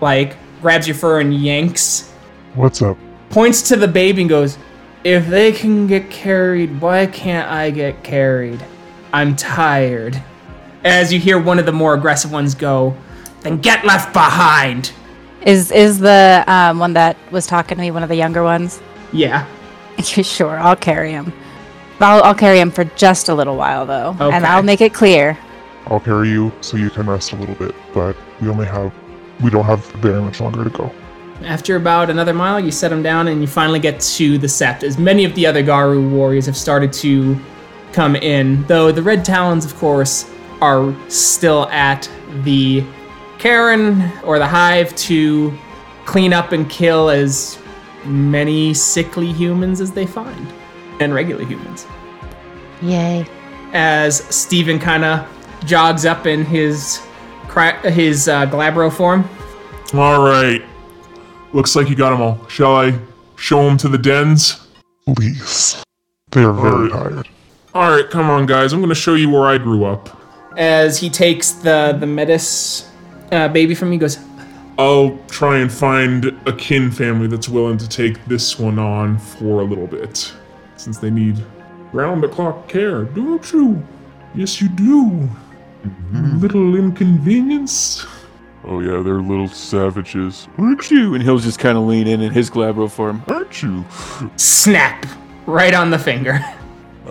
like 0.00 0.36
grabs 0.60 0.86
your 0.86 0.96
fur 0.96 1.20
and 1.20 1.34
yanks, 1.34 2.10
What's 2.54 2.82
up? 2.82 2.96
points 3.30 3.62
to 3.68 3.76
the 3.76 3.88
baby 3.88 4.22
and 4.22 4.28
goes, 4.30 4.58
If 5.04 5.28
they 5.28 5.52
can 5.52 5.86
get 5.86 6.10
carried, 6.10 6.80
why 6.80 7.06
can't 7.06 7.48
I 7.50 7.70
get 7.70 8.02
carried? 8.02 8.64
I'm 9.12 9.36
tired. 9.36 10.20
As 10.84 11.12
you 11.12 11.18
hear 11.20 11.40
one 11.40 11.58
of 11.58 11.66
the 11.66 11.72
more 11.72 11.94
aggressive 11.94 12.32
ones 12.32 12.54
go, 12.54 12.96
Then 13.42 13.58
get 13.58 13.84
left 13.84 14.12
behind! 14.12 14.92
Is 15.42 15.70
is 15.70 16.00
the 16.00 16.44
um, 16.48 16.78
one 16.78 16.94
that 16.94 17.16
was 17.30 17.46
talking 17.46 17.76
to 17.76 17.80
me 17.80 17.90
one 17.92 18.02
of 18.02 18.08
the 18.08 18.16
younger 18.16 18.42
ones? 18.42 18.80
Yeah. 19.12 19.46
sure, 20.02 20.58
I'll 20.58 20.76
carry 20.76 21.12
him. 21.12 21.32
I'll, 22.00 22.22
I'll 22.22 22.34
carry 22.34 22.60
him 22.60 22.70
for 22.70 22.84
just 22.84 23.28
a 23.28 23.34
little 23.34 23.56
while 23.56 23.86
though, 23.86 24.16
and 24.20 24.44
I'll 24.46 24.62
make 24.62 24.80
it 24.80 24.94
clear. 24.94 25.38
I'll 25.88 26.00
carry 26.00 26.28
you 26.28 26.52
so 26.60 26.76
you 26.76 26.90
can 26.90 27.06
rest 27.06 27.32
a 27.32 27.36
little 27.36 27.54
bit, 27.54 27.74
but 27.94 28.16
we 28.40 28.48
only 28.48 28.66
have 28.66 28.92
we 29.40 29.50
don't 29.50 29.64
have 29.64 29.84
very 29.96 30.20
much 30.20 30.40
longer 30.40 30.64
to 30.64 30.70
go. 30.70 30.92
After 31.42 31.76
about 31.76 32.10
another 32.10 32.34
mile, 32.34 32.58
you 32.58 32.72
set 32.72 32.88
them 32.88 33.02
down 33.02 33.28
and 33.28 33.40
you 33.40 33.46
finally 33.46 33.78
get 33.78 34.00
to 34.00 34.38
the 34.38 34.48
Sept, 34.48 34.82
as 34.82 34.98
many 34.98 35.24
of 35.24 35.34
the 35.36 35.46
other 35.46 35.62
Garou 35.62 36.08
warriors 36.08 36.46
have 36.46 36.56
started 36.56 36.92
to 36.94 37.38
come 37.92 38.16
in, 38.16 38.64
though 38.64 38.90
the 38.90 39.02
Red 39.02 39.24
Talons, 39.24 39.64
of 39.64 39.74
course, 39.76 40.28
are 40.60 40.94
still 41.08 41.68
at 41.68 42.10
the 42.42 42.84
cairn 43.38 44.10
or 44.24 44.40
the 44.40 44.46
Hive 44.46 44.94
to 44.96 45.56
clean 46.04 46.32
up 46.32 46.50
and 46.50 46.68
kill 46.68 47.10
as 47.10 47.58
many 48.04 48.74
sickly 48.74 49.32
humans 49.32 49.80
as 49.80 49.92
they 49.92 50.06
find, 50.06 50.52
and 51.00 51.14
regular 51.14 51.44
humans. 51.44 51.86
Yay! 52.82 53.24
As 53.72 54.24
Steven 54.34 54.78
kind 54.80 55.04
of 55.04 55.37
jogs 55.64 56.04
up 56.06 56.26
in 56.26 56.44
his 56.44 57.00
his 57.84 58.28
uh, 58.28 58.46
Glabro 58.46 58.92
form. 58.92 59.28
All 59.94 60.24
right. 60.24 60.62
Looks 61.52 61.74
like 61.74 61.88
you 61.88 61.96
got 61.96 62.10
them 62.10 62.20
all. 62.20 62.46
Shall 62.48 62.76
I 62.76 62.98
show 63.36 63.64
them 63.64 63.76
to 63.78 63.88
the 63.88 63.98
dens? 63.98 64.68
Please. 65.16 65.82
They 66.30 66.44
are 66.44 66.52
very 66.52 66.90
tired. 66.90 67.28
All 67.74 67.90
right, 67.90 68.08
come 68.08 68.28
on, 68.30 68.46
guys. 68.46 68.72
I'm 68.72 68.80
going 68.80 68.88
to 68.90 68.94
show 68.94 69.14
you 69.14 69.30
where 69.30 69.46
I 69.46 69.56
grew 69.58 69.84
up. 69.84 70.10
as 70.58 70.98
he 70.98 71.08
takes 71.08 71.52
the 71.52 71.96
the 71.98 72.06
Metis 72.06 72.90
uh, 73.32 73.48
baby 73.48 73.74
from 73.74 73.90
me, 73.90 73.96
he 73.96 74.00
goes, 74.00 74.18
I'll 74.78 75.18
try 75.28 75.58
and 75.58 75.72
find 75.72 76.26
a 76.46 76.52
kin 76.52 76.90
family 76.90 77.26
that's 77.28 77.48
willing 77.48 77.78
to 77.78 77.88
take 77.88 78.22
this 78.26 78.58
one 78.58 78.78
on 78.78 79.18
for 79.18 79.60
a 79.60 79.64
little 79.64 79.86
bit, 79.86 80.32
since 80.76 80.98
they 80.98 81.10
need 81.10 81.42
round 81.92 82.22
the 82.22 82.28
clock 82.28 82.68
care, 82.68 83.04
don't 83.04 83.52
you? 83.52 83.82
Yes, 84.34 84.60
you 84.60 84.68
do. 84.68 85.28
Mm-hmm. 85.84 86.38
Little 86.40 86.74
inconvenience. 86.76 88.04
Oh 88.64 88.80
yeah, 88.80 89.02
they're 89.02 89.20
little 89.22 89.48
savages, 89.48 90.48
Aren't 90.58 90.90
you? 90.90 91.14
And 91.14 91.22
he'll 91.22 91.38
just 91.38 91.58
kind 91.58 91.78
of 91.78 91.84
lean 91.84 92.06
in 92.06 92.20
in 92.20 92.32
his 92.32 92.50
Glabro 92.50 92.90
form. 92.90 93.22
aren't 93.28 93.62
you? 93.62 93.84
snap, 94.36 95.06
right 95.46 95.72
on 95.74 95.90
the 95.90 95.98
finger. 95.98 96.40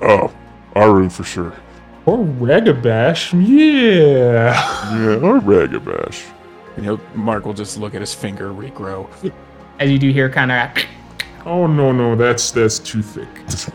Oh, 0.02 0.32
Ahroun 0.76 1.12
for 1.12 1.24
sure. 1.24 1.54
Or 2.06 2.20
Ragabash, 2.20 3.34
yeah. 3.34 4.54
Yeah, 4.96 5.16
or 5.16 5.40
Ragabash. 5.40 6.26
And 6.76 6.86
he'll 6.86 7.00
Mark 7.16 7.46
will 7.46 7.54
just 7.56 7.78
look 7.78 7.96
at 7.96 8.02
his 8.02 8.14
finger 8.14 8.50
regrow. 8.50 9.08
As 9.80 9.90
you 9.90 9.98
do 9.98 10.12
here, 10.12 10.30
kind 10.30 10.52
of, 10.52 10.70
Oh 11.46 11.66
no, 11.66 11.92
no, 11.92 12.16
that's 12.16 12.52
that's 12.52 12.78
too 12.78 13.02
thick. 13.02 13.28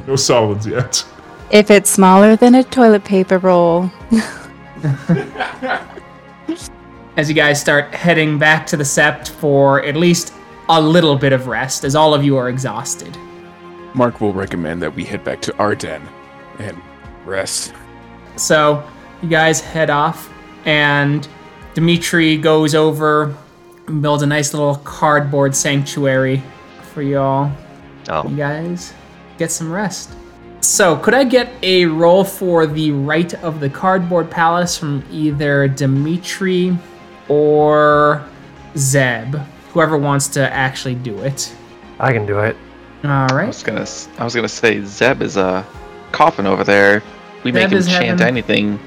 No 0.07 0.15
solids 0.17 0.67
yet. 0.67 1.05
If 1.51 1.71
it's 1.71 1.91
smaller 1.91 2.37
than 2.37 2.55
a 2.55 2.63
toilet 2.65 3.05
paper 3.05 3.39
roll, 3.39 3.91
as 7.17 7.29
you 7.29 7.35
guys 7.35 7.61
start 7.61 7.93
heading 7.95 8.39
back 8.39 8.67
to 8.69 8.77
the 8.77 8.85
Sept 8.85 9.29
for 9.29 9.85
at 9.85 9.97
least 9.97 10.33
a 10.69 10.81
little 10.81 11.17
bit 11.17 11.33
of 11.33 11.47
rest, 11.47 11.85
as 11.85 11.95
all 11.95 12.15
of 12.15 12.25
you 12.25 12.37
are 12.37 12.49
exhausted. 12.49 13.17
Mark 13.95 14.21
will 14.21 14.33
recommend 14.33 14.81
that 14.83 14.95
we 14.95 15.05
head 15.05 15.23
back 15.25 15.41
to 15.43 15.57
our 15.59 15.75
den 15.75 16.03
and 16.59 16.81
rest. 17.27 17.75
So 18.37 18.83
you 19.23 19.29
guys 19.29 19.61
head 19.61 19.91
off, 19.91 20.33
and 20.65 21.29
Dimitri 21.75 22.37
goes 22.39 22.75
over 22.75 23.35
and 23.87 24.01
builds 24.01 24.23
a 24.23 24.27
nice 24.27 24.55
little 24.55 24.77
cardboard 24.77 25.55
sanctuary 25.55 26.43
for 26.93 27.03
y'all. 27.03 27.53
Oh. 28.09 28.27
You 28.29 28.35
Oh, 28.35 28.37
guys 28.37 28.95
get 29.39 29.51
some 29.53 29.71
rest. 29.71 30.11
So, 30.63 30.97
could 30.97 31.13
I 31.15 31.25
get 31.25 31.51
a 31.63 31.87
roll 31.87 32.23
for 32.25 32.67
the 32.67 32.93
right 32.93 33.35
of 33.43 33.59
the 33.59 33.69
cardboard 33.69 34.31
palace 34.31 34.79
from 34.79 35.03
either 35.11 35.67
Dimitri 35.67 36.77
or 37.29 38.25
Zeb? 38.77 39.35
Whoever 39.73 39.99
wants 39.99 40.29
to 40.29 40.53
actually 40.53 40.95
do 40.95 41.19
it. 41.21 41.53
I 41.99 42.13
can 42.13 42.27
do 42.27 42.39
it. 42.39 42.57
All 43.05 43.27
right. 43.29 43.45
I 43.45 43.47
was 43.47 43.63
gonna, 43.65 43.81
s- 43.81 44.09
I 44.19 44.25
was 44.25 44.35
gonna 44.37 44.49
say 44.49 44.81
Zeb 44.85 45.21
is 45.21 45.37
a 45.37 45.67
coffin 46.13 46.47
over 46.47 46.63
there. 46.63 47.03
We 47.43 47.51
make 47.51 47.71
him 47.71 47.83
chant 47.83 48.21
having- 48.21 48.27
anything. 48.27 48.79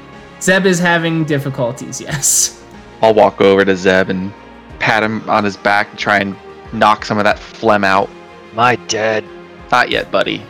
Zeb 0.41 0.65
is 0.65 0.79
having 0.79 1.25
difficulties, 1.25 1.99
yes. 2.07 2.63
I'll 3.01 3.13
walk 3.13 3.41
over 3.41 3.65
to 3.65 3.75
Zeb 3.75 4.09
and 4.09 4.31
pat 4.79 5.03
him 5.03 5.29
on 5.29 5.43
his 5.43 5.57
back 5.57 5.89
and 5.89 5.99
try 5.99 6.19
and 6.19 6.35
knock 6.71 7.03
some 7.03 7.17
of 7.17 7.25
that 7.25 7.37
phlegm 7.37 7.83
out. 7.83 8.09
my 8.53 8.77
dad. 8.87 9.25
Not 9.71 9.89
yet, 9.91 10.09
buddy. 10.11 10.41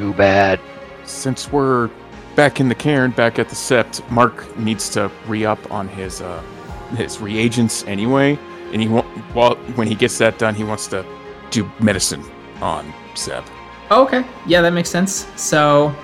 Too 0.00 0.14
bad. 0.14 0.58
Since 1.04 1.52
we're 1.52 1.90
back 2.34 2.58
in 2.58 2.70
the 2.70 2.74
cairn, 2.74 3.10
back 3.10 3.38
at 3.38 3.50
the 3.50 3.54
Sept, 3.54 4.10
Mark 4.10 4.56
needs 4.56 4.88
to 4.94 5.10
re-up 5.26 5.58
on 5.70 5.88
his 5.88 6.22
uh, 6.22 6.42
his 6.96 7.20
reagents 7.20 7.84
anyway, 7.84 8.38
and 8.72 8.80
he 8.80 8.88
wa- 8.88 9.04
well 9.34 9.56
when 9.74 9.86
he 9.86 9.94
gets 9.94 10.16
that 10.16 10.38
done, 10.38 10.54
he 10.54 10.64
wants 10.64 10.86
to 10.86 11.04
do 11.50 11.70
medicine 11.80 12.24
on 12.62 12.90
Zeb. 13.14 13.44
Okay, 13.90 14.24
yeah, 14.46 14.62
that 14.62 14.70
makes 14.70 14.88
sense. 14.88 15.26
So, 15.36 15.94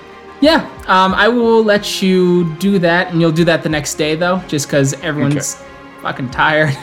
yeah, 0.41 0.69
um, 0.85 1.15
I 1.15 1.27
will 1.27 1.63
let 1.63 1.99
you 1.99 2.53
do 2.57 2.77
that, 2.77 3.11
and 3.11 3.19
you'll 3.19 3.31
do 3.31 3.45
that 3.45 3.63
the 3.63 3.69
next 3.69 3.95
day, 3.95 4.15
though, 4.15 4.37
just 4.47 4.67
because 4.67 4.93
everyone's 5.01 5.59
fucking 6.03 6.29
tired. 6.29 6.77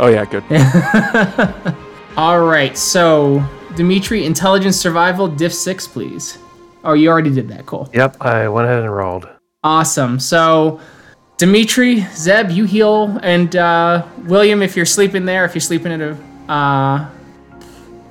Oh 0.00 0.08
yeah, 0.08 0.24
good. 0.24 0.42
All 2.16 2.40
right, 2.40 2.76
so 2.76 3.40
Dimitri, 3.80 4.26
intelligence 4.26 4.76
survival, 4.76 5.26
diff 5.26 5.54
six, 5.54 5.86
please. 5.86 6.36
Oh, 6.84 6.92
you 6.92 7.08
already 7.08 7.30
did 7.30 7.48
that. 7.48 7.64
Cool. 7.64 7.88
Yep, 7.94 8.18
I 8.20 8.46
went 8.46 8.68
ahead 8.68 8.82
and 8.82 8.94
rolled. 8.94 9.26
Awesome. 9.64 10.20
So, 10.20 10.82
Dimitri, 11.38 12.00
Zeb, 12.14 12.50
you 12.50 12.66
heal, 12.66 13.18
and 13.22 13.56
uh, 13.56 14.06
William, 14.24 14.60
if 14.60 14.76
you're 14.76 14.84
sleeping 14.84 15.24
there, 15.24 15.46
if 15.46 15.54
you're 15.54 15.62
sleeping 15.62 15.92
at 15.92 16.02
a 16.02 16.18
uh, 16.52 17.08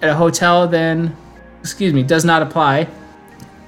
at 0.01 0.09
a 0.09 0.15
hotel, 0.15 0.67
then 0.67 1.15
excuse 1.59 1.93
me, 1.93 2.01
does 2.01 2.25
not 2.25 2.41
apply. 2.41 2.87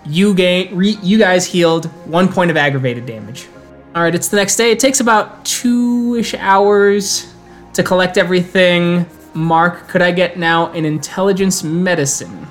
You 0.04 0.34
gain, 0.34 0.76
re, 0.76 0.97
you 1.04 1.20
guys 1.20 1.45
healed 1.45 1.86
one 2.10 2.28
point 2.28 2.49
of 2.49 2.58
aggravated 2.58 3.06
damage. 3.06 3.47
All 3.93 4.02
right, 4.02 4.16
it's 4.16 4.30
the 4.30 4.38
next 4.38 4.56
day. 4.56 4.72
It 4.72 4.80
takes 4.80 5.02
about 5.02 5.45
two-ish 5.45 6.34
hours 6.34 7.32
to 7.74 7.84
collect 7.84 8.18
everything. 8.18 9.06
Mark, 9.34 9.88
could 9.88 10.01
I 10.01 10.11
get 10.11 10.38
now 10.38 10.71
an 10.73 10.86
intelligence 10.86 11.63
medicine? 11.63 12.47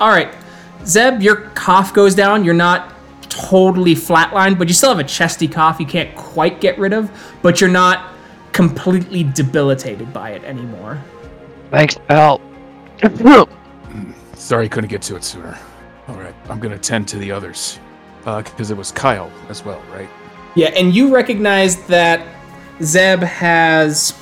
All 0.00 0.10
right, 0.10 0.34
Zeb, 0.84 1.22
your 1.22 1.36
cough 1.50 1.94
goes 1.94 2.14
down. 2.14 2.44
You're 2.44 2.54
not 2.54 2.92
totally 3.28 3.94
flatlined, 3.94 4.58
but 4.58 4.68
you 4.68 4.74
still 4.74 4.90
have 4.90 4.98
a 4.98 5.04
chesty 5.04 5.48
cough 5.48 5.80
you 5.80 5.86
can't 5.86 6.14
quite 6.16 6.60
get 6.60 6.78
rid 6.78 6.92
of, 6.92 7.10
but 7.40 7.60
you're 7.60 7.70
not 7.70 8.12
completely 8.52 9.24
debilitated 9.24 10.12
by 10.12 10.30
it 10.30 10.44
anymore. 10.44 11.02
Thanks, 11.70 11.96
pal. 12.08 12.40
Sorry, 14.34 14.68
couldn't 14.68 14.90
get 14.90 15.00
to 15.02 15.16
it 15.16 15.24
sooner. 15.24 15.58
All 16.08 16.16
right, 16.16 16.34
I'm 16.50 16.60
gonna 16.60 16.78
tend 16.78 17.08
to 17.08 17.18
the 17.18 17.32
others, 17.32 17.78
uh, 18.26 18.42
because 18.42 18.70
it 18.70 18.76
was 18.76 18.92
Kyle 18.92 19.30
as 19.48 19.64
well, 19.64 19.82
right? 19.90 20.08
Yeah, 20.54 20.68
and 20.68 20.94
you 20.94 21.14
recognize 21.14 21.82
that 21.86 22.26
Zeb 22.82 23.20
has 23.20 24.12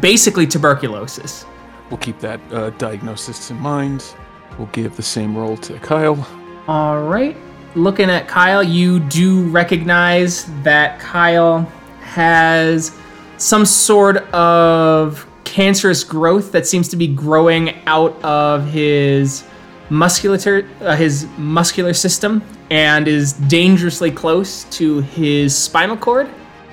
basically 0.00 0.46
tuberculosis. 0.46 1.46
We'll 1.90 1.98
keep 1.98 2.18
that 2.20 2.40
uh, 2.52 2.70
diagnosis 2.70 3.50
in 3.50 3.58
mind. 3.58 4.14
We'll 4.58 4.68
give 4.68 4.96
the 4.96 5.02
same 5.02 5.36
role 5.36 5.56
to 5.58 5.78
Kyle. 5.80 6.26
All 6.68 7.02
right. 7.02 7.36
Looking 7.74 8.08
at 8.08 8.28
Kyle, 8.28 8.62
you 8.62 9.00
do 9.00 9.48
recognize 9.48 10.44
that 10.62 10.98
Kyle 11.00 11.60
has 12.00 12.96
some 13.36 13.66
sort 13.66 14.18
of 14.32 15.26
cancerous 15.44 16.04
growth 16.04 16.52
that 16.52 16.66
seems 16.66 16.88
to 16.88 16.96
be 16.96 17.08
growing 17.08 17.74
out 17.86 18.22
of 18.24 18.66
his 18.68 19.44
musculature, 19.90 20.68
uh, 20.80 20.96
his 20.96 21.26
muscular 21.36 21.92
system, 21.92 22.42
and 22.70 23.06
is 23.06 23.32
dangerously 23.34 24.10
close 24.10 24.64
to 24.64 25.00
his 25.00 25.56
spinal 25.56 25.96
cord. 25.96 26.28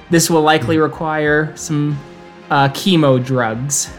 This 0.10 0.30
will 0.30 0.42
likely 0.42 0.78
require 0.78 1.56
some 1.56 2.00
uh, 2.52 2.68
chemo 2.70 3.24
drugs. 3.24 3.92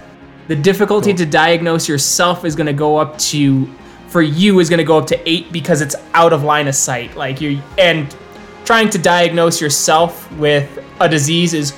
The 0.46 0.54
difficulty 0.54 1.14
to 1.14 1.26
diagnose 1.26 1.88
yourself 1.88 2.44
is 2.44 2.54
going 2.54 2.66
to 2.66 2.72
go 2.72 2.98
up 2.98 3.18
to, 3.18 3.66
for 4.08 4.22
you, 4.22 4.60
is 4.60 4.68
going 4.68 4.78
to 4.78 4.84
go 4.84 4.98
up 4.98 5.06
to 5.08 5.28
eight 5.28 5.50
because 5.50 5.80
it's 5.80 5.96
out 6.12 6.32
of 6.32 6.44
line 6.44 6.68
of 6.68 6.74
sight. 6.74 7.16
Like 7.16 7.40
you, 7.40 7.60
and 7.78 8.14
trying 8.64 8.90
to 8.90 8.98
diagnose 8.98 9.60
yourself 9.60 10.30
with 10.32 10.84
a 11.00 11.08
disease 11.08 11.54
is 11.54 11.74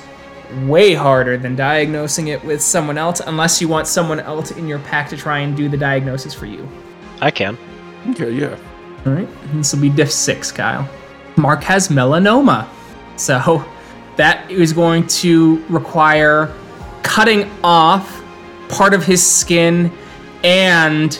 way 0.63 0.93
harder 0.93 1.37
than 1.37 1.55
diagnosing 1.55 2.27
it 2.27 2.43
with 2.43 2.61
someone 2.61 2.97
else, 2.97 3.21
unless 3.21 3.61
you 3.61 3.67
want 3.67 3.87
someone 3.87 4.19
else 4.19 4.51
in 4.51 4.67
your 4.67 4.79
pack 4.79 5.09
to 5.09 5.17
try 5.17 5.39
and 5.39 5.55
do 5.55 5.69
the 5.69 5.77
diagnosis 5.77 6.33
for 6.33 6.45
you. 6.45 6.67
I 7.21 7.31
can. 7.31 7.57
Okay, 8.09 8.31
yeah. 8.31 8.57
All 9.05 9.13
right, 9.13 9.27
this 9.53 9.73
will 9.73 9.81
be 9.81 9.89
diff 9.89 10.11
six, 10.11 10.51
Kyle. 10.51 10.87
Mark 11.37 11.63
has 11.63 11.87
melanoma, 11.87 12.67
so 13.15 13.63
that 14.17 14.49
is 14.51 14.73
going 14.73 15.07
to 15.07 15.63
require 15.67 16.53
cutting 17.05 17.49
off 17.63 18.23
part 18.67 18.93
of 18.93 19.05
his 19.05 19.25
skin 19.25 19.91
and 20.43 21.19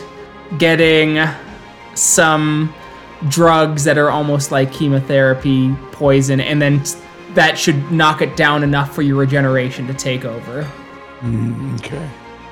getting 0.58 1.24
some 1.94 2.74
drugs 3.30 3.84
that 3.86 3.98
are 3.98 4.10
almost 4.10 4.52
like 4.52 4.74
chemotherapy 4.74 5.74
poison, 5.92 6.42
and 6.42 6.62
then 6.62 6.82
that 7.36 7.58
should 7.58 7.92
knock 7.92 8.22
it 8.22 8.36
down 8.36 8.64
enough 8.64 8.94
for 8.94 9.04
your 9.04 9.18
regeneration 9.18 9.88
to 9.88 9.94
take 9.94 10.26
over. 10.26 10.70
Mm, 11.22 11.80
okay. 11.80 12.10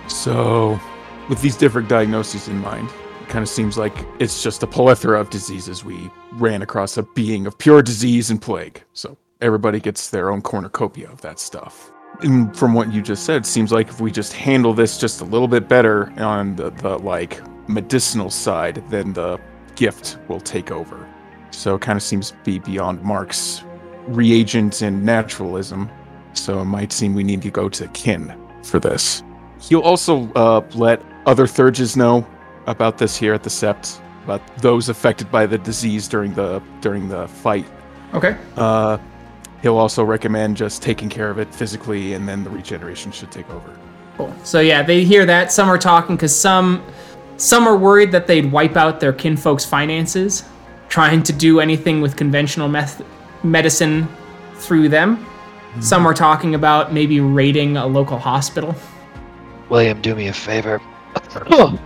So, 0.08 0.80
with 1.28 1.42
these 1.42 1.58
different 1.58 1.90
diagnoses 1.90 2.48
in 2.48 2.58
mind, 2.60 2.90
it 3.22 3.30
kind 3.30 3.44
of 3.44 3.50
seems 3.50 3.78
like 3.78 3.94
it's 4.20 4.44
just 4.44 4.64
a 4.64 4.68
plethora 4.68 5.20
of 5.20 5.30
diseases. 5.30 5.84
We 5.84 6.10
ran 6.34 6.62
across 6.62 6.98
a 6.98 7.04
being 7.04 7.48
of 7.48 7.58
pure 7.58 7.82
disease 7.82 8.30
and 8.30 8.42
plague. 8.42 8.84
So, 8.94 9.18
everybody 9.42 9.80
gets 9.80 10.10
their 10.10 10.32
own 10.32 10.42
cornucopia 10.42 11.10
of 11.10 11.22
that 11.22 11.40
stuff. 11.40 11.93
And 12.22 12.56
from 12.56 12.74
what 12.74 12.92
you 12.94 13.02
just 13.02 13.26
said, 13.26 13.46
seems 13.46 13.72
like 13.72 13.90
if 13.90 14.00
we 14.00 14.12
just 14.12 14.34
handle 14.34 14.74
this 14.74 14.98
just 14.98 15.22
a 15.22 15.26
little 15.26 15.48
bit 15.48 15.68
better 15.68 16.12
on 16.18 16.56
the, 16.56 16.70
the 16.70 16.98
like 17.00 17.42
medicinal 17.68 18.30
side, 18.30 18.84
then 18.90 19.14
the 19.14 19.40
gift 19.76 20.18
will 20.28 20.40
take 20.40 20.72
over. 20.72 21.10
So, 21.52 21.76
it 21.76 21.82
kind 21.82 21.98
of 21.98 22.04
seems 22.04 22.32
to 22.32 22.38
be 22.44 22.60
beyond 22.60 23.02
Mark's 23.04 23.64
reagent 24.08 24.82
and 24.82 25.04
naturalism. 25.04 25.90
So, 26.34 26.60
it 26.62 26.66
might 26.66 26.92
seem 26.92 27.14
we 27.14 27.24
need 27.24 27.42
to 27.44 27.52
go 27.52 27.70
to 27.70 27.88
kin 27.90 28.34
for 28.64 28.80
this. 28.80 29.24
He'll 29.60 29.82
also 29.82 30.32
uh, 30.34 30.62
let 30.74 31.02
other 31.26 31.46
Theurges 31.46 31.96
know 31.96 32.26
about 32.68 32.98
this 32.98 33.16
here 33.16 33.34
at 33.34 33.44
the 33.44 33.50
Sept, 33.50 34.00
about 34.24 34.42
those 34.58 34.90
affected 34.90 35.32
by 35.32 35.46
the 35.46 35.58
disease 35.58 36.08
during 36.08 36.34
the 36.34 36.62
during 36.82 37.10
the 37.10 37.28
fight. 37.28 37.66
Okay. 38.14 38.38
Uh, 38.56 38.98
he'll 39.64 39.78
also 39.78 40.04
recommend 40.04 40.58
just 40.58 40.84
taking 40.84 41.10
care 41.10 41.32
of 41.32 41.40
it 41.40 41.54
physically, 41.56 42.14
and 42.14 42.30
then 42.30 42.44
the 42.44 42.50
regeneration 42.50 43.12
should 43.12 43.32
take 43.32 43.50
over. 43.50 43.76
Cool. 44.18 44.36
So 44.44 44.60
yeah, 44.60 44.84
they 44.84 45.04
hear 45.04 45.26
that. 45.26 45.52
Some 45.52 45.70
are 45.70 45.78
talking 45.80 46.16
because 46.16 46.38
some 46.38 46.86
some 47.38 47.68
are 47.68 47.76
worried 47.76 48.12
that 48.12 48.28
they'd 48.28 48.52
wipe 48.52 48.78
out 48.78 49.00
their 49.00 49.14
kinfolk's 49.14 49.66
finances, 49.66 50.44
trying 50.88 51.24
to 51.24 51.34
do 51.34 51.60
anything 51.60 52.00
with 52.00 52.16
conventional 52.16 52.68
meth- 52.68 53.02
medicine 53.44 54.08
through 54.56 54.90
them. 54.90 55.18
Mm-hmm. 55.18 55.82
Some 55.82 56.06
are 56.06 56.14
talking 56.14 56.54
about 56.54 56.94
maybe 56.94 57.20
raiding 57.20 57.78
a 57.78 57.88
local 57.88 58.20
hospital. 58.20 58.76
William, 59.70 60.00
do 60.02 60.14
me 60.14 60.28
a 60.28 60.34
favor. 60.34 60.80
Oh, 61.50 61.80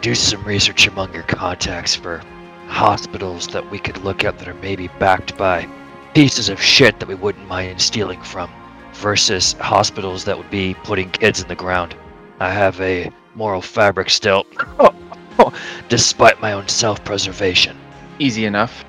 do 0.00 0.14
some 0.14 0.42
research 0.44 0.88
among 0.88 1.12
your 1.14 1.22
contacts 1.24 1.94
for 1.94 2.20
hospitals 2.66 3.46
that 3.48 3.70
we 3.70 3.78
could 3.78 3.98
look 3.98 4.24
at 4.24 4.38
that 4.38 4.48
are 4.48 4.54
maybe 4.54 4.88
backed 4.98 5.36
by 5.36 5.68
pieces 6.14 6.48
of 6.48 6.60
shit 6.60 6.98
that 7.00 7.08
we 7.08 7.14
wouldn't 7.14 7.46
mind 7.48 7.80
stealing 7.80 8.22
from, 8.22 8.50
versus 8.94 9.52
hospitals 9.54 10.24
that 10.24 10.36
would 10.36 10.50
be 10.50 10.74
putting 10.84 11.10
kids 11.10 11.40
in 11.40 11.48
the 11.48 11.54
ground. 11.54 11.94
I 12.40 12.50
have 12.50 12.80
a 12.80 13.10
moral 13.34 13.62
fabric 13.62 14.10
still, 14.10 14.46
despite 15.88 16.40
my 16.40 16.52
own 16.52 16.68
self-preservation. 16.68 17.76
Easy 18.18 18.44
enough. 18.44 18.84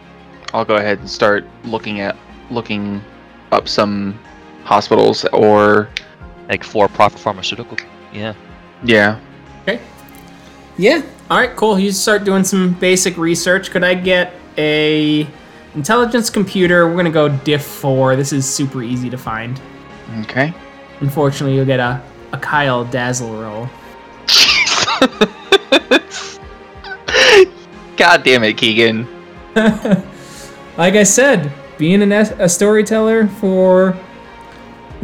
I'll 0.54 0.66
go 0.66 0.78
ahead 0.78 1.00
and 1.00 1.10
start 1.10 1.46
looking 1.64 2.00
at 2.00 2.16
looking 2.50 3.04
up 3.52 3.68
some 3.68 4.20
hospitals 4.64 5.26
or 5.26 5.90
Like 6.48 6.64
for-profit 6.64 7.20
pharmaceutical. 7.20 7.78
Yeah. 8.12 8.34
yeah. 8.84 9.20
Okay. 9.62 9.80
Yeah. 10.78 11.04
All 11.30 11.38
right. 11.38 11.56
Cool. 11.56 11.78
You 11.78 11.92
start 11.92 12.24
doing 12.24 12.44
some 12.44 12.74
basic 12.74 13.18
research. 13.18 13.70
Could 13.70 13.84
I 13.84 13.94
get 13.94 14.34
a 14.58 15.28
intelligence 15.76 16.30
computer? 16.30 16.88
We're 16.88 16.98
gonna 16.98 17.12
go 17.12 17.30
diff 17.30 17.64
four. 17.64 18.16
This 18.16 18.34
is 18.34 18.48
super 18.48 18.84
easy 18.84 19.10
to 19.10 19.18
find. 19.18 19.60
Okay. 20.22 20.54
Unfortunately, 21.00 21.56
you'll 21.56 21.66
get 21.66 21.80
a 21.80 22.02
a 22.32 22.38
Kyle 22.38 22.86
Dazzle 22.86 23.34
roll. 23.34 23.70
God 27.98 28.24
damn 28.24 28.44
it, 28.44 28.58
Keegan. 28.58 29.08
like 29.56 30.96
I 30.96 31.04
said, 31.04 31.52
being 31.78 32.02
an, 32.02 32.12
a 32.12 32.48
storyteller 32.48 33.28
for 33.28 33.98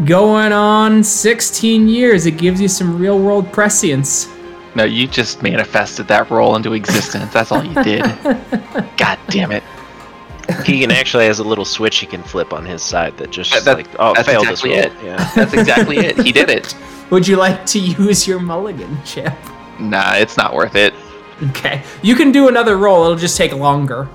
going 0.06 0.52
on 0.54 1.04
16 1.04 1.88
years, 1.88 2.26
it 2.26 2.38
gives 2.38 2.62
you 2.62 2.68
some 2.68 2.98
real 2.98 3.20
world 3.20 3.52
prescience. 3.52 4.30
No, 4.76 4.84
you 4.84 5.08
just 5.08 5.42
manifested 5.42 6.08
that 6.10 6.30
role 6.30 6.56
into 6.56 6.74
existence. 6.74 7.32
That's 7.34 7.52
all 7.52 7.64
you 7.64 7.82
did. 7.84 8.02
God 8.98 9.20
damn 9.30 9.52
it. 9.52 9.64
Keegan 10.64 10.92
actually 10.92 11.26
has 11.26 11.40
a 11.40 11.44
little 11.44 11.66
switch 11.66 11.98
he 11.98 12.06
can 12.06 12.22
flip 12.24 12.54
on 12.54 12.66
his 12.66 12.82
side 12.84 13.18
that 13.18 13.32
just 13.32 13.52
That- 13.52 13.66
that- 13.66 13.78
like 13.78 13.88
oh 14.00 14.14
that's 14.14 14.28
failed 14.28 14.48
exactly 14.48 14.76
this 14.76 14.86
it. 14.86 14.94
Yeah. 15.04 15.32
That's 15.36 15.54
exactly 15.54 15.98
it. 15.98 16.18
He 16.20 16.32
did 16.32 16.50
it. 16.50 16.76
Would 17.12 17.28
you 17.28 17.36
like 17.36 17.66
to 17.68 17.80
use 17.80 18.28
your 18.28 18.40
mulligan, 18.40 18.98
Chip? 19.06 19.34
Nah, 19.80 20.14
it's 20.16 20.38
not 20.38 20.54
worth 20.56 20.76
it. 20.76 20.94
Okay. 21.50 21.84
You 22.02 22.16
can 22.16 22.32
do 22.32 22.48
another 22.48 22.78
roll, 22.78 23.04
it'll 23.06 23.18
just 23.18 23.38
take 23.38 23.52
longer. 23.54 24.08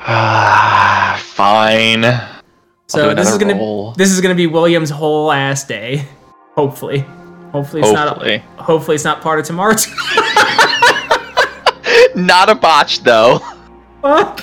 Ah, 0.00 1.18
fine. 1.24 2.02
So 2.86 3.14
this 3.14 3.28
is 3.30 3.38
gonna 3.38 3.54
roll. 3.54 3.92
this 3.92 4.10
is 4.10 4.20
gonna 4.20 4.34
be 4.34 4.46
William's 4.46 4.90
whole 4.90 5.30
ass 5.32 5.64
day. 5.64 6.06
Hopefully. 6.54 7.00
Hopefully 7.52 7.82
it's 7.82 7.90
Hopefully. 7.90 8.38
not 8.56 8.64
hopefully 8.64 8.94
it's 8.94 9.04
not 9.04 9.20
part 9.22 9.38
of 9.40 9.46
tomorrow's 9.46 9.86
Not 12.14 12.48
a 12.50 12.54
botch 12.54 13.00
though. 13.02 13.40
Fuck. 14.02 14.40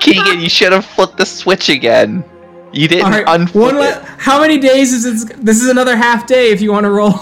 Keegan, 0.00 0.40
you 0.40 0.48
should 0.48 0.72
have 0.72 0.84
flipped 0.84 1.16
the 1.18 1.26
switch 1.26 1.68
again. 1.68 2.24
You 2.72 2.88
didn't 2.88 3.04
All 3.06 3.10
right, 3.10 3.26
unflip 3.26 3.54
one 3.54 3.76
it. 3.76 4.02
How 4.18 4.40
many 4.40 4.58
days 4.58 4.92
is 4.92 5.04
this? 5.04 5.24
This 5.38 5.62
is 5.62 5.68
another 5.68 5.96
half 5.96 6.26
day 6.26 6.50
if 6.50 6.60
you 6.60 6.72
want 6.72 6.84
to 6.84 6.90
roll. 6.90 7.12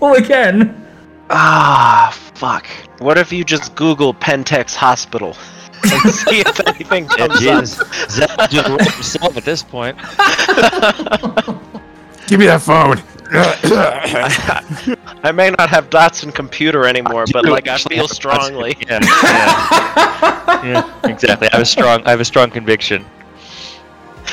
roll 0.00 0.14
again. 0.14 0.86
Ah, 1.30 2.10
fuck. 2.34 2.66
What 2.98 3.16
if 3.18 3.32
you 3.32 3.44
just 3.44 3.74
Google 3.76 4.12
Pentex 4.12 4.74
Hospital 4.74 5.36
and 5.84 6.10
see 6.12 6.40
if 6.40 6.60
anything 6.66 7.04
Yeah, 7.16 7.28
comes 7.28 7.40
Jesus. 7.40 7.80
up? 7.80 8.10
Zeb 8.10 8.50
just 8.50 8.68
wrote 8.68 8.92
himself 8.92 9.36
at 9.36 9.44
this 9.44 9.62
point. 9.62 9.96
Give 12.26 12.38
me 12.40 12.46
that 12.46 12.62
phone. 12.62 13.00
I 15.22 15.30
may 15.32 15.50
not 15.50 15.70
have 15.70 15.88
Datsun 15.88 16.34
computer 16.34 16.84
anymore, 16.84 17.26
but 17.32 17.44
like 17.44 17.68
I 17.68 17.78
feel 17.78 18.08
strongly. 18.20 18.76
Yeah, 18.80 18.98
yeah. 19.02 20.64
yeah, 20.64 21.08
exactly. 21.08 21.48
I 21.48 21.52
have 21.52 21.62
a 21.62 21.66
strong, 21.66 22.02
I 22.04 22.10
have 22.10 22.20
a 22.20 22.24
strong 22.24 22.50
conviction. 22.50 23.04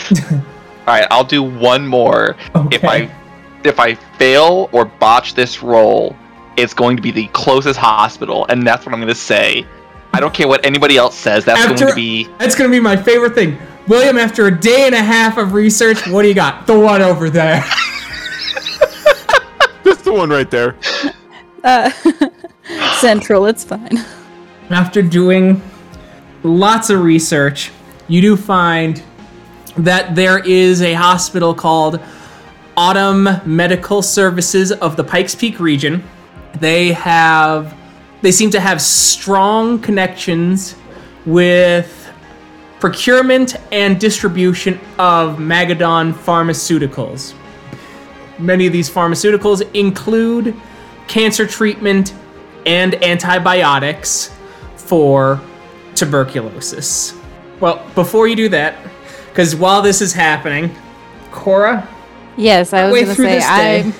All 0.31 0.43
right, 0.87 1.07
I'll 1.11 1.23
do 1.23 1.43
one 1.43 1.85
more. 1.85 2.35
Okay. 2.55 2.75
If 2.75 2.83
I 2.85 3.15
if 3.63 3.79
I 3.79 3.93
fail 3.93 4.69
or 4.71 4.85
botch 4.85 5.35
this 5.35 5.61
roll, 5.61 6.15
it's 6.55 6.73
going 6.73 6.95
to 6.95 7.03
be 7.03 7.11
the 7.11 7.27
closest 7.27 7.77
hospital, 7.77 8.47
and 8.49 8.65
that's 8.65 8.85
what 8.85 8.93
I'm 8.93 8.99
going 8.99 9.13
to 9.13 9.15
say. 9.15 9.65
I 10.13 10.19
don't 10.19 10.33
care 10.33 10.47
what 10.47 10.65
anybody 10.65 10.97
else 10.97 11.15
says. 11.15 11.45
That's 11.45 11.65
going 11.65 11.77
to 11.77 11.93
be 11.93 12.27
That's 12.39 12.55
gonna 12.55 12.71
be 12.71 12.79
my 12.79 12.95
favorite 12.95 13.35
thing. 13.35 13.59
William, 13.87 14.17
after 14.17 14.47
a 14.47 14.59
day 14.59 14.87
and 14.87 14.95
a 14.95 15.03
half 15.03 15.37
of 15.37 15.53
research, 15.53 16.07
what 16.07 16.23
do 16.23 16.27
you 16.27 16.33
got? 16.33 16.65
The 16.65 16.77
one 16.77 17.01
over 17.03 17.29
there. 17.29 17.63
That's 19.87 20.01
the 20.01 20.11
one 20.11 20.29
right 20.29 20.51
there. 20.51 20.75
Uh, 21.63 21.89
Central, 22.99 23.45
it's 23.45 23.63
fine. 23.63 24.03
After 24.69 25.01
doing 25.01 25.61
lots 26.43 26.89
of 26.89 27.01
research, 27.01 27.71
you 28.09 28.19
do 28.19 28.35
find 28.35 29.01
that 29.77 30.13
there 30.13 30.39
is 30.39 30.81
a 30.81 30.93
hospital 30.93 31.53
called 31.53 32.01
Autumn 32.75 33.29
Medical 33.45 34.01
Services 34.01 34.73
of 34.73 34.97
the 34.97 35.05
Pikes 35.05 35.35
Peak 35.35 35.57
region. 35.57 36.03
They 36.59 36.91
have 36.91 37.73
they 38.21 38.33
seem 38.33 38.49
to 38.49 38.59
have 38.59 38.81
strong 38.81 39.79
connections 39.79 40.75
with 41.25 42.11
procurement 42.81 43.55
and 43.71 44.01
distribution 44.01 44.81
of 44.99 45.37
Magadon 45.37 46.11
pharmaceuticals. 46.11 47.33
Many 48.39 48.67
of 48.67 48.73
these 48.73 48.89
pharmaceuticals 48.89 49.67
include 49.73 50.55
cancer 51.07 51.47
treatment 51.47 52.13
and 52.65 53.01
antibiotics 53.03 54.35
for 54.75 55.41
tuberculosis. 55.95 57.17
Well, 57.59 57.85
before 57.95 58.27
you 58.27 58.35
do 58.35 58.49
that, 58.49 58.77
because 59.29 59.55
while 59.55 59.81
this 59.81 60.01
is 60.01 60.13
happening, 60.13 60.75
Cora, 61.31 61.87
Yes, 62.37 62.71
I 62.71 62.89
was 62.89 63.01
gonna 63.01 63.15
say 63.15 63.39
day. 63.39 63.43
I. 63.45 63.93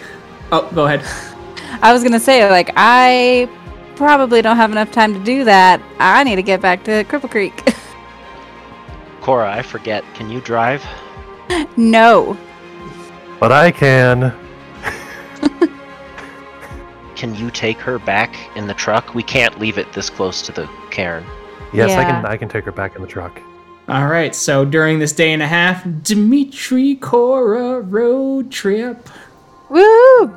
Oh, 0.52 0.72
go 0.74 0.86
ahead. 0.86 1.02
I 1.82 1.92
was 1.92 2.04
gonna 2.04 2.20
say 2.20 2.50
like 2.50 2.72
I 2.76 3.50
probably 3.96 4.44
don't 4.44 4.58
have 4.58 4.72
enough 4.72 4.92
time 4.92 5.14
to 5.14 5.20
do 5.24 5.44
that. 5.46 5.82
I 6.00 6.24
need 6.24 6.36
to 6.36 6.44
get 6.44 6.62
back 6.62 6.84
to 6.84 7.04
Cripple 7.06 7.32
Creek. 7.32 7.74
Cora, 9.22 9.52
I 9.52 9.64
forget. 9.64 10.04
Can 10.14 10.30
you 10.30 10.40
drive? 10.40 10.86
no. 11.76 12.38
But 13.40 13.52
I 13.52 13.72
can. 13.72 14.34
Can 17.18 17.34
you 17.34 17.50
take 17.50 17.80
her 17.80 17.98
back 17.98 18.36
in 18.56 18.68
the 18.68 18.76
truck? 18.76 19.16
We 19.16 19.24
can't 19.24 19.60
leave 19.60 19.80
it 19.80 19.92
this 19.92 20.08
close 20.08 20.44
to 20.44 20.52
the 20.52 20.70
cairn. 20.92 21.26
Yes, 21.74 21.90
I 21.92 22.04
can. 22.04 22.26
I 22.28 22.38
can 22.38 22.48
take 22.48 22.64
her 22.66 22.72
back 22.72 22.96
in 22.96 23.02
the 23.02 23.08
truck. 23.08 23.42
All 23.90 24.06
right, 24.06 24.36
so 24.36 24.64
during 24.64 25.00
this 25.00 25.14
day 25.14 25.34
and 25.34 25.42
a 25.42 25.48
half, 25.48 25.84
Dimitri 26.04 26.96
Cora 26.96 27.82
road 27.82 28.52
trip. 28.52 29.10
Woo! 29.70 30.32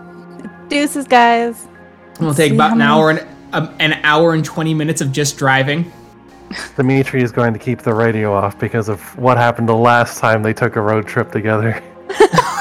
Deuces, 0.68 1.06
guys. 1.06 1.66
We'll 2.18 2.28
Let's 2.28 2.38
take 2.38 2.52
about 2.52 2.72
an 2.72 2.80
hour 2.80 3.10
and 3.10 3.28
um, 3.52 3.74
an 3.78 4.00
hour 4.02 4.32
and 4.32 4.42
twenty 4.42 4.72
minutes 4.72 5.02
of 5.02 5.12
just 5.12 5.36
driving. 5.36 5.92
Dimitri 6.76 7.22
is 7.22 7.30
going 7.30 7.52
to 7.52 7.58
keep 7.58 7.80
the 7.80 7.92
radio 7.92 8.32
off 8.32 8.58
because 8.58 8.88
of 8.88 9.00
what 9.18 9.36
happened 9.36 9.68
the 9.68 9.76
last 9.76 10.18
time 10.18 10.42
they 10.42 10.54
took 10.54 10.76
a 10.76 10.80
road 10.80 11.06
trip 11.06 11.30
together. 11.30 11.82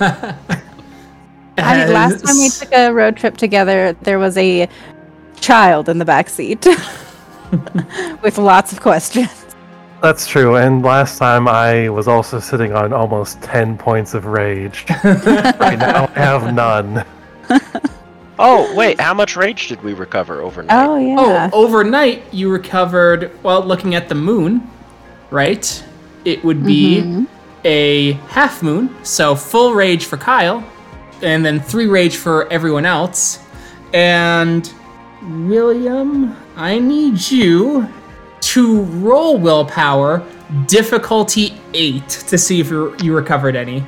I 0.00 1.84
mean, 1.84 1.92
last 1.92 2.24
time 2.24 2.36
we 2.38 2.48
took 2.50 2.72
a 2.72 2.92
road 2.92 3.16
trip 3.16 3.36
together, 3.36 3.92
there 4.02 4.18
was 4.18 4.36
a 4.36 4.68
child 5.40 5.88
in 5.88 5.98
the 5.98 6.04
back 6.04 6.28
seat 6.28 6.66
with 8.22 8.38
lots 8.38 8.72
of 8.72 8.80
questions. 8.80 9.46
That's 10.00 10.28
true. 10.28 10.56
And 10.56 10.82
last 10.84 11.18
time 11.18 11.48
I 11.48 11.88
was 11.88 12.06
also 12.06 12.38
sitting 12.38 12.72
on 12.72 12.92
almost 12.92 13.42
10 13.42 13.76
points 13.76 14.14
of 14.14 14.26
rage. 14.26 14.84
right 15.04 15.78
now 15.78 16.04
I 16.14 16.18
have 16.20 16.54
none. 16.54 17.04
Oh, 18.40 18.72
wait, 18.76 19.00
how 19.00 19.14
much 19.14 19.34
rage 19.34 19.66
did 19.66 19.82
we 19.82 19.94
recover 19.94 20.40
overnight? 20.42 20.86
Oh 20.86 20.96
yeah. 20.96 21.50
Oh, 21.52 21.64
overnight 21.64 22.22
you 22.32 22.52
recovered 22.52 23.32
well 23.42 23.64
looking 23.64 23.96
at 23.96 24.08
the 24.08 24.14
moon, 24.14 24.70
right? 25.32 25.84
It 26.24 26.44
would 26.44 26.64
be 26.64 27.02
Mhm. 27.02 27.26
A 27.64 28.12
half 28.28 28.62
moon, 28.62 28.94
so 29.04 29.34
full 29.34 29.74
rage 29.74 30.06
for 30.06 30.16
Kyle, 30.16 30.64
and 31.22 31.44
then 31.44 31.60
three 31.60 31.86
rage 31.86 32.16
for 32.16 32.50
everyone 32.52 32.86
else. 32.86 33.40
And 33.92 34.72
William, 35.22 36.36
I 36.56 36.78
need 36.78 37.30
you 37.30 37.88
to 38.40 38.82
roll 38.82 39.38
willpower 39.38 40.24
difficulty 40.66 41.60
eight 41.74 42.08
to 42.08 42.38
see 42.38 42.60
if 42.60 42.70
you 42.70 43.14
recovered 43.14 43.56
any, 43.56 43.84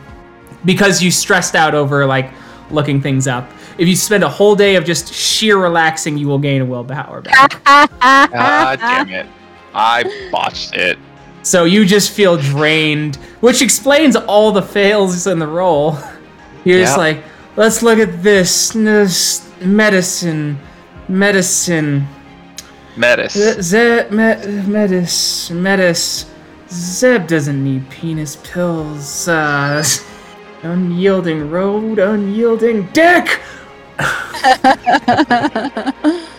because 0.64 1.02
you 1.02 1.10
stressed 1.10 1.54
out 1.54 1.74
over 1.74 2.04
like 2.06 2.30
looking 2.70 3.00
things 3.00 3.26
up. 3.26 3.50
If 3.78 3.88
you 3.88 3.96
spend 3.96 4.24
a 4.24 4.28
whole 4.28 4.54
day 4.54 4.76
of 4.76 4.84
just 4.84 5.12
sheer 5.12 5.56
relaxing, 5.56 6.18
you 6.18 6.28
will 6.28 6.38
gain 6.38 6.60
a 6.60 6.64
willpower 6.64 7.22
back. 7.22 7.64
God 7.64 7.88
ah, 8.02 8.76
damn 8.78 9.08
it. 9.08 9.26
I 9.74 10.28
botched 10.30 10.74
it. 10.74 10.98
So 11.43 11.64
you 11.64 11.84
just 11.84 12.11
feel 12.11 12.36
drained, 12.36 13.16
which 13.41 13.62
explains 13.62 14.16
all 14.16 14.53
the 14.53 14.62
fails 14.62 15.26
in 15.26 15.38
the 15.38 15.47
role. 15.47 15.99
You're 16.64 16.80
just 16.80 16.99
like, 16.99 17.22
let's 17.57 17.82
look 17.82 17.99
at 17.99 18.22
this, 18.22 18.70
this 18.70 19.51
medicine, 19.62 20.59
medicine, 21.09 22.07
Metis. 22.97 23.32
Zeb, 23.62 24.11
me, 24.11 24.34
medis, 24.66 25.51
medis. 25.51 26.26
Zeb 26.68 27.26
doesn't 27.26 27.64
need 27.64 27.88
penis 27.88 28.36
pills. 28.43 29.28
Uh, 29.28 29.82
unyielding 30.62 31.51
road, 31.51 31.99
unyielding 31.99 32.86
dick. 32.93 33.41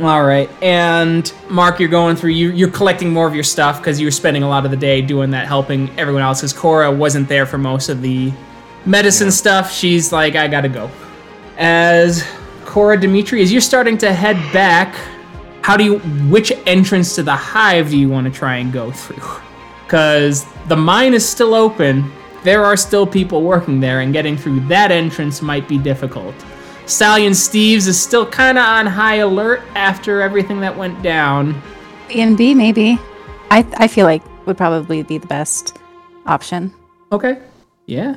All 0.00 0.24
right, 0.24 0.48
and 0.62 1.32
Mark, 1.50 1.80
you're 1.80 1.88
going 1.88 2.14
through. 2.14 2.30
You, 2.30 2.50
you're 2.50 2.70
collecting 2.70 3.12
more 3.12 3.26
of 3.26 3.34
your 3.34 3.42
stuff 3.42 3.78
because 3.78 3.98
you 3.98 4.06
were 4.06 4.12
spending 4.12 4.44
a 4.44 4.48
lot 4.48 4.64
of 4.64 4.70
the 4.70 4.76
day 4.76 5.02
doing 5.02 5.30
that, 5.32 5.48
helping 5.48 5.90
everyone 5.98 6.22
else. 6.22 6.40
Because 6.40 6.52
Cora 6.52 6.92
wasn't 6.92 7.28
there 7.28 7.46
for 7.46 7.58
most 7.58 7.88
of 7.88 8.00
the 8.00 8.32
medicine 8.86 9.32
stuff. 9.32 9.72
She's 9.72 10.12
like, 10.12 10.36
I 10.36 10.46
gotta 10.46 10.68
go. 10.68 10.88
As 11.56 12.24
Cora 12.64 13.00
Dimitri, 13.00 13.42
as 13.42 13.50
you're 13.50 13.60
starting 13.60 13.98
to 13.98 14.12
head 14.12 14.36
back, 14.52 14.94
how 15.62 15.76
do 15.76 15.82
you? 15.82 15.98
Which 16.30 16.52
entrance 16.64 17.16
to 17.16 17.24
the 17.24 17.34
hive 17.34 17.90
do 17.90 17.98
you 17.98 18.08
want 18.08 18.32
to 18.32 18.32
try 18.32 18.58
and 18.58 18.72
go 18.72 18.92
through? 18.92 19.42
Because 19.84 20.46
the 20.68 20.76
mine 20.76 21.12
is 21.12 21.28
still 21.28 21.54
open. 21.54 22.12
There 22.44 22.64
are 22.64 22.76
still 22.76 23.06
people 23.06 23.42
working 23.42 23.80
there, 23.80 24.00
and 24.00 24.12
getting 24.12 24.36
through 24.36 24.60
that 24.68 24.92
entrance 24.92 25.42
might 25.42 25.66
be 25.66 25.76
difficult. 25.76 26.36
Stallion 26.88 27.34
Steves 27.34 27.86
is 27.86 28.00
still 28.00 28.24
kind 28.24 28.56
of 28.56 28.64
on 28.64 28.86
high 28.86 29.16
alert 29.16 29.60
after 29.74 30.22
everything 30.22 30.60
that 30.60 30.74
went 30.74 31.02
down. 31.02 31.60
B 32.08 32.22
and 32.22 32.36
B 32.36 32.54
maybe. 32.54 32.98
I 33.50 33.66
I 33.76 33.88
feel 33.88 34.06
like 34.06 34.22
would 34.46 34.56
probably 34.56 35.02
be 35.02 35.18
the 35.18 35.26
best 35.26 35.76
option. 36.24 36.72
Okay. 37.12 37.38
Yeah. 37.84 38.16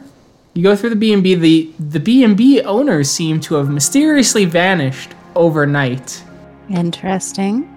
You 0.53 0.63
go 0.63 0.77
through 0.77 0.91
the 0.91 0.95
B&B. 0.95 1.35
The 1.35 1.71
the 1.79 1.99
B&B 1.99 2.61
owners 2.61 3.11
seem 3.11 3.41
to 3.41 3.55
have 3.55 3.69
mysteriously 3.69 4.45
vanished 4.45 5.11
overnight. 5.35 6.23
Interesting. 6.69 7.67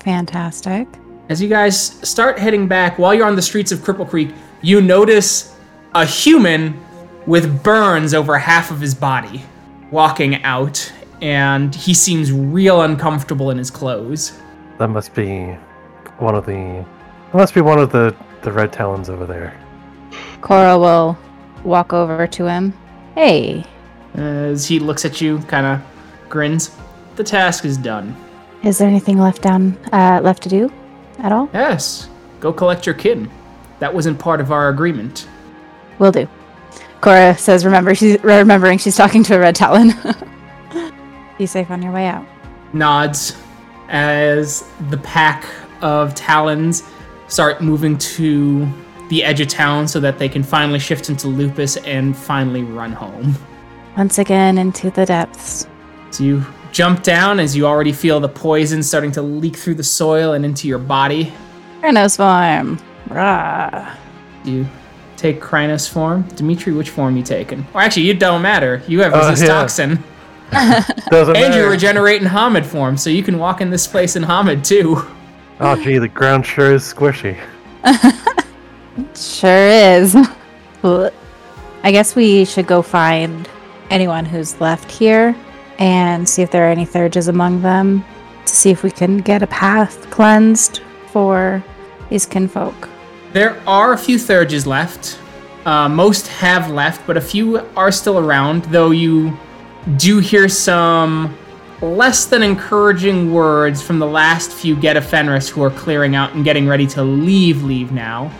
Fantastic. 0.00 0.86
As 1.30 1.40
you 1.40 1.48
guys 1.48 1.78
start 2.06 2.38
heading 2.38 2.68
back, 2.68 2.98
while 2.98 3.14
you're 3.14 3.26
on 3.26 3.36
the 3.36 3.42
streets 3.42 3.72
of 3.72 3.78
Cripple 3.78 4.08
Creek, 4.08 4.30
you 4.60 4.82
notice 4.82 5.56
a 5.94 6.04
human 6.04 6.78
with 7.26 7.62
burns 7.62 8.12
over 8.12 8.38
half 8.38 8.70
of 8.70 8.80
his 8.80 8.94
body 8.94 9.42
walking 9.92 10.42
out, 10.42 10.92
and 11.20 11.72
he 11.72 11.94
seems 11.94 12.32
real 12.32 12.82
uncomfortable 12.82 13.50
in 13.50 13.58
his 13.58 13.70
clothes. 13.70 14.40
That 14.78 14.88
must 14.88 15.14
be 15.14 15.52
one 16.18 16.34
of 16.34 16.44
the. 16.46 16.84
That 17.30 17.38
must 17.38 17.54
be 17.54 17.60
one 17.60 17.78
of 17.78 17.92
the 17.92 18.16
the 18.42 18.50
red 18.50 18.72
talons 18.72 19.08
over 19.08 19.24
there. 19.26 19.56
Cora 20.40 20.76
will 20.76 21.16
walk 21.62 21.92
over 21.92 22.26
to 22.26 22.46
him. 22.46 22.74
Hey, 23.14 23.64
As 24.14 24.66
he 24.66 24.80
looks 24.80 25.04
at 25.04 25.20
you, 25.20 25.38
kind 25.40 25.66
of 25.66 25.80
grins. 26.28 26.76
The 27.14 27.22
task 27.22 27.64
is 27.64 27.76
done. 27.76 28.16
Is 28.64 28.78
there 28.78 28.88
anything 28.88 29.18
left 29.18 29.42
down 29.42 29.78
uh, 29.92 30.20
left 30.22 30.42
to 30.44 30.48
do 30.48 30.72
at 31.18 31.30
all? 31.30 31.48
Yes. 31.52 32.08
Go 32.40 32.52
collect 32.52 32.86
your 32.86 32.94
kitten. 32.94 33.30
That 33.78 33.94
wasn't 33.94 34.18
part 34.18 34.40
of 34.40 34.50
our 34.50 34.68
agreement. 34.70 35.28
Will 35.98 36.10
do. 36.12 36.26
Cora 37.02 37.36
says, 37.36 37.64
"Remember, 37.64 37.94
she's 37.94 38.22
remembering 38.24 38.78
she's 38.78 38.96
talking 38.96 39.22
to 39.24 39.36
a 39.36 39.38
red 39.38 39.54
talon. 39.54 39.92
Be 41.38 41.44
safe 41.44 41.70
on 41.70 41.82
your 41.82 41.92
way 41.92 42.06
out." 42.06 42.24
Nods 42.72 43.36
as 43.88 44.64
the 44.88 44.96
pack 44.98 45.44
of 45.82 46.14
talons 46.14 46.84
start 47.28 47.60
moving 47.60 47.98
to 47.98 48.66
the 49.08 49.22
edge 49.24 49.40
of 49.40 49.48
town 49.48 49.86
so 49.86 50.00
that 50.00 50.18
they 50.18 50.28
can 50.28 50.42
finally 50.42 50.78
shift 50.78 51.10
into 51.10 51.28
Lupus 51.28 51.76
and 51.78 52.16
finally 52.16 52.62
run 52.62 52.92
home. 52.92 53.36
Once 53.96 54.18
again 54.18 54.56
into 54.56 54.90
the 54.90 55.04
depths. 55.04 55.66
So 56.12 56.24
you 56.24 56.46
jump 56.70 57.02
down 57.02 57.40
as 57.40 57.54
you 57.54 57.66
already 57.66 57.92
feel 57.92 58.20
the 58.20 58.28
poison 58.28 58.82
starting 58.82 59.12
to 59.12 59.22
leak 59.22 59.56
through 59.56 59.74
the 59.74 59.84
soil 59.84 60.32
and 60.32 60.44
into 60.44 60.68
your 60.68 60.78
body. 60.78 61.32
Crinos 61.80 62.16
form. 62.16 62.78
Rah. 63.08 63.94
You 64.44 64.66
take 65.22 65.40
Crinos 65.40 65.88
form. 65.88 66.22
Dimitri, 66.36 66.72
which 66.72 66.90
form 66.90 67.16
you 67.16 67.22
taking? 67.22 67.66
Or 67.74 67.80
actually, 67.80 68.10
it 68.10 68.18
don't 68.18 68.42
matter. 68.42 68.82
You 68.88 69.00
have 69.00 69.12
Oh, 69.14 69.20
resist 69.30 69.42
yeah. 69.42 69.48
toxin. 69.48 70.02
Doesn't 71.10 71.36
And 71.36 71.54
you 71.54 71.60
matter. 71.62 71.70
regenerate 71.70 72.20
in 72.20 72.28
Homid 72.28 72.66
form, 72.66 72.96
so 72.96 73.08
you 73.08 73.22
can 73.22 73.38
walk 73.38 73.60
in 73.60 73.70
this 73.70 73.86
place 73.86 74.16
in 74.16 74.22
Homid 74.24 74.64
too. 74.64 74.96
Oh, 75.60 75.76
gee, 75.82 75.98
the 75.98 76.08
ground 76.08 76.44
sure 76.44 76.72
is 76.74 76.82
squishy. 76.82 77.38
Sure 79.16 79.68
is. 79.68 80.14
Ugh. 80.84 81.12
I 81.82 81.90
guess 81.92 82.14
we 82.14 82.44
should 82.44 82.66
go 82.66 82.82
find 82.82 83.48
anyone 83.88 84.26
who's 84.26 84.60
left 84.60 84.90
here 84.90 85.34
and 85.78 86.28
see 86.28 86.42
if 86.42 86.50
there 86.50 86.68
are 86.68 86.70
any 86.70 86.84
Theurges 86.84 87.28
among 87.28 87.62
them 87.62 88.04
to 88.44 88.54
see 88.54 88.70
if 88.70 88.82
we 88.82 88.90
can 88.90 89.18
get 89.18 89.42
a 89.42 89.46
path 89.46 90.10
cleansed 90.10 90.80
for 91.06 91.64
these 92.10 92.26
kinfolk. 92.26 92.88
There 93.32 93.60
are 93.66 93.92
a 93.92 93.98
few 93.98 94.18
Theurges 94.18 94.66
left. 94.66 95.18
Uh, 95.64 95.88
most 95.88 96.26
have 96.28 96.70
left, 96.70 97.06
but 97.06 97.16
a 97.16 97.20
few 97.20 97.58
are 97.76 97.92
still 97.92 98.18
around, 98.18 98.64
though 98.64 98.90
you 98.90 99.38
do 99.96 100.18
hear 100.18 100.48
some 100.48 101.36
less 101.80 102.26
than 102.26 102.42
encouraging 102.42 103.32
words 103.32 103.82
from 103.82 103.98
the 103.98 104.06
last 104.06 104.52
few 104.52 104.76
Get 104.76 104.96
of 104.96 105.06
Fenris 105.06 105.48
who 105.48 105.62
are 105.62 105.70
clearing 105.70 106.14
out 106.14 106.34
and 106.34 106.44
getting 106.44 106.68
ready 106.68 106.86
to 106.88 107.02
leave, 107.02 107.62
leave 107.62 107.90
now. 107.90 108.30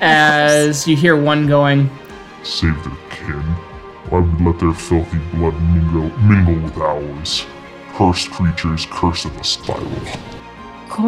As 0.00 0.88
you 0.88 0.96
hear 0.96 1.20
one 1.20 1.46
going, 1.46 1.90
Save 2.42 2.82
their 2.84 2.96
kin. 3.10 3.42
I 4.10 4.18
would 4.18 4.40
let 4.40 4.58
their 4.58 4.72
filthy 4.72 5.18
blood 5.34 5.54
mingle, 5.60 6.10
mingle 6.18 6.54
with 6.64 6.76
ours? 6.78 7.46
Cursed 7.92 8.30
creatures, 8.30 8.86
curse 8.90 9.26
of 9.26 9.36
a 9.36 9.44
spiral. 9.44 9.90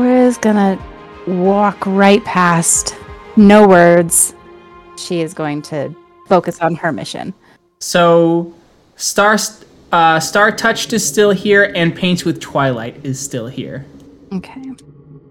is 0.04 0.36
gonna 0.36 0.78
walk 1.26 1.84
right 1.86 2.22
past, 2.24 2.94
no 3.36 3.66
words. 3.66 4.34
She 4.96 5.20
is 5.20 5.34
going 5.34 5.62
to 5.62 5.94
focus 6.28 6.60
on 6.60 6.74
her 6.76 6.92
mission. 6.92 7.34
So, 7.78 8.54
Star 8.96 9.36
uh, 9.92 10.20
Star 10.20 10.52
Touched 10.52 10.92
is 10.92 11.06
still 11.06 11.30
here, 11.30 11.72
and 11.74 11.94
Paints 11.94 12.24
with 12.24 12.40
Twilight 12.40 13.04
is 13.04 13.20
still 13.20 13.46
here. 13.46 13.84
Okay. 14.32 14.62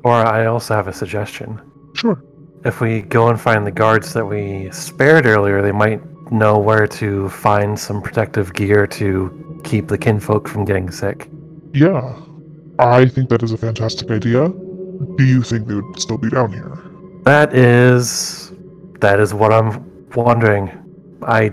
Or 0.03 0.13
I 0.13 0.45
also 0.45 0.75
have 0.75 0.87
a 0.87 0.93
suggestion. 0.93 1.59
Sure. 1.93 2.23
If 2.63 2.81
we 2.81 3.01
go 3.01 3.29
and 3.29 3.39
find 3.39 3.65
the 3.65 3.71
guards 3.71 4.13
that 4.13 4.25
we 4.25 4.69
spared 4.71 5.25
earlier, 5.25 5.61
they 5.61 5.71
might 5.71 6.01
know 6.31 6.57
where 6.57 6.87
to 6.87 7.29
find 7.29 7.77
some 7.77 8.01
protective 8.01 8.53
gear 8.53 8.85
to 8.87 9.61
keep 9.63 9.87
the 9.87 9.97
kinfolk 9.97 10.47
from 10.47 10.65
getting 10.65 10.91
sick. 10.91 11.27
Yeah. 11.73 12.15
I 12.79 13.05
think 13.05 13.29
that 13.29 13.43
is 13.43 13.51
a 13.51 13.57
fantastic 13.57 14.09
idea. 14.11 14.49
Do 14.49 15.23
you 15.23 15.41
think 15.41 15.67
they 15.67 15.75
would 15.75 15.99
still 15.99 16.17
be 16.17 16.29
down 16.29 16.53
here? 16.53 16.90
That 17.23 17.53
is 17.53 18.51
that 18.99 19.19
is 19.19 19.33
what 19.33 19.53
I'm 19.53 20.09
wondering. 20.15 20.69
I 21.23 21.51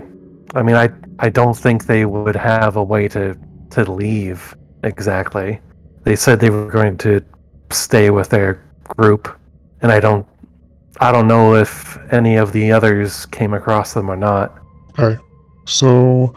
I 0.55 0.63
mean 0.63 0.75
I 0.75 0.89
I 1.19 1.29
don't 1.29 1.55
think 1.55 1.85
they 1.85 2.05
would 2.05 2.35
have 2.35 2.75
a 2.75 2.83
way 2.83 3.07
to 3.09 3.37
to 3.71 3.91
leave 3.91 4.55
exactly. 4.83 5.59
They 6.03 6.15
said 6.15 6.39
they 6.39 6.49
were 6.49 6.67
going 6.67 6.97
to 6.99 7.23
stay 7.69 8.09
with 8.09 8.29
their 8.29 8.63
group 8.83 9.37
and 9.81 9.91
I 9.91 9.99
don't 9.99 10.25
I 10.99 11.11
don't 11.11 11.27
know 11.27 11.55
if 11.55 11.97
any 12.11 12.35
of 12.35 12.51
the 12.51 12.71
others 12.71 13.25
came 13.27 13.53
across 13.53 13.93
them 13.93 14.09
or 14.09 14.15
not. 14.15 14.57
Okay. 14.97 15.21
So 15.65 16.33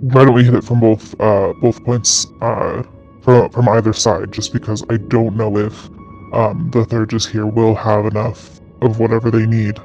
why 0.00 0.24
don't 0.24 0.34
we 0.34 0.44
hit 0.44 0.54
it 0.54 0.64
from 0.64 0.80
both 0.80 1.20
uh 1.20 1.52
both 1.60 1.82
points 1.84 2.26
uh 2.40 2.82
from 3.22 3.50
from 3.50 3.68
either 3.68 3.92
side 3.92 4.32
just 4.32 4.52
because 4.52 4.84
I 4.88 4.96
don't 4.96 5.36
know 5.36 5.56
if 5.58 5.90
um 6.32 6.70
the 6.70 6.84
Theurges 6.84 7.26
here 7.26 7.46
will 7.46 7.74
have 7.74 8.06
enough 8.06 8.60
of 8.82 8.98
whatever 8.98 9.30
they 9.30 9.46
need 9.46 9.78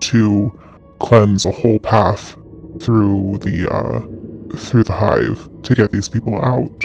to 0.00 0.58
cleanse 0.98 1.46
a 1.46 1.52
whole 1.52 1.78
path 1.78 2.36
through 2.80 3.38
the 3.38 3.68
uh 3.70 4.00
through 4.56 4.84
the 4.84 4.92
hive 4.92 5.48
to 5.62 5.74
get 5.74 5.92
these 5.92 6.08
people 6.08 6.42
out. 6.44 6.84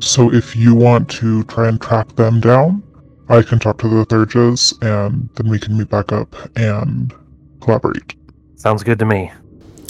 So 0.00 0.32
if 0.32 0.56
you 0.56 0.74
want 0.74 1.10
to 1.10 1.44
try 1.44 1.68
and 1.68 1.80
track 1.80 2.16
them 2.16 2.40
down, 2.40 2.82
I 3.28 3.42
can 3.42 3.58
talk 3.58 3.78
to 3.78 3.88
the 3.88 4.06
Theurges 4.06 4.72
and 4.82 5.28
then 5.34 5.50
we 5.50 5.58
can 5.58 5.76
meet 5.76 5.90
back 5.90 6.10
up 6.10 6.34
and 6.56 7.14
collaborate. 7.60 8.14
Sounds 8.56 8.82
good 8.82 8.98
to 8.98 9.04
me. 9.04 9.30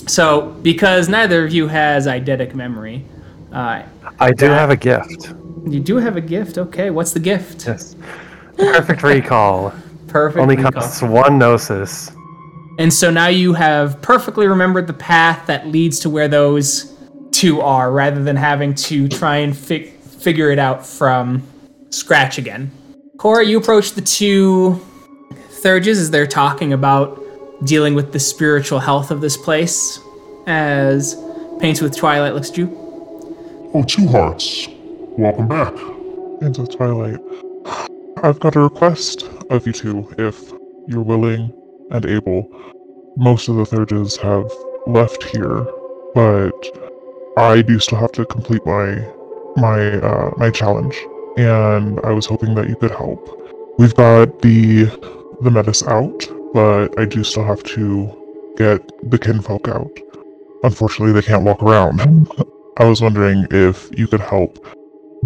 So, 0.06 0.50
because 0.62 1.08
neither 1.08 1.44
of 1.44 1.52
you 1.52 1.68
has 1.68 2.06
eidetic 2.06 2.54
memory, 2.54 3.04
uh, 3.52 3.82
I 4.18 4.32
do 4.32 4.46
have 4.46 4.70
a 4.70 4.76
gift. 4.76 5.32
you 5.66 5.80
do 5.80 5.96
have 5.96 6.16
a 6.16 6.20
gift. 6.20 6.58
Okay, 6.58 6.90
what's 6.90 7.12
the 7.12 7.20
gift? 7.20 7.66
Yes. 7.66 7.94
Perfect 8.60 9.02
recall. 9.02 9.72
Perfect. 10.08 10.40
Only 10.40 10.56
recall. 10.56 10.72
costs 10.72 11.02
one 11.02 11.38
gnosis. 11.38 12.10
And 12.78 12.92
so 12.92 13.10
now 13.10 13.28
you 13.28 13.52
have 13.54 14.00
perfectly 14.00 14.46
remembered 14.46 14.86
the 14.86 14.92
path 14.94 15.46
that 15.46 15.66
leads 15.66 16.00
to 16.00 16.10
where 16.10 16.28
those 16.28 16.96
two 17.30 17.60
are, 17.60 17.92
rather 17.92 18.22
than 18.22 18.36
having 18.36 18.74
to 18.74 19.08
try 19.08 19.36
and 19.36 19.56
fi- 19.56 19.90
figure 19.90 20.50
it 20.50 20.58
out 20.58 20.84
from 20.84 21.42
scratch 21.90 22.38
again. 22.38 22.70
Cora, 23.18 23.44
you 23.44 23.58
approach 23.58 23.92
the 23.92 24.00
two 24.00 24.80
Theurges 25.62 26.00
as 26.00 26.10
they're 26.10 26.26
talking 26.26 26.72
about 26.72 27.22
dealing 27.64 27.94
with 27.94 28.12
the 28.12 28.18
spiritual 28.18 28.78
health 28.78 29.10
of 29.10 29.20
this 29.20 29.36
place. 29.36 30.00
As 30.46 31.16
Paints 31.60 31.82
with 31.82 31.94
Twilight 31.94 32.34
looks 32.34 32.50
at 32.50 32.56
you. 32.56 32.68
Oh, 33.74 33.84
Two 33.86 34.08
Hearts. 34.08 34.66
Welcome 35.18 35.46
back. 35.46 35.74
Into 36.40 36.66
Twilight. 36.66 37.20
I've 38.22 38.38
got 38.38 38.54
a 38.54 38.60
request 38.60 39.22
of 39.48 39.66
you 39.66 39.72
two, 39.72 40.14
if 40.18 40.52
you're 40.88 41.02
willing 41.02 41.50
and 41.90 42.04
able. 42.04 42.46
Most 43.16 43.48
of 43.48 43.56
the 43.56 43.64
Theurges 43.64 44.18
have 44.18 44.50
left 44.86 45.22
here, 45.22 45.66
but 46.14 46.52
I 47.38 47.62
do 47.62 47.78
still 47.78 47.96
have 47.98 48.12
to 48.12 48.26
complete 48.26 48.64
my 48.66 49.02
my 49.56 49.80
uh, 50.00 50.32
my 50.36 50.50
challenge, 50.50 50.94
and 51.38 51.98
I 52.00 52.10
was 52.10 52.26
hoping 52.26 52.54
that 52.56 52.68
you 52.68 52.76
could 52.76 52.90
help. 52.90 53.26
We've 53.78 53.94
got 53.94 54.42
the 54.42 54.84
the 55.40 55.50
Metis 55.50 55.82
out, 55.86 56.28
but 56.52 56.98
I 57.00 57.06
do 57.06 57.24
still 57.24 57.44
have 57.44 57.62
to 57.74 58.54
get 58.58 58.82
the 59.10 59.18
kinfolk 59.18 59.66
out. 59.68 59.98
Unfortunately, 60.62 61.12
they 61.12 61.26
can't 61.26 61.44
walk 61.44 61.62
around. 61.62 62.28
I 62.76 62.84
was 62.84 63.00
wondering 63.00 63.46
if 63.50 63.88
you 63.98 64.06
could 64.06 64.20
help 64.20 64.62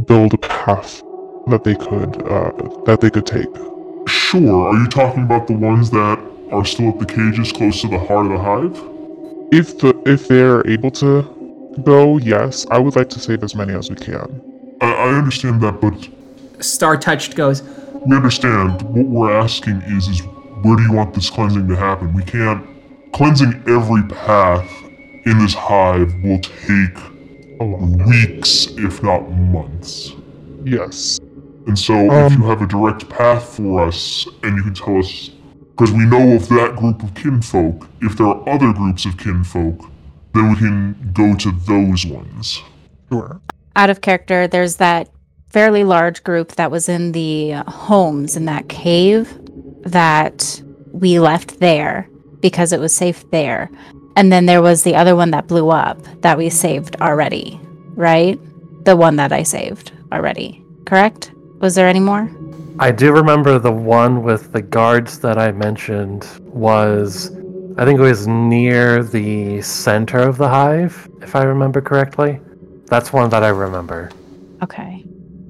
build 0.07 0.35
a 0.35 0.39
path 0.39 1.03
that 1.49 1.65
they 1.65 1.75
could 1.75 2.23
uh, 2.23 2.53
that 2.87 3.01
they 3.01 3.11
could 3.11 3.27
take. 3.27 3.55
Sure. 4.09 4.69
Are 4.69 4.77
you 4.77 4.89
talking 4.89 5.25
about 5.25 5.47
the 5.47 5.55
ones 5.55 5.91
that 5.91 6.19
are 6.53 6.65
still 6.65 6.91
at 6.91 6.99
the 6.99 7.07
cages 7.07 7.53
close 7.53 7.81
to 7.83 7.89
the 7.89 7.99
heart 7.99 8.27
of 8.27 8.33
the 8.33 8.39
hive? 8.39 8.77
If 9.53 9.79
the 9.79 10.01
if 10.07 10.29
they're 10.29 10.67
able 10.67 10.91
to 10.93 11.23
go, 11.83 12.19
yes, 12.19 12.67
I 12.71 12.79
would 12.79 12.97
like 12.97 13.11
to 13.11 13.21
save 13.21 13.43
as 13.43 13.55
many 13.55 13.75
as 13.75 13.91
we 13.91 13.97
can. 13.97 14.43
I, 14.81 14.93
I 14.93 15.09
understand 15.15 15.61
that, 15.63 15.81
but 15.81 16.09
Star 16.65 16.97
Touched 16.97 17.35
goes, 17.35 17.63
we 18.07 18.17
understand. 18.17 18.83
What 18.83 19.07
we're 19.07 19.33
asking 19.33 19.83
is, 19.83 20.09
is 20.09 20.21
where 20.63 20.77
do 20.77 20.83
you 20.83 20.93
want 20.93 21.15
this 21.15 21.31
cleansing 21.31 21.69
to 21.69 21.77
happen? 21.77 22.13
We 22.15 22.23
can't. 22.23 22.67
Cleansing 23.13 23.63
every 23.69 24.03
path 24.09 24.69
in 25.27 25.39
this 25.39 25.55
hive 25.55 26.13
will 26.23 26.41
take 26.41 26.97
weeks, 28.07 28.67
if 28.77 29.03
not 29.03 29.31
months. 29.31 30.13
Yes. 30.65 31.21
And 31.67 31.79
so, 31.79 31.95
if 31.95 32.33
Um, 32.33 32.43
you 32.43 32.49
have 32.49 32.63
a 32.63 32.67
direct 32.67 33.09
path 33.09 33.57
for 33.57 33.87
us, 33.87 34.29
and 34.43 34.57
you 34.57 34.63
can 34.63 34.75
tell 34.75 34.99
us, 34.99 35.31
because 35.71 35.93
we 35.93 36.05
know 36.05 36.33
of 36.33 36.49
that 36.49 36.77
group 36.77 37.03
of 37.03 37.15
kinfolk, 37.15 37.89
if 38.03 38.17
there 38.17 38.27
are 38.27 38.49
other 38.49 38.73
groups 38.73 39.07
of 39.07 39.17
kinfolk, 39.17 39.91
then 40.35 40.51
we 40.51 40.57
can 40.57 41.11
go 41.13 41.35
to 41.35 41.51
those 41.67 42.05
ones. 42.07 42.63
Sure. 43.11 43.41
Out 43.77 43.91
of 43.91 44.01
character, 44.01 44.47
there's 44.47 44.77
that 44.77 45.09
fairly 45.49 45.85
large 45.85 46.23
group 46.25 46.53
that 46.53 46.71
was 46.71 46.89
in 46.89 47.13
the 47.13 47.53
homes 47.69 48.37
in 48.37 48.45
that 48.45 48.69
cave 48.69 49.33
that 49.83 50.61
we 50.93 51.19
left 51.19 51.61
there 51.61 52.09
because 52.41 52.73
it 52.73 52.81
was 52.81 52.95
safe 52.95 53.29
there. 53.31 53.71
And 54.17 54.31
then 54.33 54.47
there 54.47 54.63
was 54.63 54.83
the 54.83 54.95
other 54.95 55.17
one 55.17 55.31
that 55.31 55.47
blew 55.47 55.71
up 55.71 55.99
that 56.23 56.39
we 56.39 56.51
saved 56.51 56.97
already, 57.01 57.61
right? 57.95 58.39
The 58.85 58.97
one 58.97 59.17
that 59.17 59.33
I 59.33 59.43
saved 59.45 59.93
already. 60.13 60.61
correct? 60.85 61.33
Was 61.61 61.75
there 61.75 61.89
any 61.89 62.01
more? 62.01 62.31
I 62.79 62.91
do 62.91 63.13
remember 63.13 63.59
the 63.59 63.73
one 63.73 64.23
with 64.23 64.53
the 64.53 64.61
guards 64.63 65.21
that 65.21 65.39
I 65.39 65.53
mentioned 65.53 66.27
was, 66.43 67.31
I 67.79 67.85
think 67.85 68.01
it 68.01 68.03
was 68.03 68.27
near 68.27 69.05
the 69.05 69.63
center 69.63 70.19
of 70.19 70.39
the 70.39 70.49
hive, 70.49 71.09
if 71.23 71.37
I 71.37 71.45
remember 71.45 71.81
correctly. 71.81 72.41
That's 72.87 73.13
one 73.13 73.31
that 73.31 73.45
I 73.45 73.49
remember. 73.49 74.11
Okay. 74.63 75.05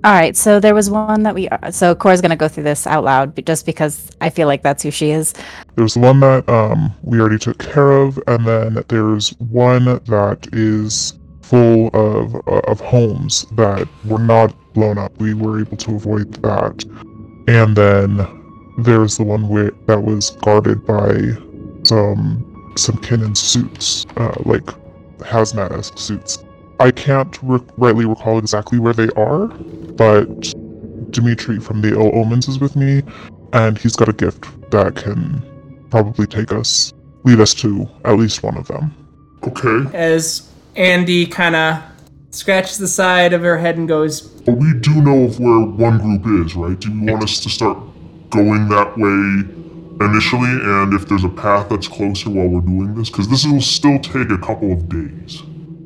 All 0.04 0.12
right. 0.12 0.36
So 0.36 0.60
there 0.60 0.74
was 0.74 0.90
one 0.90 1.22
that 1.22 1.34
we. 1.34 1.48
So 1.70 1.94
Cora's 1.94 2.20
gonna 2.20 2.36
go 2.36 2.46
through 2.46 2.64
this 2.64 2.86
out 2.86 3.04
loud, 3.04 3.46
just 3.46 3.64
because 3.64 4.10
I 4.20 4.28
feel 4.28 4.46
like 4.46 4.62
that's 4.62 4.82
who 4.82 4.90
she 4.90 5.10
is. 5.10 5.32
There's 5.76 5.94
the 5.94 6.00
one 6.00 6.20
that 6.20 6.46
um, 6.46 6.92
we 7.02 7.18
already 7.18 7.38
took 7.38 7.58
care 7.58 7.92
of, 7.92 8.18
and 8.26 8.46
then 8.46 8.84
there's 8.88 9.30
one 9.38 9.86
that 9.86 10.48
is 10.52 11.14
full 11.48 11.88
of 11.92 12.34
uh, 12.46 12.60
of 12.70 12.80
homes 12.80 13.46
that 13.52 13.88
were 14.04 14.18
not 14.18 14.54
blown 14.72 14.98
up. 14.98 15.16
We 15.18 15.34
were 15.34 15.60
able 15.60 15.76
to 15.76 15.94
avoid 15.96 16.32
that, 16.42 16.84
and 17.46 17.76
then 17.76 18.26
there's 18.78 19.16
the 19.18 19.24
one 19.24 19.48
where 19.48 19.70
that 19.86 20.02
was 20.02 20.30
guarded 20.42 20.84
by 20.86 21.36
some 21.84 22.72
some 22.76 22.96
kin 22.98 23.22
in 23.22 23.34
suits, 23.34 24.06
uh, 24.16 24.34
like 24.44 24.66
hazmat 25.18 25.98
suits. 25.98 26.44
I 26.80 26.90
can't 26.90 27.38
re- 27.42 27.60
rightly 27.76 28.04
recall 28.04 28.38
exactly 28.38 28.78
where 28.78 28.92
they 28.94 29.08
are, 29.16 29.46
but 29.46 30.52
Dimitri 31.10 31.60
from 31.60 31.82
the 31.82 31.90
Ill 31.90 32.10
Omens 32.14 32.48
is 32.48 32.58
with 32.58 32.74
me, 32.74 33.02
and 33.52 33.78
he's 33.78 33.94
got 33.94 34.08
a 34.08 34.12
gift 34.12 34.46
that 34.70 34.96
can 34.96 35.86
probably 35.90 36.26
take 36.26 36.50
us, 36.52 36.92
lead 37.22 37.38
us 37.38 37.54
to 37.54 37.88
at 38.04 38.16
least 38.16 38.42
one 38.42 38.56
of 38.56 38.66
them. 38.66 38.92
Okay. 39.44 39.96
As 39.96 40.50
Andy 40.76 41.26
kind 41.26 41.54
of 41.54 41.82
scratches 42.30 42.78
the 42.78 42.88
side 42.88 43.32
of 43.32 43.42
her 43.42 43.58
head 43.58 43.76
and 43.76 43.86
goes, 43.86 44.20
But 44.20 44.56
we 44.56 44.74
do 44.80 45.00
know 45.00 45.24
of 45.24 45.38
where 45.38 45.60
one 45.60 45.98
group 45.98 46.46
is, 46.46 46.56
right? 46.56 46.78
Do 46.78 46.92
you 46.92 47.12
want 47.12 47.22
us 47.22 47.40
to 47.40 47.48
start 47.48 47.78
going 48.30 48.68
that 48.68 48.96
way 48.96 50.04
initially? 50.04 50.50
And 50.50 50.92
if 50.94 51.08
there's 51.08 51.24
a 51.24 51.28
path 51.28 51.68
that's 51.68 51.86
closer 51.86 52.30
while 52.30 52.48
we're 52.48 52.60
doing 52.60 52.94
this? 52.96 53.08
Because 53.08 53.28
this 53.28 53.46
will 53.46 53.60
still 53.60 53.98
take 54.00 54.30
a 54.30 54.38
couple 54.38 54.72
of 54.72 54.88
days. 54.88 55.42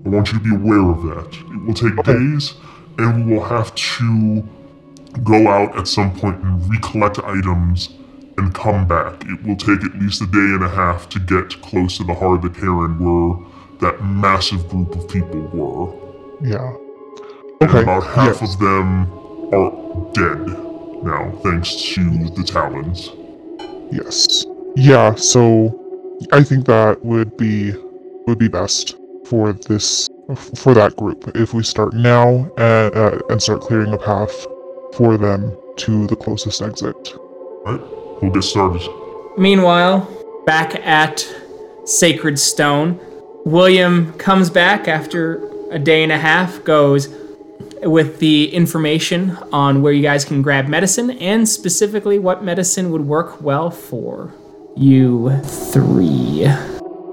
I 0.07 0.09
want 0.09 0.33
you 0.33 0.39
to 0.39 0.45
be 0.45 0.55
aware 0.55 0.91
of 0.91 1.03
that. 1.03 1.35
It 1.35 1.67
will 1.67 1.75
take 1.75 2.03
days, 2.05 2.55
and 2.99 3.27
we 3.27 3.35
will 3.35 3.45
have 3.45 3.75
to 3.75 4.49
go 5.23 5.49
out 5.49 5.77
at 5.77 5.87
some 5.87 6.19
point 6.19 6.43
and 6.43 6.71
recollect 6.71 7.19
items 7.19 7.91
and 8.39 8.55
come 8.55 8.89
back. 8.89 9.23
It 9.27 9.43
will 9.43 9.57
take 9.57 9.85
at 9.85 10.01
least 10.01 10.23
a 10.23 10.27
day 10.27 10.39
and 10.39 10.65
a 10.65 10.69
half 10.69 11.09
to 11.11 11.19
get 11.19 11.61
close 11.61 11.99
to 11.99 12.05
the 12.05 12.15
heart 12.15 12.43
of 12.45 12.55
the 12.55 12.61
cairn 12.61 12.99
where 12.99 13.45
that 13.81 14.03
massive 14.05 14.69
group 14.69 14.95
of 14.95 15.09
people 15.09 15.41
were. 15.53 16.47
Yeah. 16.47 16.75
And 17.61 17.71
Okay. 17.71 17.83
about 17.83 18.05
half 18.05 18.41
yes. 18.41 18.55
of 18.55 18.61
them 18.61 19.09
are 19.53 20.13
dead 20.13 20.47
now, 21.03 21.33
thanks 21.43 21.75
to 21.95 22.29
the 22.31 22.43
Talons. 22.45 23.11
Yes. 23.91 24.45
Yeah, 24.77 25.15
so 25.15 25.75
I 26.33 26.43
think 26.43 26.67
that 26.67 27.05
would 27.05 27.37
be 27.37 27.73
would 28.27 28.39
be 28.39 28.49
best 28.49 28.97
for 29.25 29.53
this 29.53 30.09
for 30.55 30.75
that 30.75 30.95
group 30.97 31.31
if 31.35 31.55
we 31.55 31.63
start 31.63 31.95
now 31.95 32.51
and, 32.59 32.95
uh, 32.95 33.19
and 33.31 33.43
start 33.43 33.63
clearing 33.63 33.93
a 33.95 33.99
path 33.99 34.47
for 34.95 35.17
them 35.17 35.57
to 35.77 36.07
the 36.07 36.17
closest 36.17 36.61
exit. 36.61 37.15
Right? 37.65 37.81
We'll 38.21 38.33
get 38.33 38.43
started. 38.43 38.83
Meanwhile, 39.39 40.07
back 40.45 40.75
at 40.85 41.27
Sacred 41.85 42.39
Stone, 42.39 43.01
William 43.49 44.13
comes 44.19 44.51
back 44.51 44.89
after 44.89 45.43
a 45.71 45.79
day 45.79 46.03
and 46.03 46.13
a 46.13 46.19
half, 46.19 46.63
goes 46.65 47.09
with 47.83 48.19
the 48.19 48.53
information 48.55 49.39
on 49.53 49.81
where 49.81 49.93
you 49.93 50.03
guys 50.03 50.23
can 50.23 50.43
grab 50.43 50.69
medicine 50.69 51.13
and 51.13 51.49
specifically 51.49 52.19
what 52.19 52.45
medicine 52.45 52.91
would 52.91 53.07
work 53.07 53.41
well 53.41 53.71
for 53.71 54.35
you 54.77 55.31
three. 55.41 56.47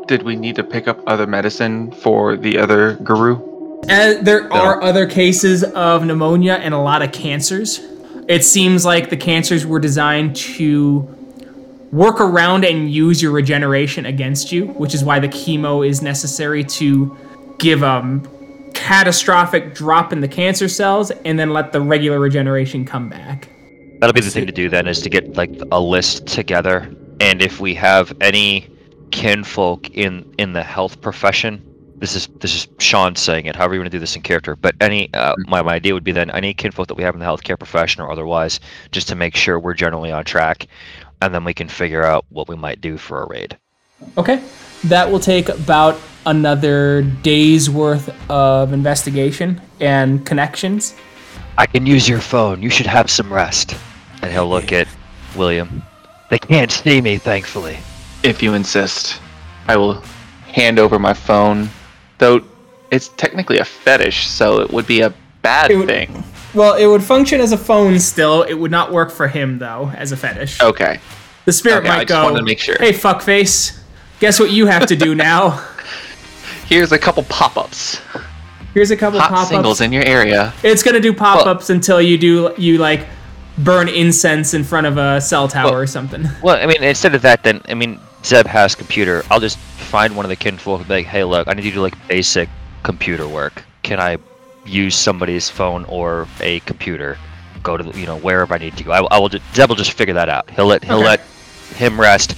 Did 0.07 0.23
we 0.23 0.35
need 0.35 0.57
to 0.57 0.63
pick 0.63 0.89
up 0.89 1.01
other 1.07 1.25
medicine 1.25 1.91
for 1.91 2.35
the 2.35 2.57
other 2.57 2.95
Garou? 2.95 3.81
Uh, 3.89 4.21
there 4.21 4.51
are 4.51 4.81
other 4.81 5.07
cases 5.07 5.63
of 5.63 6.05
pneumonia 6.05 6.55
and 6.55 6.73
a 6.73 6.79
lot 6.79 7.01
of 7.01 7.13
cancers. 7.13 7.79
It 8.27 8.43
seems 8.43 8.83
like 8.83 9.09
the 9.09 9.17
cancers 9.17 9.65
were 9.65 9.79
designed 9.79 10.35
to 10.35 11.07
work 11.95 12.19
around 12.19 12.65
and 12.65 12.91
use 12.91 13.21
your 13.21 13.31
regeneration 13.31 14.05
against 14.05 14.51
you, 14.51 14.67
which 14.73 14.93
is 14.93 15.01
why 15.01 15.17
the 15.17 15.29
chemo 15.29 15.87
is 15.87 16.01
necessary 16.01 16.61
to 16.61 17.17
give 17.57 17.83
a 17.83 18.21
catastrophic 18.73 19.73
drop 19.73 20.11
in 20.11 20.19
the 20.19 20.27
cancer 20.27 20.67
cells 20.67 21.09
and 21.23 21.39
then 21.39 21.51
let 21.51 21.71
the 21.71 21.79
regular 21.79 22.19
regeneration 22.19 22.83
come 22.83 23.07
back. 23.07 23.47
That'll 23.99 24.13
be 24.13 24.19
the 24.19 24.29
thing 24.29 24.45
to 24.45 24.51
do 24.51 24.67
then 24.67 24.89
is 24.89 25.01
to 25.03 25.09
get 25.09 25.37
like 25.37 25.51
a 25.71 25.79
list 25.79 26.27
together, 26.27 26.93
and 27.21 27.41
if 27.41 27.61
we 27.61 27.73
have 27.75 28.13
any 28.19 28.67
kinfolk 29.11 29.89
in 29.91 30.29
in 30.37 30.51
the 30.51 30.63
health 30.63 30.99
profession, 30.99 31.63
this 31.95 32.13
is 32.13 32.27
this 32.41 32.53
is 32.53 32.67
Sean 32.77 33.15
saying 33.15 33.45
it. 33.45 33.55
However 33.55 33.75
you 33.75 33.79
want 33.79 33.89
to 33.89 33.95
do 33.95 34.01
this 34.01 34.17
in 34.17 34.21
character, 34.21 34.57
but 34.57 34.75
any 34.81 35.11
uh, 35.13 35.33
my 35.47 35.61
my 35.61 35.75
idea 35.75 35.93
would 35.93 36.03
be 36.03 36.11
then 36.11 36.29
any 36.31 36.53
kinfolk 36.53 36.87
that 36.87 36.95
we 36.95 37.03
have 37.03 37.15
in 37.15 37.21
the 37.21 37.25
healthcare 37.25 37.57
profession 37.57 38.01
or 38.01 38.11
otherwise, 38.11 38.59
just 38.91 39.07
to 39.07 39.15
make 39.15 39.33
sure 39.33 39.57
we're 39.57 39.73
generally 39.73 40.11
on 40.11 40.25
track, 40.25 40.67
and 41.21 41.33
then 41.33 41.43
we 41.43 41.53
can 41.53 41.67
figure 41.67 42.03
out 42.03 42.25
what 42.29 42.47
we 42.47 42.55
might 42.55 42.81
do 42.81 42.97
for 42.97 43.23
a 43.23 43.27
raid. 43.27 43.57
Okay. 44.17 44.43
That 44.85 45.09
will 45.09 45.19
take 45.19 45.49
about 45.49 45.99
another 46.25 47.01
day's 47.01 47.69
worth 47.69 48.13
of 48.29 48.73
investigation 48.73 49.61
and 49.79 50.25
connections. 50.25 50.95
I 51.57 51.65
can 51.65 51.85
use 51.85 52.07
your 52.09 52.19
phone. 52.19 52.61
You 52.61 52.69
should 52.69 52.87
have 52.87 53.09
some 53.09 53.31
rest. 53.31 53.75
And 54.21 54.31
he'll 54.31 54.49
look 54.49 54.71
at 54.73 54.87
William. 55.35 55.81
They 56.29 56.39
can't 56.39 56.71
see 56.71 57.01
me, 57.01 57.17
thankfully. 57.17 57.77
If 58.23 58.41
you 58.43 58.53
insist, 58.53 59.19
I 59.67 59.77
will 59.77 60.01
hand 60.51 60.79
over 60.79 60.99
my 60.99 61.13
phone. 61.13 61.69
Though 62.17 62.41
it's 62.91 63.09
technically 63.09 63.59
a 63.59 63.65
fetish, 63.65 64.27
so 64.27 64.61
it 64.61 64.71
would 64.71 64.87
be 64.87 65.01
a 65.01 65.13
bad 65.41 65.71
It 65.71 65.77
would- 65.77 65.87
thing. 65.87 66.23
Well, 66.55 66.75
it 66.75 66.85
would 66.87 67.03
function 67.03 67.41
as 67.41 67.51
a 67.51 67.57
phone 67.57 67.99
still. 67.99 68.43
It 68.43 68.53
would 68.55 68.71
not 68.71 68.91
work 68.91 69.11
for 69.11 69.27
him 69.27 69.59
though, 69.59 69.91
as 69.95 70.11
a 70.11 70.17
fetish. 70.17 70.61
Okay. 70.61 70.99
The 71.45 71.51
spirit 71.53 71.79
Okay, 71.79 71.89
I 71.89 71.97
might 71.97 72.07
just 72.07 72.17
go. 72.19 72.23
wanted 72.23 72.39
to 72.39 72.45
make 72.45 72.59
sure. 72.59 72.75
Hey, 72.79 72.91
fuckface. 72.91 73.79
Guess 74.19 74.39
what 74.39 74.51
you 74.51 74.65
have 74.65 74.85
to 74.87 74.95
do 74.95 75.13
now? 75.29 75.63
Here's 76.67 76.91
a 76.91 76.97
couple 76.97 77.23
pop-ups. 77.23 77.99
Here's 78.73 78.89
a 78.91 78.97
couple 78.97 79.19
Hot 79.19 79.29
pop-ups. 79.29 79.49
singles 79.49 79.81
in 79.81 79.91
your 79.93 80.03
area. 80.03 80.53
It's 80.63 80.81
gonna 80.81 80.99
do 80.99 81.13
pop-ups 81.13 81.69
until 81.69 82.01
you 82.01 82.17
do 82.17 82.53
you 82.57 82.77
like 82.77 83.05
burn 83.59 83.87
incense 83.87 84.53
in 84.53 84.63
front 84.63 84.87
of 84.87 84.97
a 84.97 85.21
cell 85.21 85.47
tower 85.47 85.79
or 85.79 85.87
something. 85.87 86.25
Well, 86.43 86.57
I 86.61 86.65
mean, 86.65 86.81
instead 86.83 87.15
of 87.15 87.21
that, 87.21 87.43
then 87.43 87.61
I 87.69 87.73
mean, 87.73 87.99
Zeb 88.23 88.47
has 88.47 88.75
computer. 88.75 89.23
I'll 89.29 89.39
just 89.39 89.57
find 89.57 90.15
one 90.15 90.25
of 90.25 90.29
the 90.29 90.35
kinfolk 90.35 90.79
and 90.79 90.87
be 90.87 90.93
like, 90.95 91.05
"Hey, 91.05 91.23
look, 91.23 91.47
I 91.47 91.53
need 91.53 91.63
you 91.65 91.71
to 91.71 91.75
do 91.75 91.81
like 91.81 92.07
basic 92.07 92.49
computer 92.83 93.27
work. 93.27 93.63
Can 93.83 93.99
I 93.99 94.17
use 94.65 94.95
somebody's 94.95 95.49
phone 95.49 95.85
or 95.85 96.27
a 96.41 96.59
computer? 96.61 97.17
Go 97.63 97.77
to 97.77 97.83
the, 97.83 97.99
you 97.99 98.05
know 98.05 98.17
wherever 98.17 98.53
I 98.53 98.57
need 98.57 98.77
to 98.77 98.83
go. 98.83 98.91
I, 98.91 99.03
I 99.15 99.19
will. 99.19 99.29
Just, 99.29 99.43
Zeb 99.55 99.69
will 99.69 99.75
just 99.75 99.93
figure 99.93 100.13
that 100.15 100.29
out. 100.29 100.49
He'll 100.51 100.67
let 100.67 100.83
he'll 100.83 100.97
Okay. 100.97 101.05
let 101.05 101.19
him 101.75 101.99
rest. 101.99 102.35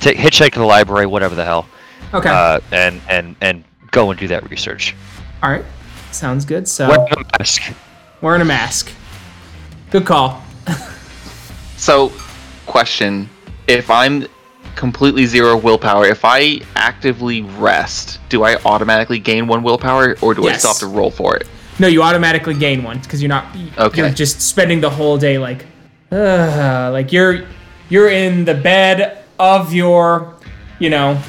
Take 0.00 0.16
hitchhike 0.16 0.52
to 0.52 0.58
the 0.60 0.64
library, 0.66 1.06
whatever 1.06 1.34
the 1.34 1.44
hell. 1.44 1.66
Okay. 2.14 2.28
Uh, 2.28 2.60
and 2.70 3.00
and 3.08 3.34
and 3.40 3.64
go 3.90 4.10
and 4.10 4.18
do 4.20 4.28
that 4.28 4.48
research. 4.50 4.94
All 5.42 5.50
right. 5.50 5.64
Sounds 6.12 6.44
good. 6.44 6.68
So 6.68 6.88
Wearing 6.88 7.06
a 7.12 7.38
mask. 7.38 7.62
wearing 8.20 8.42
a 8.42 8.44
mask. 8.44 8.92
Good 9.90 10.06
call. 10.06 10.42
So, 11.76 12.12
question: 12.66 13.28
If 13.66 13.90
I'm 13.90 14.26
completely 14.76 15.26
zero 15.26 15.56
willpower, 15.56 16.06
if 16.06 16.24
I 16.24 16.60
actively 16.76 17.42
rest, 17.42 18.20
do 18.28 18.42
I 18.42 18.56
automatically 18.64 19.18
gain 19.18 19.46
one 19.46 19.62
willpower, 19.62 20.16
or 20.20 20.34
do 20.34 20.48
I 20.48 20.52
still 20.54 20.70
have 20.70 20.78
to 20.78 20.86
roll 20.86 21.10
for 21.10 21.36
it? 21.36 21.46
No, 21.78 21.86
you 21.86 22.02
automatically 22.02 22.54
gain 22.54 22.82
one 22.82 22.98
because 23.00 23.22
you're 23.22 23.28
not. 23.28 23.56
Okay. 23.78 24.02
You're 24.02 24.10
just 24.10 24.40
spending 24.40 24.80
the 24.80 24.90
whole 24.90 25.16
day 25.18 25.38
like, 25.38 25.66
uh, 26.10 26.90
like 26.92 27.12
you're 27.12 27.46
you're 27.88 28.10
in 28.10 28.44
the 28.44 28.54
bed 28.54 29.24
of 29.38 29.72
your, 29.72 30.34
you 30.78 30.90
know, 30.90 31.20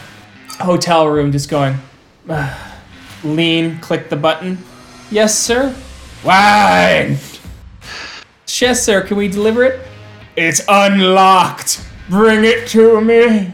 hotel 0.60 1.08
room, 1.08 1.32
just 1.32 1.50
going, 1.50 1.78
uh, 2.30 2.58
lean, 3.24 3.80
click 3.80 4.10
the 4.10 4.16
button. 4.16 4.58
Yes, 5.10 5.38
sir. 5.38 5.76
Wine. 6.24 7.18
Yes, 8.60 8.84
sir. 8.84 9.02
Can 9.02 9.18
we 9.18 9.28
deliver 9.28 9.64
it? 9.64 9.86
It's 10.36 10.62
unlocked. 10.68 11.86
Bring 12.10 12.44
it 12.44 12.68
to 12.70 13.02
me. 13.02 13.52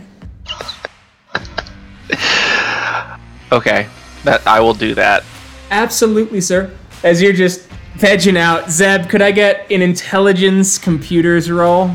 Okay, 3.51 3.87
that 4.23 4.45
I 4.45 4.59
will 4.59 4.73
do 4.73 4.93
that. 4.95 5.23
Absolutely, 5.71 6.41
sir. 6.41 6.71
As 7.03 7.21
you're 7.21 7.33
just 7.33 7.67
vegging 7.95 8.37
out, 8.37 8.69
Zeb, 8.69 9.09
could 9.09 9.21
I 9.21 9.31
get 9.31 9.71
an 9.71 9.81
intelligence 9.81 10.77
computers 10.77 11.49
roll? 11.49 11.91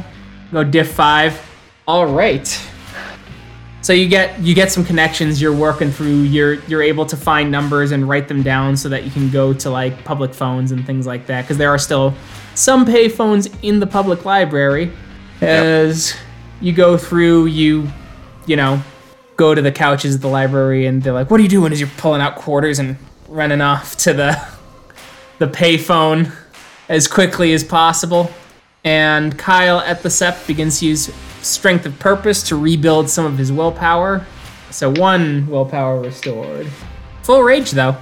Go 0.52 0.64
diff 0.64 0.92
five. 0.92 1.40
All 1.86 2.06
right. 2.06 2.46
So 3.82 3.92
you 3.92 4.08
get 4.08 4.40
you 4.40 4.54
get 4.54 4.72
some 4.72 4.84
connections. 4.84 5.42
You're 5.42 5.54
working 5.54 5.90
through. 5.90 6.22
You're 6.22 6.54
you're 6.64 6.82
able 6.82 7.04
to 7.06 7.16
find 7.16 7.50
numbers 7.50 7.92
and 7.92 8.08
write 8.08 8.28
them 8.28 8.42
down 8.42 8.76
so 8.76 8.88
that 8.88 9.04
you 9.04 9.10
can 9.10 9.30
go 9.30 9.52
to 9.52 9.68
like 9.68 10.04
public 10.04 10.32
phones 10.32 10.72
and 10.72 10.86
things 10.86 11.06
like 11.06 11.26
that. 11.26 11.42
Because 11.42 11.58
there 11.58 11.70
are 11.70 11.78
still 11.78 12.14
some 12.54 12.86
pay 12.86 13.08
phones 13.08 13.48
in 13.62 13.80
the 13.80 13.86
public 13.86 14.24
library. 14.24 14.90
As 15.42 16.16
you 16.60 16.72
go 16.72 16.96
through, 16.96 17.46
you 17.46 17.88
you 18.46 18.56
know 18.56 18.82
go 19.36 19.54
to 19.54 19.62
the 19.62 19.72
couches 19.72 20.14
at 20.14 20.20
the 20.20 20.28
library 20.28 20.86
and 20.86 21.02
they're 21.02 21.12
like, 21.12 21.30
"What 21.30 21.40
are 21.40 21.42
you 21.42 21.48
doing?" 21.48 21.72
As 21.72 21.80
you're 21.80 21.88
pulling 21.96 22.20
out 22.20 22.36
quarters 22.36 22.78
and 22.78 22.96
running 23.28 23.60
off 23.60 23.96
to 23.98 24.12
the 24.12 24.40
the 25.38 25.46
payphone 25.46 26.32
as 26.88 27.08
quickly 27.08 27.52
as 27.52 27.64
possible. 27.64 28.30
And 28.84 29.38
Kyle 29.38 29.80
at 29.80 30.02
the 30.02 30.10
Sept 30.10 30.46
begins 30.46 30.80
to 30.80 30.86
use 30.86 31.10
strength 31.40 31.86
of 31.86 31.98
purpose 31.98 32.42
to 32.48 32.56
rebuild 32.56 33.08
some 33.08 33.24
of 33.24 33.38
his 33.38 33.50
willpower. 33.50 34.26
So 34.70 34.90
one 34.90 35.46
willpower 35.46 36.00
restored. 36.00 36.68
Full 37.22 37.42
rage 37.42 37.70
though. 37.70 37.96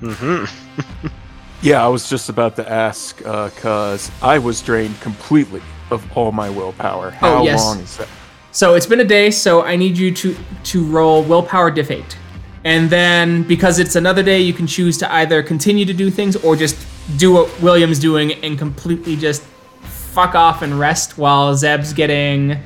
Mm-hmm. 0.00 1.08
Yeah, 1.62 1.84
I 1.84 1.88
was 1.88 2.08
just 2.08 2.28
about 2.28 2.54
to 2.56 2.70
ask, 2.70 3.20
uh, 3.26 3.48
because 3.48 4.10
I 4.22 4.38
was 4.38 4.60
drained 4.60 5.00
completely 5.00 5.62
of 5.90 6.04
all 6.16 6.32
my 6.32 6.50
willpower. 6.50 7.10
How 7.10 7.38
Oh, 7.38 7.42
yes. 7.44 7.62
long 7.64 7.80
is 7.80 7.96
that? 7.98 8.08
So 8.52 8.74
it's 8.74 8.86
been 8.86 9.00
a 9.00 9.04
day, 9.04 9.30
so 9.30 9.62
I 9.62 9.76
need 9.76 9.98
you 9.98 10.10
to 10.12 10.36
to 10.64 10.84
roll 10.84 11.22
willpower 11.22 11.70
diff 11.70 11.90
8. 11.90 12.16
And 12.64 12.90
then 12.90 13.42
because 13.44 13.78
it's 13.78 13.94
another 13.96 14.22
day, 14.22 14.40
you 14.40 14.52
can 14.52 14.66
choose 14.66 14.98
to 14.98 15.12
either 15.14 15.42
continue 15.42 15.84
to 15.84 15.92
do 15.92 16.10
things 16.10 16.34
or 16.36 16.56
just 16.56 16.76
do 17.16 17.32
what 17.34 17.62
William's 17.62 17.98
doing 18.00 18.32
and 18.44 18.58
completely 18.58 19.14
just 19.14 19.42
fuck 19.82 20.34
off 20.34 20.62
and 20.62 20.78
rest 20.80 21.16
while 21.18 21.54
Zeb's 21.54 21.92
getting 21.92 22.58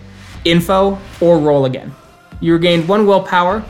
info 0.45 0.99
or 1.21 1.39
roll 1.39 1.65
again. 1.67 1.95
You 2.41 2.55
regained 2.55 2.89
one 2.89 3.07
willpower. 3.07 3.63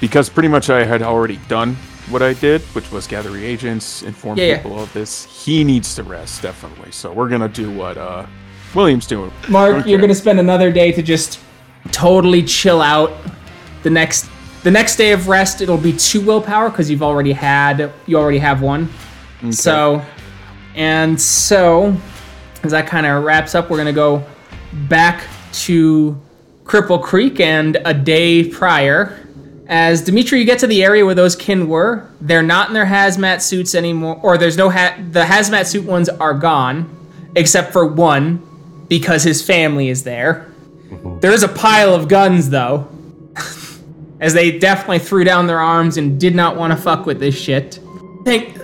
Because 0.00 0.28
pretty 0.30 0.48
much 0.48 0.70
I 0.70 0.84
had 0.84 1.02
already 1.02 1.38
done 1.48 1.76
what 2.08 2.22
I 2.22 2.32
did, 2.34 2.62
which 2.74 2.90
was 2.92 3.06
gather 3.06 3.30
reagents, 3.30 4.02
inform 4.02 4.38
Yeah, 4.38 4.44
yeah. 4.46 4.56
people 4.62 4.80
of 4.80 4.90
this. 4.94 5.24
He 5.44 5.64
needs 5.64 5.94
to 5.96 6.02
rest, 6.04 6.40
definitely. 6.40 6.92
So 6.92 7.12
we're 7.12 7.28
gonna 7.28 7.48
do 7.48 7.70
what 7.70 7.98
uh, 7.98 8.24
William's 8.76 9.06
doing. 9.06 9.32
Mark, 9.48 9.86
you're 9.86 9.98
gonna 10.00 10.14
spend 10.14 10.38
another 10.38 10.70
day 10.70 10.92
to 10.92 11.02
just 11.02 11.40
totally 11.92 12.42
chill 12.42 12.82
out. 12.82 13.12
The 13.82 13.90
next 13.90 14.28
the 14.62 14.70
next 14.70 14.96
day 14.96 15.12
of 15.12 15.28
rest, 15.28 15.60
it'll 15.60 15.78
be 15.78 15.92
two 15.92 16.20
willpower 16.20 16.68
because 16.70 16.90
you've 16.90 17.02
already 17.02 17.32
had 17.32 17.90
you 18.06 18.18
already 18.18 18.38
have 18.38 18.60
one. 18.60 18.88
So, 19.50 20.02
and 20.74 21.20
so, 21.20 21.96
as 22.62 22.72
that 22.72 22.86
kind 22.86 23.06
of 23.06 23.24
wraps 23.24 23.54
up, 23.54 23.70
we're 23.70 23.78
gonna 23.78 23.92
go 23.92 24.24
back 24.88 25.24
to 25.52 26.20
Cripple 26.64 27.02
Creek 27.02 27.40
and 27.40 27.78
a 27.84 27.94
day 27.94 28.44
prior. 28.44 29.22
As 29.68 30.00
Dimitri, 30.02 30.38
you 30.38 30.44
get 30.44 30.60
to 30.60 30.66
the 30.66 30.84
area 30.84 31.04
where 31.04 31.14
those 31.14 31.34
kin 31.34 31.66
were. 31.68 32.08
They're 32.20 32.42
not 32.42 32.68
in 32.68 32.74
their 32.74 32.86
hazmat 32.86 33.40
suits 33.40 33.74
anymore, 33.74 34.20
or 34.22 34.38
there's 34.38 34.56
no 34.56 34.70
ha- 34.70 34.96
the 35.10 35.24
hazmat 35.24 35.66
suit 35.66 35.84
ones 35.84 36.08
are 36.08 36.34
gone, 36.34 36.88
except 37.34 37.72
for 37.72 37.84
one 37.86 38.45
because 38.88 39.22
his 39.22 39.44
family 39.44 39.88
is 39.88 40.02
there. 40.04 40.50
There 41.20 41.32
is 41.32 41.42
a 41.42 41.48
pile 41.48 41.94
of 41.94 42.08
guns 42.08 42.50
though, 42.50 42.88
as 44.20 44.34
they 44.34 44.58
definitely 44.58 45.00
threw 45.00 45.24
down 45.24 45.46
their 45.46 45.60
arms 45.60 45.96
and 45.96 46.18
did 46.20 46.34
not 46.34 46.56
want 46.56 46.72
to 46.72 46.76
fuck 46.76 47.06
with 47.06 47.18
this 47.18 47.36
shit. 47.36 47.80
Thank, 48.24 48.58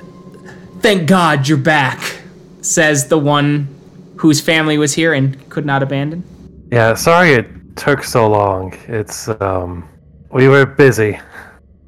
thank 0.80 1.08
God 1.08 1.48
you're 1.48 1.58
back, 1.58 2.20
says 2.60 3.08
the 3.08 3.18
one 3.18 3.68
whose 4.16 4.40
family 4.40 4.78
was 4.78 4.94
here 4.94 5.12
and 5.14 5.48
could 5.50 5.66
not 5.66 5.82
abandon. 5.82 6.22
Yeah, 6.70 6.94
sorry 6.94 7.32
it 7.32 7.46
took 7.76 8.04
so 8.04 8.28
long. 8.28 8.74
It's 8.86 9.28
um, 9.40 9.88
we 10.30 10.48
were 10.48 10.64
busy. 10.64 11.18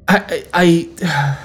I, 0.07 0.45
I, 0.53 0.89
I 0.99 1.35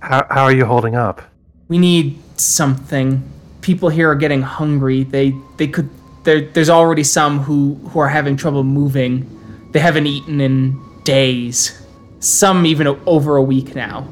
How 0.00 0.26
how 0.30 0.44
are 0.44 0.52
you 0.52 0.64
holding 0.64 0.94
up? 0.94 1.22
we 1.68 1.78
need 1.78 2.16
something. 2.36 3.28
People 3.60 3.88
here 3.88 4.08
are 4.08 4.14
getting 4.14 4.42
hungry. 4.42 5.02
They 5.02 5.32
they 5.56 5.66
could 5.66 5.88
there 6.26 6.42
there's 6.42 6.68
already 6.68 7.04
some 7.04 7.38
who 7.38 7.76
who 7.88 8.00
are 8.00 8.08
having 8.08 8.36
trouble 8.36 8.64
moving. 8.64 9.24
They 9.72 9.80
haven't 9.80 10.06
eaten 10.06 10.40
in 10.40 10.78
days. 11.04 11.86
Some 12.18 12.66
even 12.66 12.86
over 13.06 13.36
a 13.36 13.42
week 13.42 13.74
now. 13.74 14.06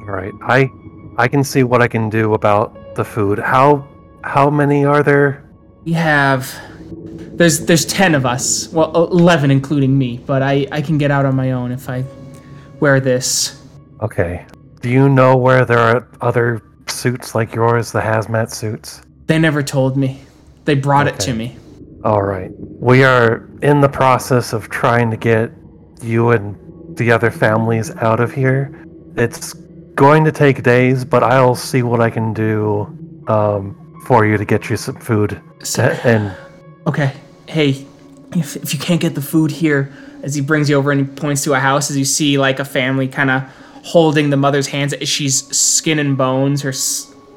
All 0.00 0.14
right, 0.14 0.32
I 0.42 0.70
I 1.18 1.28
can 1.28 1.44
see 1.44 1.62
what 1.62 1.80
I 1.80 1.86
can 1.86 2.08
do 2.08 2.34
about 2.34 2.96
the 2.96 3.04
food. 3.04 3.38
How 3.38 3.86
how 4.24 4.50
many 4.50 4.84
are 4.84 5.02
there? 5.02 5.44
We 5.84 5.92
have 5.92 6.42
there's 7.36 7.60
there's 7.66 7.84
10 7.84 8.14
of 8.14 8.26
us. 8.26 8.68
Well, 8.72 8.90
11 8.94 9.50
including 9.50 9.96
me, 9.96 10.18
but 10.26 10.42
I 10.42 10.66
I 10.72 10.80
can 10.82 10.98
get 10.98 11.10
out 11.10 11.26
on 11.26 11.36
my 11.36 11.52
own 11.52 11.70
if 11.70 11.88
I 11.88 12.04
wear 12.80 13.00
this. 13.00 13.62
Okay. 14.00 14.46
Do 14.80 14.88
you 14.88 15.08
know 15.08 15.36
where 15.36 15.64
there 15.64 15.78
are 15.78 16.08
other 16.20 16.62
suits 16.86 17.34
like 17.34 17.54
yours, 17.54 17.92
the 17.92 18.00
hazmat 18.00 18.50
suits? 18.50 19.02
They 19.26 19.38
never 19.38 19.62
told 19.62 19.96
me. 19.96 20.20
They 20.68 20.74
brought 20.74 21.08
it 21.08 21.18
to 21.20 21.32
me. 21.32 21.56
All 22.04 22.22
right. 22.22 22.50
We 22.58 23.02
are 23.02 23.48
in 23.62 23.80
the 23.80 23.88
process 23.88 24.52
of 24.52 24.68
trying 24.68 25.10
to 25.10 25.16
get 25.16 25.50
you 26.02 26.32
and 26.32 26.54
the 26.98 27.10
other 27.10 27.30
families 27.30 27.90
out 27.96 28.20
of 28.20 28.34
here. 28.34 28.78
It's 29.16 29.54
going 29.94 30.24
to 30.24 30.30
take 30.30 30.62
days, 30.62 31.06
but 31.06 31.22
I'll 31.22 31.54
see 31.54 31.82
what 31.82 32.02
I 32.02 32.10
can 32.10 32.34
do 32.34 32.82
um, 33.28 33.98
for 34.06 34.26
you 34.26 34.36
to 34.36 34.44
get 34.44 34.68
you 34.68 34.76
some 34.76 34.96
food. 34.96 35.40
So- 35.62 35.98
and 36.04 36.36
Okay. 36.86 37.14
Hey, 37.46 37.86
if, 38.36 38.56
if 38.56 38.74
you 38.74 38.78
can't 38.78 39.00
get 39.00 39.14
the 39.14 39.22
food 39.22 39.50
here, 39.50 39.90
as 40.22 40.34
he 40.34 40.42
brings 40.42 40.68
you 40.68 40.76
over 40.76 40.92
and 40.92 41.00
he 41.00 41.06
points 41.06 41.44
to 41.44 41.54
a 41.54 41.58
house, 41.58 41.90
as 41.90 41.96
you 41.96 42.04
see 42.04 42.36
like 42.36 42.58
a 42.58 42.64
family 42.66 43.08
kind 43.08 43.30
of 43.30 43.42
holding 43.84 44.28
the 44.28 44.36
mother's 44.36 44.66
hands 44.66 44.94
she's 45.08 45.46
skin 45.56 45.98
and 45.98 46.18
bones. 46.18 46.60
Her 46.60 46.74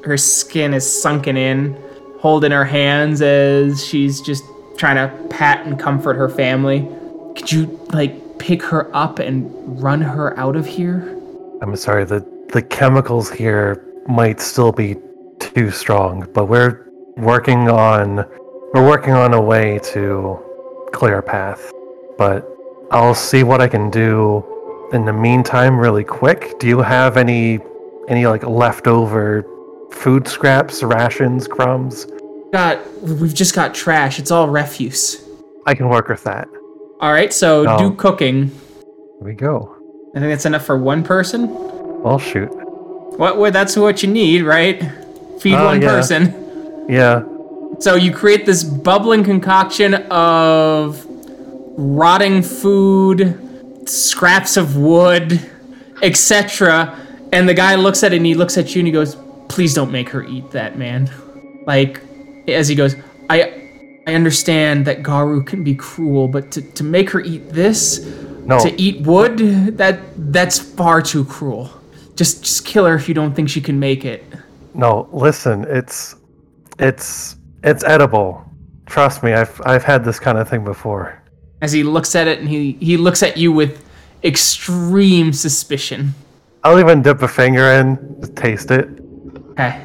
her 0.04 0.18
skin 0.18 0.74
is 0.74 0.84
sunken 1.02 1.38
in, 1.38 1.82
holding 2.22 2.52
her 2.52 2.64
hands 2.64 3.20
as 3.20 3.84
she's 3.84 4.20
just 4.20 4.44
trying 4.76 4.94
to 4.94 5.28
pat 5.28 5.66
and 5.66 5.76
comfort 5.76 6.14
her 6.14 6.28
family. 6.28 6.88
Could 7.34 7.50
you 7.50 7.80
like 7.92 8.38
pick 8.38 8.62
her 8.62 8.94
up 8.96 9.18
and 9.18 9.50
run 9.82 10.00
her 10.00 10.38
out 10.38 10.54
of 10.54 10.64
here? 10.64 11.20
I'm 11.60 11.74
sorry, 11.74 12.04
the, 12.04 12.24
the 12.52 12.62
chemicals 12.62 13.28
here 13.28 13.84
might 14.06 14.40
still 14.40 14.70
be 14.70 14.96
too 15.40 15.72
strong, 15.72 16.28
but 16.32 16.46
we're 16.46 16.86
working 17.16 17.68
on 17.68 18.24
we're 18.72 18.86
working 18.86 19.14
on 19.14 19.34
a 19.34 19.40
way 19.40 19.80
to 19.92 20.38
clear 20.92 21.18
a 21.18 21.22
path. 21.22 21.72
But 22.16 22.48
I'll 22.92 23.16
see 23.16 23.42
what 23.42 23.60
I 23.60 23.66
can 23.66 23.90
do 23.90 24.44
in 24.92 25.04
the 25.04 25.12
meantime 25.12 25.76
really 25.76 26.04
quick. 26.04 26.56
Do 26.60 26.68
you 26.68 26.82
have 26.82 27.16
any 27.16 27.58
any 28.08 28.26
like 28.26 28.44
leftover 28.44 29.44
food 29.90 30.28
scraps, 30.28 30.84
rations, 30.84 31.48
crumbs? 31.48 32.06
Got 32.52 33.00
we've 33.02 33.32
just 33.34 33.54
got 33.54 33.74
trash. 33.74 34.18
It's 34.18 34.30
all 34.30 34.48
refuse. 34.48 35.22
I 35.66 35.74
can 35.74 35.88
work 35.88 36.08
with 36.08 36.22
that. 36.24 36.48
All 37.00 37.12
right, 37.12 37.32
so 37.32 37.64
Oh. 37.66 37.78
do 37.78 37.94
cooking. 37.96 38.48
Here 38.48 39.22
we 39.22 39.32
go. 39.32 39.74
I 40.14 40.18
think 40.20 40.30
that's 40.30 40.44
enough 40.44 40.64
for 40.66 40.76
one 40.76 41.02
person. 41.02 41.48
Well 42.02 42.18
shoot. 42.18 42.48
What? 43.16 43.38
Well, 43.38 43.50
that's 43.50 43.76
what 43.76 44.02
you 44.02 44.10
need, 44.10 44.42
right? 44.42 44.82
Feed 45.40 45.54
Oh, 45.54 45.64
one 45.64 45.80
yeah. 45.80 45.88
person. 45.88 46.84
Yeah. 46.88 47.22
So 47.78 47.94
you 47.94 48.12
create 48.12 48.44
this 48.44 48.62
bubbling 48.64 49.24
concoction 49.24 49.94
of 50.10 51.04
rotting 51.78 52.42
food, 52.42 53.38
scraps 53.88 54.58
of 54.58 54.76
wood, 54.76 55.40
etc. 56.02 56.94
And 57.32 57.48
the 57.48 57.54
guy 57.54 57.76
looks 57.76 58.02
at 58.02 58.12
it 58.12 58.16
and 58.16 58.26
he 58.26 58.34
looks 58.34 58.58
at 58.58 58.74
you 58.74 58.80
and 58.80 58.86
he 58.86 58.92
goes, 58.92 59.16
"Please 59.48 59.72
don't 59.72 59.90
make 59.90 60.10
her 60.10 60.22
eat 60.22 60.50
that, 60.50 60.76
man." 60.78 61.08
Like, 61.66 62.00
as 62.48 62.68
he 62.68 62.74
goes, 62.74 62.96
"I, 63.30 63.68
I 64.06 64.14
understand 64.14 64.84
that 64.86 65.02
Garou 65.02 65.42
can 65.44 65.62
be 65.64 65.74
cruel, 65.74 66.28
but 66.28 66.50
to, 66.52 66.62
to 66.62 66.84
make 66.84 67.10
her 67.10 67.20
eat 67.20 67.48
this, 67.50 68.00
No. 68.44 68.58
to 68.58 68.80
eat 68.80 69.06
wood, 69.06 69.38
that 69.78 70.00
that's 70.32 70.58
far 70.58 71.00
too 71.02 71.24
cruel. 71.24 71.70
Just 72.16 72.42
just 72.44 72.64
kill 72.64 72.84
her 72.86 72.94
if 72.94 73.08
you 73.08 73.14
don't 73.14 73.34
think 73.34 73.48
she 73.48 73.60
can 73.60 73.78
make 73.78 74.04
it." 74.04 74.24
No, 74.74 75.08
listen, 75.12 75.64
it's 75.68 76.16
it's 76.78 77.36
it's 77.62 77.84
edible. 77.84 78.42
Trust 78.86 79.22
me, 79.22 79.32
I've 79.32 79.60
I've 79.64 79.84
had 79.84 80.04
this 80.04 80.18
kind 80.18 80.38
of 80.38 80.48
thing 80.48 80.64
before. 80.64 81.18
as 81.62 81.70
he 81.72 81.84
looks 81.84 82.16
at 82.16 82.26
it 82.26 82.40
and 82.40 82.48
he, 82.48 82.72
he 82.80 82.96
looks 82.96 83.22
at 83.22 83.36
you 83.36 83.52
with 83.52 83.84
extreme 84.24 85.32
suspicion. 85.32 86.12
I'll 86.64 86.80
even 86.80 87.02
dip 87.02 87.22
a 87.22 87.28
finger 87.28 87.66
in, 87.78 87.96
taste 88.34 88.70
it. 88.72 88.88
Okay. 89.52 89.80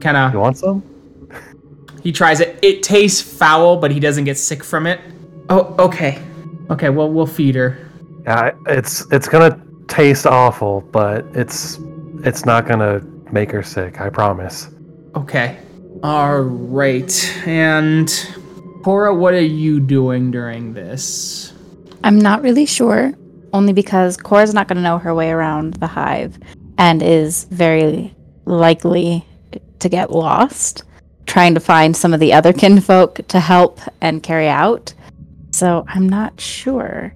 Kind 0.00 0.34
You 0.34 0.40
want 0.40 0.58
some? 0.58 0.82
He 2.02 2.12
tries 2.12 2.40
it. 2.40 2.58
It 2.62 2.82
tastes 2.82 3.20
foul, 3.20 3.76
but 3.76 3.90
he 3.90 4.00
doesn't 4.00 4.24
get 4.24 4.38
sick 4.38 4.64
from 4.64 4.86
it. 4.86 5.00
Oh, 5.48 5.74
okay. 5.78 6.22
Okay, 6.70 6.88
well, 6.88 7.10
we'll 7.10 7.26
feed 7.26 7.54
her. 7.54 7.88
Yeah, 8.24 8.52
it's 8.66 9.10
it's 9.12 9.28
gonna 9.28 9.60
taste 9.88 10.26
awful, 10.26 10.82
but 10.92 11.24
it's 11.34 11.78
it's 12.24 12.44
not 12.44 12.66
gonna 12.66 13.00
make 13.30 13.50
her 13.50 13.62
sick. 13.62 14.00
I 14.00 14.08
promise. 14.08 14.68
Okay. 15.16 15.58
All 16.02 16.40
right. 16.40 17.32
And 17.46 18.10
Cora, 18.82 19.14
what 19.14 19.34
are 19.34 19.40
you 19.40 19.78
doing 19.78 20.30
during 20.30 20.74
this? 20.74 21.52
I'm 22.02 22.18
not 22.18 22.42
really 22.42 22.66
sure, 22.66 23.12
only 23.52 23.72
because 23.72 24.16
Cora's 24.16 24.54
not 24.54 24.66
going 24.66 24.76
to 24.76 24.82
know 24.82 24.98
her 24.98 25.14
way 25.14 25.30
around 25.30 25.74
the 25.74 25.86
hive 25.86 26.38
and 26.78 27.00
is 27.00 27.44
very 27.44 28.12
likely 28.44 29.24
to 29.78 29.88
get 29.88 30.10
lost 30.10 30.82
trying 31.32 31.54
to 31.54 31.60
find 31.60 31.96
some 31.96 32.12
of 32.12 32.20
the 32.20 32.32
other 32.38 32.52
kinfolk 32.62 33.20
to 33.28 33.40
help 33.40 33.80
and 34.02 34.22
carry 34.22 34.48
out. 34.48 34.92
So 35.50 35.84
I'm 35.88 36.06
not 36.08 36.38
sure. 36.40 37.14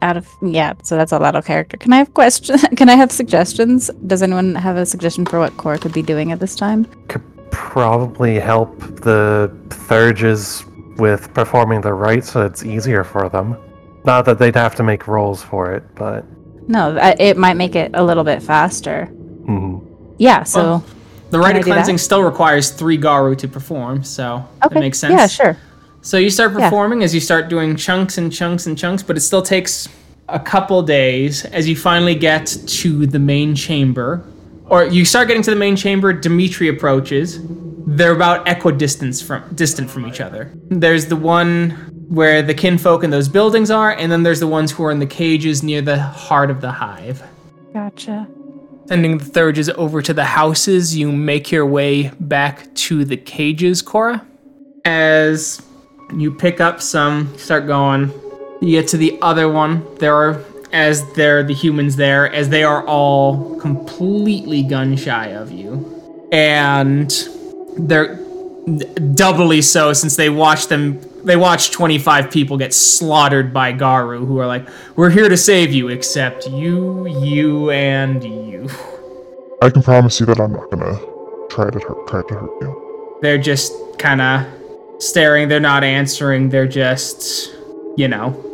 Out 0.00 0.16
of 0.16 0.26
yeah, 0.42 0.72
so 0.84 0.96
that's 0.96 1.12
a 1.12 1.18
lot 1.18 1.34
of 1.36 1.44
character. 1.44 1.76
Can 1.76 1.92
I 1.92 1.98
have 1.98 2.14
questions? 2.14 2.64
Can 2.76 2.88
I 2.88 2.94
have 2.94 3.10
suggestions? 3.12 3.90
Does 4.06 4.22
anyone 4.22 4.54
have 4.54 4.76
a 4.76 4.86
suggestion 4.86 5.26
for 5.26 5.38
what 5.40 5.56
Cora 5.56 5.78
could 5.78 5.92
be 5.92 6.02
doing 6.02 6.32
at 6.32 6.38
this 6.40 6.54
time? 6.54 6.84
Could 7.08 7.22
probably 7.50 8.38
help 8.38 8.78
the 9.02 9.50
Theurges 9.68 10.64
with 10.98 11.34
performing 11.34 11.80
the 11.80 11.92
rites 11.92 12.32
so 12.32 12.46
it's 12.46 12.64
easier 12.64 13.02
for 13.04 13.28
them. 13.28 13.56
Not 14.04 14.24
that 14.26 14.38
they'd 14.38 14.54
have 14.54 14.76
to 14.76 14.82
make 14.82 15.08
rolls 15.08 15.42
for 15.42 15.72
it, 15.74 15.82
but 15.94 16.24
No, 16.68 16.96
it 17.18 17.36
might 17.36 17.56
make 17.56 17.74
it 17.74 17.90
a 17.94 18.02
little 18.02 18.24
bit 18.24 18.40
faster. 18.42 19.08
mhm. 19.44 19.82
Yeah, 20.18 20.44
so 20.44 20.60
Well, 20.60 20.84
The 21.30 21.38
rite 21.38 21.56
of 21.56 21.64
cleansing 21.64 21.98
still 21.98 22.22
requires 22.22 22.70
three 22.70 22.96
Garou 22.96 23.34
to 23.36 23.48
perform, 23.48 24.02
so 24.02 24.46
okay, 24.64 24.74
that 24.74 24.80
makes 24.80 24.98
sense. 24.98 25.12
Yeah, 25.12 25.26
sure. 25.26 25.56
So 26.00 26.16
you 26.16 26.30
start 26.30 26.52
Yeah. 26.52 26.68
performing 26.70 27.02
as 27.02 27.14
you 27.14 27.20
start 27.20 27.48
doing 27.48 27.76
chunks 27.76 28.16
and 28.18 28.32
chunks 28.32 28.66
and 28.66 28.78
chunks, 28.78 29.02
but 29.02 29.16
it 29.16 29.20
still 29.20 29.42
takes 29.42 29.88
a 30.28 30.38
couple 30.38 30.82
days 30.82 31.44
as 31.46 31.68
you 31.68 31.76
finally 31.76 32.14
get 32.14 32.46
to 32.66 33.06
the 33.06 33.18
main 33.18 33.54
chamber. 33.54 34.22
Or 34.70 34.84
you 34.84 35.04
start 35.04 35.28
getting 35.28 35.42
to 35.42 35.50
the 35.50 35.56
main 35.56 35.76
chamber, 35.76 36.12
Dimitri 36.12 36.68
approaches. 36.68 37.40
They're 37.86 38.12
about 38.12 38.46
equidistant 38.46 39.16
from 39.22 39.42
distant 39.54 39.90
from 39.90 40.06
each 40.06 40.20
other. 40.20 40.50
There's 40.68 41.06
the 41.06 41.16
one 41.16 41.70
where 42.08 42.42
the 42.42 42.54
kinfolk 42.54 43.02
in 43.02 43.10
those 43.10 43.28
buildings 43.28 43.70
are, 43.70 43.92
and 43.92 44.12
then 44.12 44.22
there's 44.22 44.40
the 44.40 44.46
ones 44.46 44.70
who 44.72 44.84
are 44.84 44.90
in 44.90 44.98
the 44.98 45.06
cages 45.06 45.62
near 45.62 45.80
the 45.82 45.98
heart 45.98 46.50
of 46.50 46.60
the 46.60 46.70
hive. 46.70 47.22
Gotcha. 47.72 48.26
Sending 48.88 49.18
the 49.18 49.24
Theurges 49.26 49.68
over 49.76 50.00
to 50.00 50.14
the 50.14 50.24
houses, 50.24 50.96
you 50.96 51.12
make 51.12 51.52
your 51.52 51.66
way 51.66 52.10
back 52.20 52.74
to 52.74 53.04
the 53.04 53.18
cages, 53.18 53.82
Cora. 53.82 54.26
As 54.86 55.60
you 56.16 56.32
pick 56.32 56.58
up 56.58 56.80
some, 56.80 57.36
start 57.36 57.66
going, 57.66 58.10
you 58.62 58.80
get 58.80 58.88
to 58.88 58.96
the 58.96 59.18
other 59.20 59.46
one. 59.46 59.84
There 59.96 60.16
are, 60.16 60.42
as 60.72 61.06
there 61.12 61.40
are 61.40 61.42
the 61.42 61.52
humans 61.52 61.96
there, 61.96 62.32
as 62.32 62.48
they 62.48 62.62
are 62.62 62.82
all 62.86 63.60
completely 63.60 64.62
gun 64.62 64.96
shy 64.96 65.34
of 65.34 65.52
you. 65.52 66.28
And 66.32 67.12
they're 67.76 68.16
doubly 69.14 69.60
so 69.60 69.92
since 69.92 70.16
they 70.16 70.30
watched 70.30 70.70
them 70.70 70.98
they 71.28 71.36
watch 71.36 71.70
25 71.70 72.30
people 72.30 72.56
get 72.56 72.72
slaughtered 72.74 73.52
by 73.52 73.70
Garou 73.72 74.24
who 74.26 74.38
are 74.38 74.46
like 74.46 74.66
we're 74.96 75.10
here 75.10 75.28
to 75.28 75.36
save 75.36 75.72
you 75.72 75.88
except 75.88 76.46
you 76.48 77.06
you 77.20 77.70
and 77.70 78.24
you 78.24 78.68
I 79.62 79.70
can 79.70 79.82
promise 79.82 80.18
you 80.20 80.26
that 80.26 80.40
I'm 80.40 80.52
not 80.52 80.70
gonna 80.70 80.98
try 81.50 81.70
to 81.70 81.78
hurt, 81.78 82.06
try 82.08 82.22
to 82.22 82.34
hurt 82.34 82.50
you. 82.62 83.18
they're 83.22 83.38
just 83.38 83.72
kind 83.98 84.20
of 84.20 84.46
staring 85.02 85.48
they're 85.48 85.60
not 85.60 85.84
answering 85.84 86.48
they're 86.48 86.66
just 86.68 87.54
you 87.96 88.08
know 88.08 88.44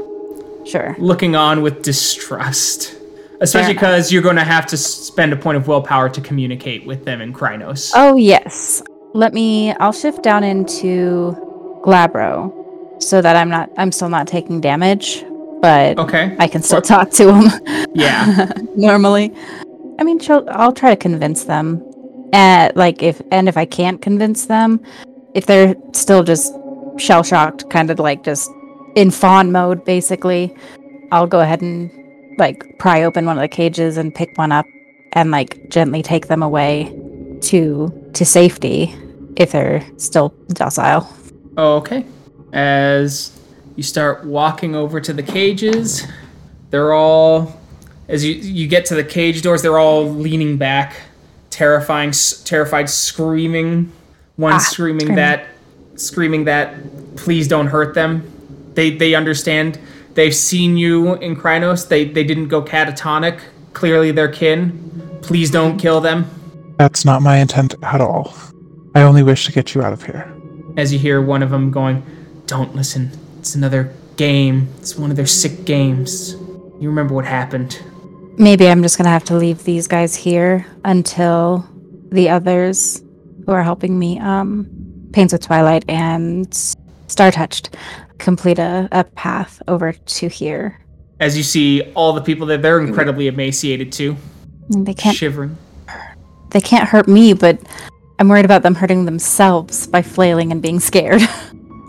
Sure. 0.66 0.96
looking 0.98 1.36
on 1.36 1.60
with 1.62 1.82
distrust 1.82 2.94
especially 3.40 3.74
because 3.74 4.10
you're 4.10 4.22
going 4.22 4.36
to 4.36 4.44
have 4.44 4.64
to 4.66 4.76
spend 4.78 5.32
a 5.32 5.36
point 5.36 5.56
of 5.58 5.68
willpower 5.68 6.08
to 6.08 6.20
communicate 6.22 6.86
with 6.86 7.04
them 7.04 7.20
in 7.20 7.32
Crinos 7.34 7.92
Oh 7.94 8.16
yes. 8.16 8.82
Let 9.12 9.32
me. 9.34 9.72
I'll 9.74 9.92
shift 9.92 10.22
down 10.24 10.42
into 10.42 11.36
Glabro, 11.84 12.50
so 13.08 13.20
that 13.22 13.36
I'm 13.36 13.48
not. 13.48 13.70
I'm 13.76 13.92
still 13.92 14.08
not 14.08 14.26
taking 14.26 14.60
damage, 14.60 15.24
but 15.60 15.98
okay 15.98 16.36
I 16.38 16.48
can 16.48 16.62
still 16.62 16.82
talk 16.82 17.10
to 17.12 17.26
them. 17.26 17.88
yeah 17.94 18.50
normally. 18.76 19.32
I 19.98 20.04
mean, 20.04 20.20
I'll 20.48 20.72
try 20.72 20.90
to 20.90 20.96
convince 20.96 21.44
them. 21.44 21.82
And 22.32 22.74
like 22.76 23.02
if 23.02 23.22
and 23.30 23.48
if 23.48 23.56
I 23.56 23.64
can't 23.64 24.02
convince 24.02 24.46
them, 24.46 24.80
if 25.34 25.46
they're 25.46 25.76
still 25.92 26.22
just 26.24 26.52
shell 26.96 27.22
shocked, 27.22 27.70
kind 27.70 27.90
of 27.90 27.98
like 27.98 28.24
just 28.24 28.50
in 28.96 29.10
fawn 29.10 29.52
mode, 29.52 29.84
basically, 29.84 30.54
I'll 31.12 31.26
go 31.26 31.40
ahead 31.40 31.62
and 31.62 31.90
like 32.38 32.78
pry 32.78 33.04
open 33.04 33.26
one 33.26 33.38
of 33.38 33.42
the 33.42 33.48
cages 33.48 33.96
and 33.96 34.14
pick 34.14 34.36
one 34.36 34.50
up 34.50 34.66
and 35.12 35.30
like 35.30 35.68
gently 35.70 36.02
take 36.02 36.26
them 36.26 36.42
away 36.42 36.92
to 37.42 38.10
to 38.14 38.24
safety 38.24 38.94
if 39.36 39.52
they're 39.52 39.84
still 39.96 40.30
docile. 40.48 41.08
Oh, 41.56 41.76
okay. 41.76 42.04
As 42.58 43.36
you 43.74 43.82
start 43.82 44.24
walking 44.24 44.76
over 44.76 45.00
to 45.00 45.12
the 45.12 45.24
cages, 45.24 46.06
they're 46.70 46.92
all 46.94 47.60
as 48.08 48.24
you 48.24 48.34
you 48.34 48.68
get 48.68 48.86
to 48.86 48.94
the 48.94 49.02
cage 49.02 49.42
doors, 49.42 49.60
they're 49.60 49.78
all 49.78 50.04
leaning 50.08 50.56
back, 50.56 50.94
terrifying, 51.50 52.10
s- 52.10 52.40
terrified, 52.44 52.88
screaming. 52.88 53.90
One 54.36 54.52
Ah, 54.54 54.58
screaming 54.58 55.00
screaming. 55.00 55.16
that, 55.16 55.46
screaming 55.96 56.44
that, 56.44 57.16
please 57.16 57.48
don't 57.48 57.66
hurt 57.66 57.94
them. 57.94 58.22
They 58.74 58.90
they 58.96 59.16
understand. 59.16 59.78
They've 60.14 60.34
seen 60.34 60.76
you 60.76 61.14
in 61.14 61.34
Crinos. 61.34 61.88
They 61.88 62.04
they 62.04 62.22
didn't 62.22 62.46
go 62.48 62.62
catatonic. 62.62 63.40
Clearly, 63.72 64.12
they're 64.12 64.28
kin. 64.28 65.18
Please 65.22 65.50
don't 65.50 65.76
kill 65.76 66.00
them. 66.00 66.26
That's 66.78 67.04
not 67.04 67.20
my 67.20 67.38
intent 67.38 67.74
at 67.82 68.00
all. 68.00 68.32
I 68.94 69.02
only 69.02 69.24
wish 69.24 69.44
to 69.46 69.52
get 69.52 69.74
you 69.74 69.82
out 69.82 69.92
of 69.92 70.04
here. 70.04 70.30
as 70.76 70.92
you 70.92 70.98
hear 71.00 71.20
one 71.20 71.42
of 71.42 71.50
them 71.50 71.70
going, 71.72 72.02
Don't 72.46 72.74
listen. 72.74 73.10
It's 73.38 73.54
another 73.54 73.92
game. 74.16 74.68
It's 74.78 74.96
one 74.96 75.10
of 75.10 75.16
their 75.16 75.26
sick 75.26 75.64
games. 75.64 76.34
You 76.80 76.88
remember 76.88 77.14
what 77.14 77.24
happened. 77.24 77.82
Maybe 78.36 78.68
I'm 78.68 78.82
just 78.82 78.98
gonna 78.98 79.10
have 79.10 79.24
to 79.24 79.36
leave 79.36 79.64
these 79.64 79.86
guys 79.86 80.14
here 80.14 80.66
until 80.84 81.66
the 82.10 82.28
others 82.28 83.02
who 83.46 83.52
are 83.52 83.62
helping 83.62 83.98
me, 83.98 84.18
um, 84.18 84.68
Paints 85.12 85.32
with 85.32 85.42
Twilight 85.42 85.84
and 85.88 86.52
Star 87.06 87.30
Touched, 87.30 87.76
complete 88.18 88.58
a, 88.58 88.88
a 88.90 89.04
path 89.04 89.62
over 89.68 89.92
to 89.92 90.28
here. 90.28 90.80
As 91.20 91.36
you 91.36 91.42
see 91.44 91.82
all 91.94 92.12
the 92.12 92.20
people 92.20 92.46
there, 92.46 92.58
they're 92.58 92.80
incredibly 92.80 93.28
emaciated 93.28 93.92
too, 93.92 94.16
They 94.70 94.94
can't 94.94 95.16
shivering. 95.16 95.56
they 96.50 96.60
can't 96.60 96.88
hurt 96.88 97.06
me, 97.06 97.32
but 97.32 97.58
I'm 98.18 98.28
worried 98.28 98.44
about 98.44 98.62
them 98.62 98.74
hurting 98.74 99.04
themselves 99.04 99.86
by 99.86 100.02
flailing 100.02 100.50
and 100.50 100.60
being 100.60 100.80
scared. 100.80 101.22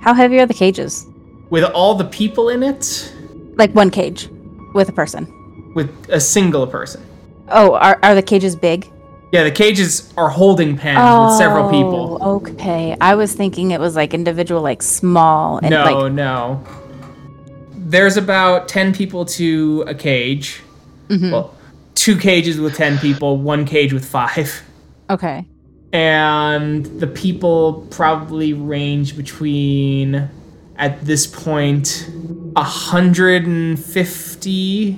How 0.06 0.14
heavy 0.14 0.39
are 0.39 0.45
the 0.45 0.53
cages? 0.53 1.08
With 1.49 1.64
all 1.64 1.95
the 1.95 2.06
people 2.06 2.49
in 2.49 2.62
it, 2.62 3.12
Like 3.56 3.74
one 3.74 3.89
cage 3.89 4.30
with 4.76 4.88
a 4.88 4.91
person. 4.91 5.26
with 5.74 5.89
a 6.10 6.20
single 6.20 6.68
person. 6.68 7.01
Oh, 7.49 7.74
are 7.74 7.97
are 8.03 8.14
the 8.14 8.22
cages 8.22 8.56
big? 8.56 8.88
Yeah, 9.32 9.43
the 9.43 9.51
cages 9.51 10.14
are 10.16 10.30
holding 10.30 10.78
pens 10.78 10.99
with 11.30 11.38
several 11.39 11.70
people. 11.72 12.20
Oh, 12.22 12.36
Okay, 12.36 12.95
I 13.01 13.16
was 13.16 13.34
thinking 13.34 13.72
it 13.72 13.80
was 13.80 13.95
like 13.95 14.14
individual, 14.14 14.62
like 14.62 14.84
small 14.84 15.58
and 15.58 15.72
No, 15.72 15.84
like 15.84 16.14
no. 16.14 16.64
There's 17.76 18.16
about 18.18 18.68
10 18.68 18.93
people 18.93 19.26
to 19.39 19.84
a 19.88 19.95
cage. 19.95 20.62
Mhm. 21.10 21.32
Well, 21.32 21.53
two 21.95 22.16
cages 22.16 22.60
with 22.60 22.76
10 22.76 22.99
people, 22.99 23.38
one 23.38 23.66
cage 23.66 23.91
with 23.91 24.06
five. 24.06 24.62
okay. 25.10 25.45
And 25.96 26.86
the 27.00 27.08
people 27.08 27.88
probably 27.89 28.52
range 28.52 29.16
between 29.16 30.30
at 30.78 31.06
this 31.06 31.26
point 31.26 32.10
150 32.56 34.98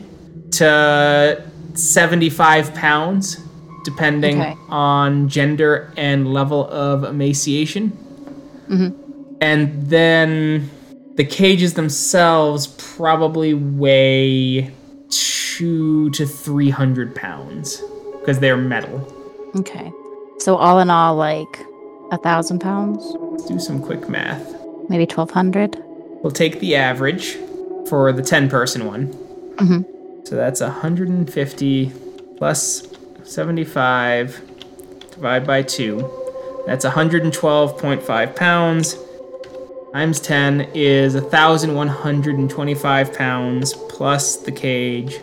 to 0.50 1.44
75 1.76 2.74
pounds 2.74 3.38
depending 3.86 4.42
Okay. 4.42 4.56
on 4.70 5.30
gender 5.30 5.94
and 5.96 6.34
level 6.34 6.68
of 6.70 7.04
emaciation 7.04 7.92
Mhm. 8.68 8.94
and 9.40 9.84
then 9.88 10.68
the 11.16 11.24
cages 11.24 11.76
themselves 11.76 12.66
probably 12.96 13.54
weigh 13.54 14.72
two 15.10 16.10
to 16.10 16.26
300 16.26 17.14
pounds 17.14 17.84
because 18.20 18.40
they're 18.40 18.58
metal 18.58 19.08
Okay. 19.56 19.92
So 20.40 20.56
all 20.56 20.80
in 20.80 20.90
all, 20.90 21.16
like 21.16 21.60
a 22.12 22.18
thousand 22.18 22.60
pounds, 22.60 23.04
Let's 23.32 23.46
do 23.46 23.60
some 23.60 23.82
quick 23.82 24.08
math 24.10 24.54
maybe 24.90 25.06
twelve 25.06 25.32
hundred. 25.32 25.78
We'll 26.24 26.32
take 26.32 26.60
the 26.60 26.76
average 26.76 27.38
for 27.88 28.12
the 28.12 28.22
10 28.22 28.50
person 28.50 28.86
one. 28.86 29.08
Mhm. 29.58 29.86
So 30.28 30.36
that's 30.36 30.60
a 30.62 30.70
150 30.70 31.92
plus 32.38 32.84
75 33.24 34.42
divided 35.12 35.46
by 35.48 35.62
2. 35.62 36.04
That's 36.66 36.84
112.5 36.86 38.36
pounds. 38.36 38.98
Times 39.94 40.20
10 40.20 40.68
is 40.74 41.16
1,125 41.16 43.14
pounds 43.14 43.74
plus 43.90 44.36
the 44.38 44.52
cage 44.52 45.18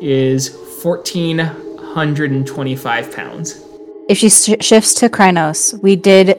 is 0.00 0.50
1,425 0.82 3.12
pounds. 3.14 3.60
If 4.08 4.18
she 4.18 4.28
sh- 4.28 4.54
shifts 4.60 4.94
to 4.94 5.08
Crinos, 5.08 5.80
we 5.82 5.96
did 5.96 6.38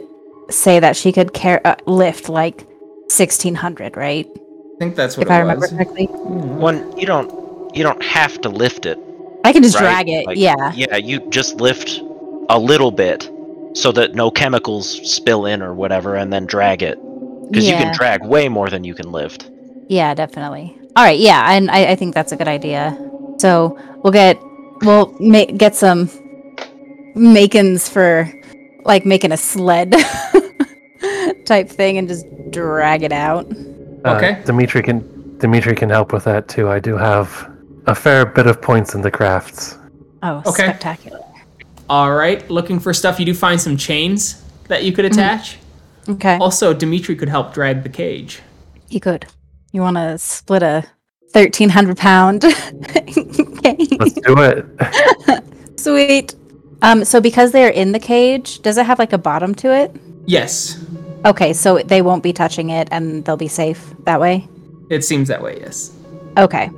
say 0.49 0.79
that 0.79 0.95
she 0.95 1.11
could 1.11 1.33
care 1.33 1.61
uh, 1.65 1.75
lift 1.85 2.29
like 2.29 2.65
sixteen 3.09 3.55
hundred, 3.55 3.97
right? 3.97 4.27
I 4.27 4.77
think 4.79 4.95
that's 4.95 5.17
what 5.17 5.27
if 5.27 5.31
it 5.31 5.33
I 5.33 5.39
remember 5.39 5.61
was. 5.61 5.71
correctly. 5.71 6.05
One, 6.05 6.97
you 6.97 7.05
don't 7.05 7.75
you 7.75 7.83
don't 7.83 8.01
have 8.03 8.39
to 8.41 8.49
lift 8.49 8.85
it. 8.85 8.97
I 9.43 9.53
can 9.53 9.63
just 9.63 9.75
right? 9.75 9.81
drag 9.81 10.09
it. 10.09 10.25
Like, 10.25 10.37
yeah. 10.37 10.71
Yeah, 10.73 10.97
you 10.97 11.19
just 11.29 11.55
lift 11.55 12.01
a 12.49 12.59
little 12.59 12.91
bit 12.91 13.29
so 13.73 13.91
that 13.91 14.15
no 14.15 14.31
chemicals 14.31 14.87
spill 15.09 15.45
in 15.45 15.61
or 15.61 15.73
whatever, 15.73 16.15
and 16.15 16.31
then 16.31 16.45
drag 16.45 16.83
it. 16.83 16.97
Because 17.49 17.67
you 17.67 17.75
can 17.75 17.93
drag 17.95 18.25
way 18.25 18.49
more 18.49 18.69
than 18.69 18.83
you 18.83 18.93
can 18.93 19.11
lift. 19.11 19.49
Yeah, 19.87 20.13
definitely. 20.13 20.77
All 20.95 21.03
right, 21.03 21.19
yeah, 21.19 21.53
and 21.53 21.71
I, 21.71 21.91
I 21.91 21.95
think 21.95 22.13
that's 22.13 22.31
a 22.31 22.35
good 22.35 22.47
idea. 22.47 22.97
So 23.37 23.77
we'll 24.03 24.13
get 24.13 24.41
we'll 24.81 25.15
make 25.19 25.57
get 25.57 25.75
some 25.75 26.09
makings 27.17 27.89
for 27.89 28.31
like 28.85 29.05
making 29.05 29.31
a 29.31 29.37
sled 29.37 29.91
type 31.45 31.69
thing 31.69 31.97
and 31.97 32.07
just 32.07 32.25
drag 32.51 33.03
it 33.03 33.11
out. 33.11 33.45
Uh, 34.05 34.15
Okay. 34.15 34.41
Dimitri 34.45 34.81
can 34.83 35.37
Dimitri 35.39 35.75
can 35.75 35.89
help 35.89 36.13
with 36.13 36.23
that 36.23 36.47
too. 36.47 36.69
I 36.69 36.79
do 36.79 36.95
have 36.97 37.49
a 37.87 37.93
fair 37.95 38.25
bit 38.25 38.47
of 38.47 38.61
points 38.61 38.95
in 38.95 39.01
the 39.01 39.11
crafts. 39.11 39.77
Oh, 40.23 40.37
Okay. 40.45 40.63
spectacular. 40.63 41.19
All 41.89 42.13
right, 42.15 42.47
looking 42.49 42.79
for 42.79 42.93
stuff. 42.93 43.19
You 43.19 43.25
do 43.25 43.33
find 43.33 43.59
some 43.61 43.77
chains 43.77 44.41
that 44.67 44.83
you 44.83 44.91
could 44.91 45.05
attach. 45.05 45.57
Okay, 46.09 46.37
Also, 46.39 46.73
Dimitri 46.73 47.15
could 47.15 47.29
help 47.29 47.53
drag 47.53 47.83
the 47.83 47.89
cage. 47.89 48.41
you 48.89 48.99
could. 48.99 49.25
You 49.73 49.81
want 49.81 49.97
to 49.97 50.17
split 50.17 50.63
a 50.63 50.83
thirteen 51.33 51.69
hundred 51.69 51.97
pound 51.97 52.41
cage? 52.41 53.87
Let's 53.99 54.13
do 54.13 54.35
it. 54.39 54.65
Sweet. 55.79 56.33
Um, 56.81 57.03
so 57.05 57.19
because 57.21 57.51
they're 57.51 57.69
in 57.69 57.91
the 57.91 57.99
cage, 57.99 58.59
does 58.61 58.77
it 58.77 58.85
have 58.85 58.99
like 58.99 59.13
a 59.13 59.17
bottom 59.17 59.55
to 59.55 59.73
it? 59.75 59.95
Yes, 60.25 60.83
Okay, 61.25 61.51
so 61.51 61.79
they 61.79 62.01
won't 62.03 62.21
be 62.23 62.31
touching 62.31 62.69
it 62.69 62.87
and 62.91 63.25
they'll 63.25 63.35
be 63.37 63.47
safe 63.49 63.93
that 64.05 64.21
way. 64.21 64.47
it 64.89 65.03
seems 65.03 65.27
that 65.27 65.41
way. 65.41 65.57
Yes. 65.59 65.91
Okay. 66.37 66.69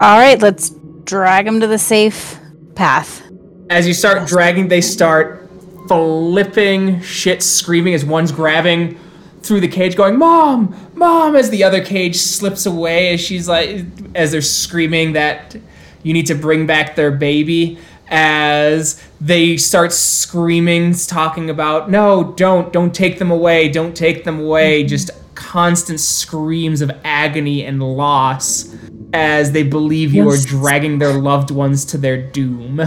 All 0.00 0.18
right, 0.18 0.40
let's 0.40 0.70
drag 1.04 1.44
them 1.44 1.60
to 1.60 1.66
the 1.66 1.78
safe 1.78 2.38
path. 2.74 3.22
As 3.68 3.86
you 3.86 3.92
start 3.92 4.26
dragging, 4.26 4.68
they 4.68 4.80
start 4.80 5.50
flipping 5.88 7.00
shit, 7.02 7.42
screaming 7.42 7.92
as 7.92 8.04
one's 8.04 8.30
grabbing 8.32 8.98
through 9.42 9.60
the 9.60 9.68
cage, 9.68 9.96
going, 9.96 10.16
Mom! 10.18 10.74
Mom! 10.94 11.34
As 11.36 11.50
the 11.50 11.64
other 11.64 11.84
cage 11.84 12.16
slips 12.16 12.64
away, 12.66 13.12
as 13.14 13.20
she's 13.20 13.48
like, 13.48 13.84
as 14.14 14.30
they're 14.32 14.40
screaming 14.40 15.12
that 15.14 15.56
you 16.02 16.12
need 16.12 16.26
to 16.26 16.34
bring 16.34 16.66
back 16.66 16.94
their 16.96 17.10
baby. 17.10 17.78
As 18.10 19.02
they 19.20 19.56
start 19.56 19.92
screaming, 19.92 20.94
talking 20.94 21.50
about, 21.50 21.90
No, 21.90 22.32
don't, 22.36 22.72
don't 22.72 22.94
take 22.94 23.18
them 23.18 23.30
away, 23.30 23.68
don't 23.68 23.94
take 23.96 24.24
them 24.24 24.40
away. 24.40 24.80
Mm-hmm. 24.80 24.88
Just 24.88 25.10
constant 25.34 26.00
screams 26.00 26.80
of 26.80 26.90
agony 27.04 27.64
and 27.64 27.82
loss 27.82 28.74
as 29.12 29.52
they 29.52 29.62
believe 29.62 30.12
you 30.12 30.30
Yes. 30.30 30.44
are 30.44 30.48
dragging 30.48 30.98
their 30.98 31.14
loved 31.14 31.50
ones 31.50 31.84
to 31.86 31.98
their 31.98 32.20
doom. 32.30 32.80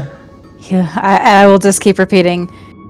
Yeah, 0.60 0.92
I, 0.96 1.44
I 1.44 1.48
will 1.48 1.60
just 1.60 1.82
keep 1.82 1.98
repeating. 1.98 2.50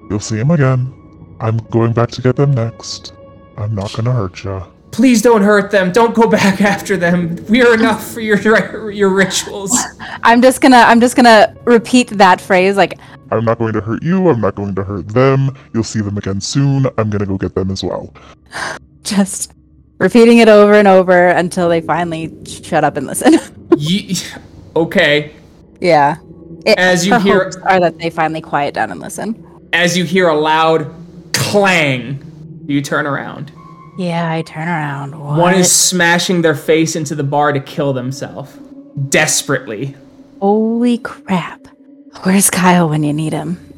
You'll 0.09 0.19
see 0.19 0.37
him 0.37 0.51
again. 0.51 0.93
I'm 1.39 1.57
going 1.69 1.93
back 1.93 2.11
to 2.11 2.21
get 2.21 2.35
them 2.35 2.51
next. 2.53 3.13
I'm 3.57 3.73
not 3.75 3.93
gonna 3.93 4.11
hurt 4.11 4.43
ya. 4.43 4.67
Please 4.91 5.21
don't 5.21 5.41
hurt 5.41 5.71
them. 5.71 5.91
Don't 5.91 6.13
go 6.13 6.27
back 6.29 6.61
after 6.73 6.97
them. 6.97 7.37
We 7.47 7.61
are 7.61 7.73
enough 7.73 8.11
for 8.11 8.19
your 8.19 8.91
your 8.91 9.09
rituals. 9.09 9.77
I'm 10.23 10.41
just 10.41 10.61
gonna 10.61 10.77
I'm 10.85 10.99
just 10.99 11.15
gonna 11.15 11.55
repeat 11.65 12.09
that 12.09 12.41
phrase 12.41 12.75
like 12.77 12.99
I'm 13.31 13.45
not 13.45 13.57
going 13.59 13.71
to 13.73 13.81
hurt 13.81 14.03
you. 14.03 14.27
I'm 14.29 14.41
not 14.41 14.55
going 14.55 14.75
to 14.75 14.83
hurt 14.83 15.07
them. 15.07 15.55
You'll 15.73 15.85
see 15.85 16.01
them 16.01 16.17
again 16.17 16.41
soon. 16.41 16.87
I'm 16.97 17.09
gonna 17.09 17.25
go 17.25 17.37
get 17.37 17.55
them 17.55 17.71
as 17.71 17.83
well. 17.83 18.13
just 19.03 19.53
repeating 19.99 20.39
it 20.39 20.49
over 20.49 20.73
and 20.73 20.87
over 20.87 21.29
until 21.29 21.69
they 21.69 21.79
finally 21.79 22.33
shut 22.45 22.83
up 22.83 22.97
and 22.97 23.07
listen. 23.07 23.35
Ye- 23.77 24.15
okay. 24.75 25.31
yeah. 25.79 26.17
It, 26.65 26.77
As 26.77 27.05
you 27.07 27.17
hear- 27.19 27.45
hopes 27.45 27.55
are 27.57 27.79
that 27.79 27.97
they 27.97 28.09
finally 28.09 28.41
quiet 28.41 28.73
down 28.73 28.91
and 28.91 28.99
listen. 28.99 29.47
As 29.73 29.97
you 29.97 30.03
hear 30.03 30.27
a 30.27 30.35
loud 30.35 30.93
clang, 31.33 32.63
you 32.67 32.81
turn 32.81 33.07
around. 33.07 33.51
Yeah, 33.97 34.31
I 34.31 34.41
turn 34.41 34.67
around. 34.67 35.19
What? 35.19 35.39
One 35.39 35.53
is 35.53 35.71
smashing 35.71 36.41
their 36.41 36.55
face 36.55 36.95
into 36.95 37.15
the 37.15 37.23
bar 37.23 37.51
to 37.51 37.59
kill 37.59 37.93
themselves. 37.93 38.57
Desperately. 39.09 39.95
Holy 40.39 40.97
crap. 40.97 41.67
Where's 42.23 42.49
Kyle 42.49 42.89
when 42.89 43.03
you 43.03 43.13
need 43.13 43.33
him? 43.33 43.73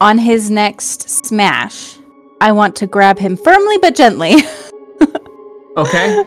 On 0.00 0.18
his 0.18 0.50
next 0.50 1.08
smash, 1.08 1.96
I 2.40 2.52
want 2.52 2.76
to 2.76 2.86
grab 2.86 3.18
him 3.18 3.36
firmly 3.36 3.78
but 3.78 3.96
gently 3.96 4.36
Okay? 5.76 6.24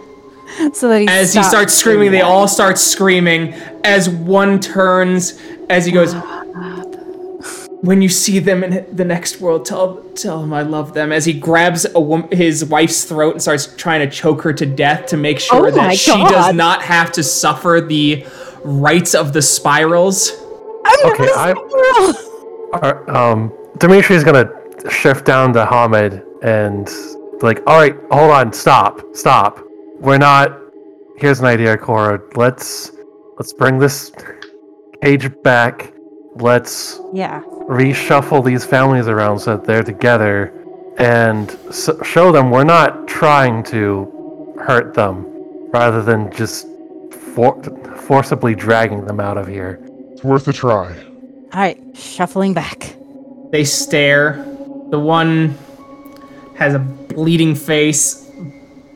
so 0.74 0.90
that 0.90 1.02
he 1.02 1.08
As 1.08 1.36
you 1.36 1.42
stops 1.42 1.50
start 1.50 1.70
screaming, 1.70 2.12
they 2.12 2.22
all 2.22 2.48
start 2.48 2.78
screaming. 2.78 3.54
As 3.84 4.10
one 4.10 4.60
turns, 4.60 5.40
as 5.70 5.86
he 5.86 5.92
goes, 5.92 6.14
When 7.84 8.02
you 8.04 8.10
see 8.10 8.38
them 8.40 8.64
in 8.64 8.86
the 8.96 9.04
next 9.06 9.42
world, 9.42 9.66
tell 9.66 10.04
tell 10.14 10.42
them 10.42 10.54
I 10.54 10.62
love 10.62 10.94
them. 10.94 11.12
As 11.12 11.26
he 11.26 11.34
grabs 11.34 11.86
a 11.96 12.00
wom- 12.00 12.30
his 12.32 12.64
wife's 12.66 13.06
throat 13.06 13.34
and 13.34 13.42
starts 13.42 13.74
trying 13.76 14.08
to 14.08 14.16
choke 14.16 14.44
her 14.44 14.54
to 14.54 14.66
death 14.68 15.08
to 15.08 15.18
make 15.18 15.40
sure 15.40 15.68
Oh 15.68 15.72
my 15.76 15.88
that 15.90 15.98
she 15.98 16.12
does 16.12 16.54
not 16.54 16.84
have 16.84 17.12
to 17.14 17.24
suffer 17.24 17.82
the 17.86 18.24
rites 18.64 19.16
of 19.16 19.34
the 19.34 19.42
spirals. 19.42 20.32
I'm 20.86 21.12
Okay, 21.12 21.26
never 21.26 21.40
I- 21.40 21.54
squirrel. 21.54 22.14
Alright, 22.76 23.10
um, 23.10 23.52
Dimitri's 23.80 24.24
gonna 24.24 24.50
shift 24.92 25.26
down 25.26 25.52
to 25.54 25.66
Homid 25.66 26.24
and 26.44 26.86
be 26.86 27.46
like, 27.48 27.62
all 27.68 27.80
right, 27.80 27.96
hold 28.12 28.30
on, 28.32 28.54
stop, 28.54 29.02
stop. 29.14 29.60
We're 30.00 30.18
not. 30.20 30.56
Here's 31.18 31.40
an 31.40 31.48
idea, 31.48 31.78
Cora. 31.78 32.22
Let's 32.36 32.92
let's 33.38 33.54
bring 33.54 33.80
this 33.80 34.12
cage 35.04 35.30
back. 35.44 35.94
Let's 36.36 37.00
Yeah. 37.14 37.42
Reshuffle 37.72 38.44
these 38.44 38.66
families 38.66 39.08
around 39.08 39.40
so 39.40 39.56
that 39.56 39.66
they're 39.66 39.84
together 39.84 40.54
and 40.98 41.50
s- 41.70 41.90
show 42.04 42.32
them 42.32 42.52
we're 42.52 42.66
not 42.66 43.08
trying 43.08 43.64
to 43.64 44.54
hurt 44.60 44.94
them 44.94 45.26
rather 45.72 46.02
than 46.04 46.30
just 46.34 46.68
for- 47.34 47.62
forcibly 47.96 48.54
dragging 48.56 49.06
them 49.06 49.20
out 49.22 49.38
of 49.38 49.48
here. 49.48 49.80
It's 50.12 50.24
worth 50.24 50.48
a 50.50 50.54
try. 50.54 50.88
All 51.54 51.60
right, 51.62 51.80
shuffling 51.96 52.54
back. 52.54 52.96
They 53.52 53.64
stare. 53.64 54.44
The 54.90 55.00
one 55.00 55.58
has 56.56 56.74
a 56.74 56.80
bleeding 56.80 57.56
face, 57.56 58.30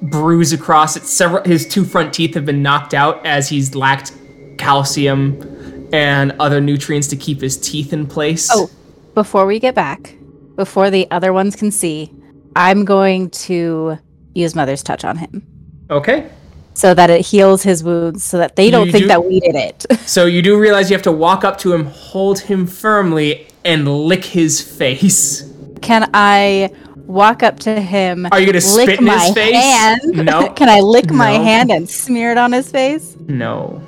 bruise 0.01 0.51
across 0.51 0.97
it. 0.97 1.03
Several 1.03 1.43
his 1.45 1.65
two 1.65 1.85
front 1.85 2.13
teeth 2.13 2.33
have 2.35 2.45
been 2.45 2.61
knocked 2.61 2.93
out 2.93 3.25
as 3.25 3.47
he's 3.49 3.73
lacked 3.73 4.11
calcium 4.57 5.54
and 5.95 6.33
other 6.39 6.59
nutrients 6.59 7.07
to 7.07 7.15
keep 7.15 7.39
his 7.41 7.57
teeth 7.57 7.93
in 7.93 8.05
place. 8.05 8.49
Oh, 8.51 8.69
before 9.13 9.45
we 9.45 9.59
get 9.59 9.75
back, 9.75 10.15
before 10.55 10.89
the 10.89 11.09
other 11.09 11.31
ones 11.31 11.55
can 11.55 11.71
see, 11.71 12.11
I'm 12.55 12.83
going 12.85 13.29
to 13.47 13.97
use 14.33 14.55
Mother's 14.55 14.83
Touch 14.83 15.05
on 15.05 15.17
him 15.17 15.45
Okay. 15.89 16.29
so 16.73 16.93
that 16.93 17.09
it 17.09 17.21
heals 17.25 17.63
his 17.63 17.81
wounds 17.83 18.23
so 18.23 18.37
that 18.37 18.55
they 18.57 18.69
don't 18.69 18.87
You 18.87 18.91
think 18.91 19.03
do- 19.05 19.07
that 19.07 19.23
we 19.25 19.39
did 19.39 19.55
it. 19.55 19.85
So 20.05 20.25
you 20.25 20.41
do 20.41 20.59
realize 20.59 20.89
you 20.89 20.95
have 20.95 21.03
to 21.03 21.11
walk 21.11 21.43
up 21.45 21.57
to 21.59 21.73
him, 21.73 21.85
hold 21.85 22.39
him 22.39 22.67
firmly, 22.67 23.47
and 23.63 23.87
lick 23.87 24.23
his 24.25 24.61
face. 24.61 25.49
Can 25.81 26.09
I 26.13 26.69
walk 27.05 27.41
up 27.43 27.59
to 27.61 27.79
him? 27.81 28.27
Are 28.31 28.39
you 28.39 28.45
gonna 28.47 28.57
lick 28.59 28.89
spit 28.89 28.99
in 28.99 29.05
his 29.07 29.15
my 29.15 29.31
face? 29.33 29.55
Hand? 29.55 30.01
No. 30.25 30.49
Can 30.55 30.67
I 30.69 30.79
lick 30.81 31.09
my 31.11 31.31
hand 31.31 31.71
and 31.71 31.89
smear 31.89 32.31
it 32.31 32.37
on 32.37 32.51
his 32.51 32.69
face? 32.69 33.15
No. 33.27 33.81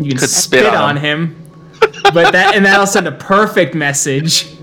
You 0.00 0.10
can 0.10 0.18
spit, 0.18 0.30
spit 0.30 0.66
on 0.66 0.74
on 0.74 0.96
him. 0.96 1.36
But 2.12 2.32
that 2.32 2.52
and 2.54 2.64
that'll 2.64 2.86
send 2.86 3.06
a 3.06 3.12
perfect 3.12 3.74
message. 3.74 4.54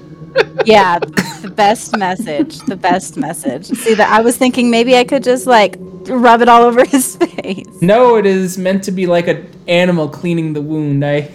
Yeah, 0.65 0.99
the 0.99 1.51
best 1.55 1.97
message. 1.97 2.59
The 2.59 2.75
best 2.75 3.17
message. 3.17 3.65
See 3.65 3.93
that 3.95 4.09
I 4.09 4.21
was 4.21 4.37
thinking 4.37 4.69
maybe 4.69 4.95
I 4.95 5.03
could 5.03 5.23
just 5.23 5.45
like 5.45 5.75
rub 5.79 6.41
it 6.41 6.49
all 6.49 6.63
over 6.63 6.85
his 6.85 7.15
face. 7.17 7.81
No, 7.81 8.15
it 8.15 8.25
is 8.25 8.57
meant 8.57 8.83
to 8.85 8.91
be 8.91 9.07
like 9.07 9.27
an 9.27 9.49
animal 9.67 10.07
cleaning 10.07 10.53
the 10.53 10.61
wound. 10.61 11.05
I 11.05 11.31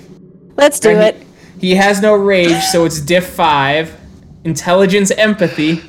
Let's 0.57 0.81
do 0.81 0.91
it. 0.91 1.17
He, 1.61 1.69
he 1.69 1.75
has 1.75 2.01
no 2.01 2.15
rage, 2.15 2.63
so 2.65 2.85
it's 2.85 3.01
diff 3.01 3.27
five. 3.27 3.99
Intelligence, 4.45 5.11
empathy. 5.11 5.83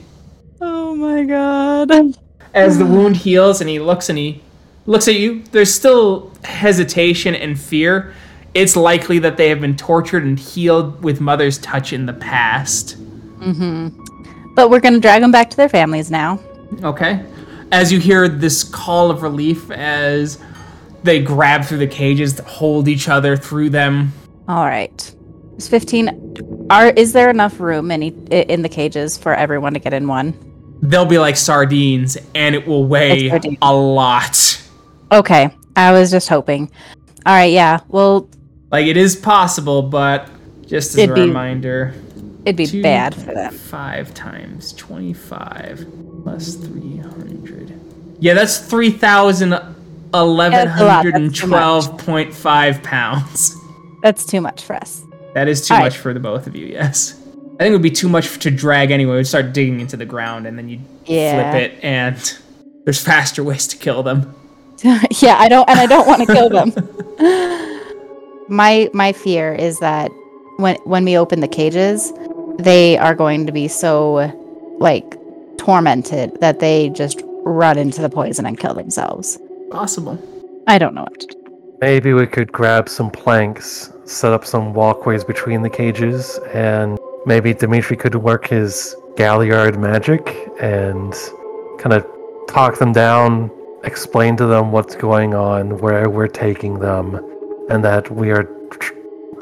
Oh 0.59 0.95
my 0.95 1.23
god. 1.23 2.17
As 2.53 2.77
the 2.77 2.85
wound 2.85 3.17
heals 3.17 3.61
and 3.61 3.69
he 3.69 3.79
looks 3.79 4.09
and 4.09 4.17
he 4.17 4.41
looks 4.85 5.07
at 5.07 5.15
you, 5.15 5.43
there's 5.51 5.73
still 5.73 6.31
hesitation 6.43 7.35
and 7.35 7.59
fear. 7.59 8.13
It's 8.53 8.75
likely 8.75 9.19
that 9.19 9.37
they 9.37 9.49
have 9.49 9.61
been 9.61 9.75
tortured 9.75 10.23
and 10.23 10.37
healed 10.37 11.03
with 11.03 11.21
mother's 11.21 11.57
touch 11.59 11.93
in 11.93 12.05
the 12.05 12.13
past. 12.13 12.97
Mm-hmm. 13.39 14.53
But 14.55 14.69
we're 14.69 14.79
gonna 14.79 14.99
drag 14.99 15.21
them 15.21 15.31
back 15.31 15.49
to 15.51 15.57
their 15.57 15.69
families 15.69 16.09
now. 16.09 16.39
Okay. 16.83 17.23
As 17.71 17.91
you 17.91 17.99
hear 17.99 18.27
this 18.27 18.63
call 18.63 19.11
of 19.11 19.21
relief 19.21 19.69
as 19.71 20.39
they 21.03 21.21
grab 21.21 21.63
through 21.65 21.77
the 21.77 21.87
cages 21.87 22.33
to 22.33 22.43
hold 22.43 22.87
each 22.87 23.07
other 23.09 23.37
through 23.37 23.69
them. 23.69 24.13
All 24.47 24.65
right. 24.65 25.15
It's 25.55 25.67
15 25.67 26.67
are 26.69 26.89
is 26.89 27.13
there 27.13 27.29
enough 27.29 27.59
room 27.59 27.91
in 27.91 28.03
in 28.03 28.61
the 28.61 28.69
cages 28.69 29.17
for 29.17 29.33
everyone 29.33 29.73
to 29.73 29.79
get 29.79 29.93
in 29.93 30.07
one? 30.07 30.33
They'll 30.81 31.05
be 31.05 31.17
like 31.17 31.37
sardines 31.37 32.17
and 32.35 32.55
it 32.55 32.65
will 32.67 32.85
weigh 32.85 33.29
a 33.61 33.73
lot. 33.73 34.61
Okay. 35.11 35.49
I 35.75 35.91
was 35.91 36.09
just 36.11 36.27
hoping. 36.27 36.71
All 37.25 37.33
right, 37.33 37.51
yeah. 37.51 37.81
Well, 37.87 38.29
Like 38.71 38.87
it 38.87 38.97
is 38.97 39.15
possible, 39.15 39.81
but 39.81 40.29
just 40.65 40.91
as 40.91 40.97
It'd 40.97 41.11
a 41.11 41.13
be 41.15 41.21
reminder, 41.21 41.93
it'd 42.45 42.55
be 42.57 42.65
Two, 42.67 42.81
bad 42.83 43.15
for 43.15 43.33
them. 43.33 43.53
Five 43.53 44.13
times 44.13 44.73
twenty-five 44.73 45.85
plus 46.23 46.55
three 46.55 46.97
hundred. 46.97 47.79
Yeah, 48.19 48.33
that's 48.33 48.57
three 48.59 48.91
thousand 48.91 49.55
eleven 50.13 50.67
hundred 50.67 51.15
and 51.15 51.33
twelve 51.33 51.97
point 51.99 52.33
five 52.33 52.83
pounds. 52.83 53.55
That's 54.03 54.25
too 54.25 54.41
much 54.41 54.63
for 54.63 54.75
us. 54.75 55.01
That 55.33 55.47
is 55.47 55.67
too 55.67 55.73
All 55.73 55.79
much 55.79 55.93
right. 55.93 56.01
for 56.01 56.13
the 56.13 56.19
both 56.19 56.47
of 56.47 56.55
you. 56.55 56.65
Yes, 56.65 57.13
I 57.55 57.63
think 57.63 57.69
it 57.69 57.71
would 57.71 57.81
be 57.81 57.91
too 57.91 58.09
much 58.09 58.37
to 58.39 58.51
drag 58.51 58.91
anyway. 58.91 59.15
We'd 59.15 59.27
start 59.27 59.53
digging 59.53 59.79
into 59.79 59.95
the 59.97 60.05
ground, 60.05 60.45
and 60.45 60.57
then 60.57 60.67
you'd 60.67 60.81
Yeah. 61.05 61.51
flip 61.51 61.71
it, 61.71 61.83
and 61.83 62.37
there's 62.83 63.01
faster 63.01 63.43
ways 63.43 63.65
to 63.67 63.77
kill 63.77 64.03
them. 64.03 64.33
yeah, 64.83 65.37
I 65.39 65.47
don't, 65.47 65.69
and 65.69 65.79
I 65.79 65.85
don't 65.85 66.05
want 66.07 66.27
to 66.27 66.33
kill 66.33 66.49
them. 66.49 66.73
my 68.49 68.89
my 68.93 69.11
fear 69.11 69.53
is 69.53 69.79
that 69.79 70.11
when 70.57 70.75
when 70.83 71.05
we 71.05 71.17
open 71.17 71.39
the 71.39 71.47
cages, 71.47 72.13
they 72.57 72.97
are 72.97 73.15
going 73.15 73.45
to 73.45 73.51
be 73.51 73.67
so 73.67 74.31
like 74.79 75.17
tormented 75.57 76.39
that 76.41 76.59
they 76.59 76.89
just 76.89 77.21
run 77.43 77.77
into 77.77 78.01
the 78.01 78.09
poison 78.09 78.45
and 78.45 78.59
kill 78.59 78.73
themselves. 78.73 79.39
Possible. 79.71 80.17
I 80.67 80.77
don't 80.77 80.93
know 80.93 81.03
what 81.03 81.19
to 81.19 81.27
do. 81.27 81.33
Maybe 81.79 82.13
we 82.13 82.25
could 82.25 82.51
grab 82.51 82.89
some 82.89 83.11
planks, 83.11 83.93
set 84.05 84.33
up 84.33 84.45
some 84.45 84.73
walkways 84.73 85.23
between 85.23 85.61
the 85.61 85.69
cages, 85.69 86.39
and 86.53 86.97
maybe 87.25 87.53
Dimitri 87.53 87.95
could 87.95 88.15
work 88.15 88.47
his 88.47 88.95
Galliard 89.15 89.79
magic 89.79 90.49
and 90.59 91.13
kind 91.79 91.93
of 91.93 92.05
talk 92.47 92.79
them 92.79 92.93
down, 92.93 93.51
explain 93.83 94.35
to 94.37 94.47
them 94.47 94.71
what's 94.71 94.95
going 94.95 95.35
on, 95.35 95.77
where 95.77 96.09
we're 96.09 96.27
taking 96.27 96.79
them, 96.79 97.19
and 97.69 97.83
that 97.83 98.09
we 98.11 98.31
are 98.31 98.43
tr- 98.71 98.93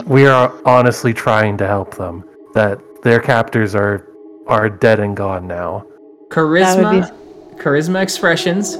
we 0.05 0.25
are 0.25 0.53
honestly 0.65 1.13
trying 1.13 1.57
to 1.57 1.67
help 1.67 1.95
them. 1.95 2.23
That 2.53 2.79
their 3.03 3.19
captors 3.19 3.75
are 3.75 4.07
are 4.47 4.69
dead 4.69 4.99
and 4.99 5.15
gone 5.15 5.47
now. 5.47 5.85
Charisma, 6.29 7.11
charisma 7.57 8.01
expressions, 8.01 8.77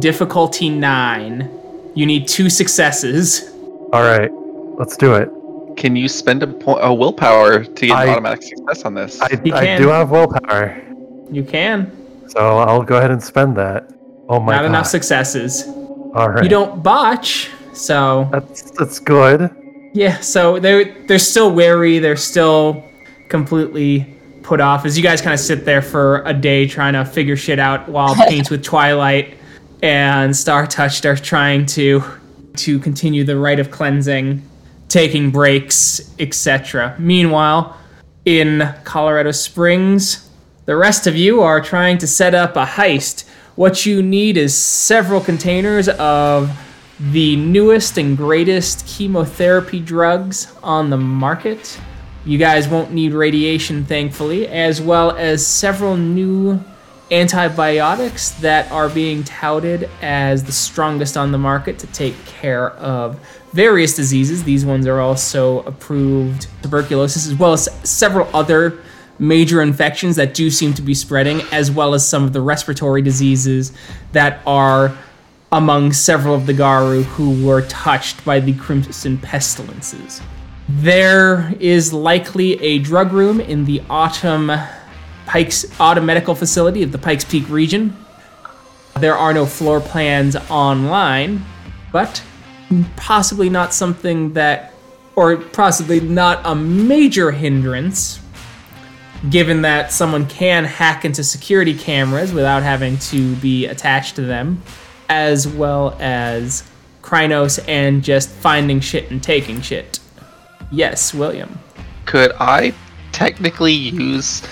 difficulty 0.00 0.68
nine. 0.70 1.50
You 1.94 2.06
need 2.06 2.28
two 2.28 2.50
successes. 2.50 3.50
All 3.92 4.02
right, 4.02 4.30
let's 4.78 4.96
do 4.96 5.14
it. 5.14 5.30
Can 5.76 5.94
you 5.96 6.08
spend 6.08 6.42
a, 6.42 6.46
po- 6.46 6.78
a 6.78 6.92
willpower 6.92 7.62
to 7.64 7.86
get 7.86 7.90
an 8.02 8.08
automatic 8.08 8.42
success 8.42 8.84
on 8.84 8.94
this? 8.94 9.20
I, 9.22 9.28
I 9.54 9.78
do 9.78 9.88
have 9.88 10.10
willpower, 10.10 10.76
You 11.30 11.44
can. 11.44 11.92
so 12.28 12.58
I'll 12.58 12.82
go 12.82 12.98
ahead 12.98 13.10
and 13.12 13.22
spend 13.22 13.56
that. 13.56 13.88
Oh 14.28 14.40
my 14.40 14.52
Not 14.56 14.62
god! 14.62 14.66
enough 14.66 14.86
successes. 14.86 15.66
All 16.14 16.28
right, 16.30 16.42
You 16.42 16.48
don't 16.50 16.82
botch, 16.82 17.50
so 17.78 18.28
That's 18.32 18.70
that's 18.72 18.98
good. 18.98 19.50
yeah. 19.94 20.18
So 20.20 20.58
they're 20.58 20.92
they're 21.06 21.18
still 21.18 21.52
wary. 21.52 21.98
They're 21.98 22.16
still 22.16 22.84
completely 23.28 24.14
put 24.42 24.60
off 24.60 24.86
as 24.86 24.96
you 24.96 25.02
guys 25.02 25.20
kind 25.20 25.34
of 25.34 25.40
sit 25.40 25.66
there 25.66 25.82
for 25.82 26.22
a 26.24 26.32
day 26.32 26.66
trying 26.66 26.94
to 26.94 27.04
figure 27.04 27.36
shit 27.36 27.58
out 27.58 27.86
while 27.88 28.14
Paints 28.14 28.48
with 28.48 28.62
Twilight 28.74 29.36
and 29.82 30.34
Star 30.34 30.66
Touched 30.66 31.04
are 31.04 31.16
trying 31.16 31.66
to 31.66 32.02
to 32.56 32.78
continue 32.80 33.24
the 33.24 33.36
rite 33.36 33.60
of 33.60 33.70
cleansing, 33.70 34.42
taking 34.88 35.30
breaks, 35.30 36.14
etc. 36.18 36.96
Meanwhile, 36.98 37.76
in 38.24 38.74
Colorado 38.84 39.30
Springs, 39.32 40.28
the 40.64 40.76
rest 40.76 41.06
of 41.06 41.14
you 41.14 41.40
are 41.42 41.60
trying 41.60 41.98
to 41.98 42.06
set 42.06 42.34
up 42.34 42.56
a 42.56 42.64
heist. 42.64 43.28
What 43.54 43.86
you 43.86 44.02
need 44.02 44.36
is 44.36 44.56
several 44.56 45.20
containers 45.20 45.88
of 45.88 46.50
the 47.00 47.36
newest 47.36 47.96
and 47.96 48.16
greatest 48.16 48.86
chemotherapy 48.86 49.80
drugs 49.80 50.52
on 50.62 50.90
the 50.90 50.96
market. 50.96 51.78
You 52.24 52.38
guys 52.38 52.68
won't 52.68 52.92
need 52.92 53.12
radiation, 53.12 53.84
thankfully, 53.84 54.48
as 54.48 54.80
well 54.80 55.12
as 55.12 55.46
several 55.46 55.96
new 55.96 56.62
antibiotics 57.10 58.32
that 58.40 58.70
are 58.70 58.88
being 58.88 59.24
touted 59.24 59.88
as 60.02 60.44
the 60.44 60.52
strongest 60.52 61.16
on 61.16 61.32
the 61.32 61.38
market 61.38 61.78
to 61.78 61.86
take 61.86 62.14
care 62.26 62.70
of 62.72 63.18
various 63.52 63.96
diseases. 63.96 64.44
These 64.44 64.66
ones 64.66 64.86
are 64.86 65.00
also 65.00 65.60
approved 65.60 66.48
tuberculosis, 66.62 67.26
as 67.26 67.34
well 67.34 67.52
as 67.52 67.68
several 67.88 68.28
other 68.34 68.78
major 69.18 69.62
infections 69.62 70.16
that 70.16 70.34
do 70.34 70.50
seem 70.50 70.74
to 70.74 70.82
be 70.82 70.94
spreading, 70.94 71.40
as 71.50 71.70
well 71.70 71.94
as 71.94 72.06
some 72.06 72.24
of 72.24 72.32
the 72.32 72.40
respiratory 72.40 73.02
diseases 73.02 73.72
that 74.12 74.40
are 74.46 74.96
among 75.50 75.92
several 75.92 76.34
of 76.34 76.46
the 76.46 76.52
Garou 76.52 77.02
who 77.02 77.46
were 77.46 77.62
touched 77.62 78.24
by 78.24 78.40
the 78.40 78.52
Crimson 78.54 79.18
Pestilences. 79.18 80.20
There 80.68 81.54
is 81.58 81.92
likely 81.92 82.62
a 82.62 82.78
drug 82.78 83.12
room 83.12 83.40
in 83.40 83.64
the 83.64 83.82
Autumn 83.88 84.52
Pikes 85.26 85.66
Autumn 85.80 86.06
Medical 86.06 86.34
Facility 86.34 86.82
of 86.82 86.92
the 86.92 86.98
Pikes 86.98 87.24
Peak 87.24 87.48
region. 87.48 87.96
There 88.98 89.14
are 89.14 89.32
no 89.32 89.46
floor 89.46 89.80
plans 89.80 90.36
online, 90.50 91.44
but 91.92 92.22
possibly 92.96 93.48
not 93.48 93.72
something 93.72 94.34
that, 94.34 94.74
or 95.16 95.36
possibly 95.36 96.00
not 96.00 96.42
a 96.44 96.54
major 96.54 97.30
hindrance, 97.30 98.20
given 99.30 99.62
that 99.62 99.92
someone 99.92 100.26
can 100.26 100.64
hack 100.64 101.04
into 101.04 101.24
security 101.24 101.74
cameras 101.74 102.32
without 102.32 102.62
having 102.62 102.98
to 102.98 103.34
be 103.36 103.66
attached 103.66 104.16
to 104.16 104.22
them, 104.22 104.62
as 105.08 105.46
well 105.48 105.96
as 106.00 106.68
Crinos 107.02 107.58
and 107.68 108.02
just 108.04 108.28
finding 108.28 108.80
shit 108.80 109.10
and 109.10 109.22
taking 109.22 109.60
shit. 109.60 110.00
Yes, 110.70 111.14
William. 111.14 111.58
Could 112.04 112.32
I 112.38 112.74
technically 113.12 113.72
use 113.72 114.42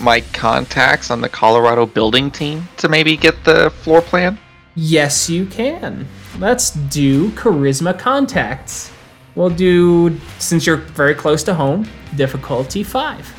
my 0.00 0.20
contacts 0.32 1.10
on 1.10 1.20
the 1.20 1.28
Colorado 1.28 1.86
building 1.86 2.30
team 2.30 2.68
to 2.78 2.88
maybe 2.88 3.16
get 3.16 3.44
the 3.44 3.70
floor 3.70 4.00
plan? 4.00 4.38
Yes, 4.74 5.28
you 5.30 5.46
can. 5.46 6.06
Let's 6.38 6.70
do 6.70 7.30
charisma 7.30 7.98
contacts. 7.98 8.92
We'll 9.34 9.50
do, 9.50 10.18
since 10.38 10.66
you're 10.66 10.76
very 10.76 11.14
close 11.14 11.42
to 11.44 11.54
home, 11.54 11.88
difficulty 12.16 12.82
five. 12.82 13.32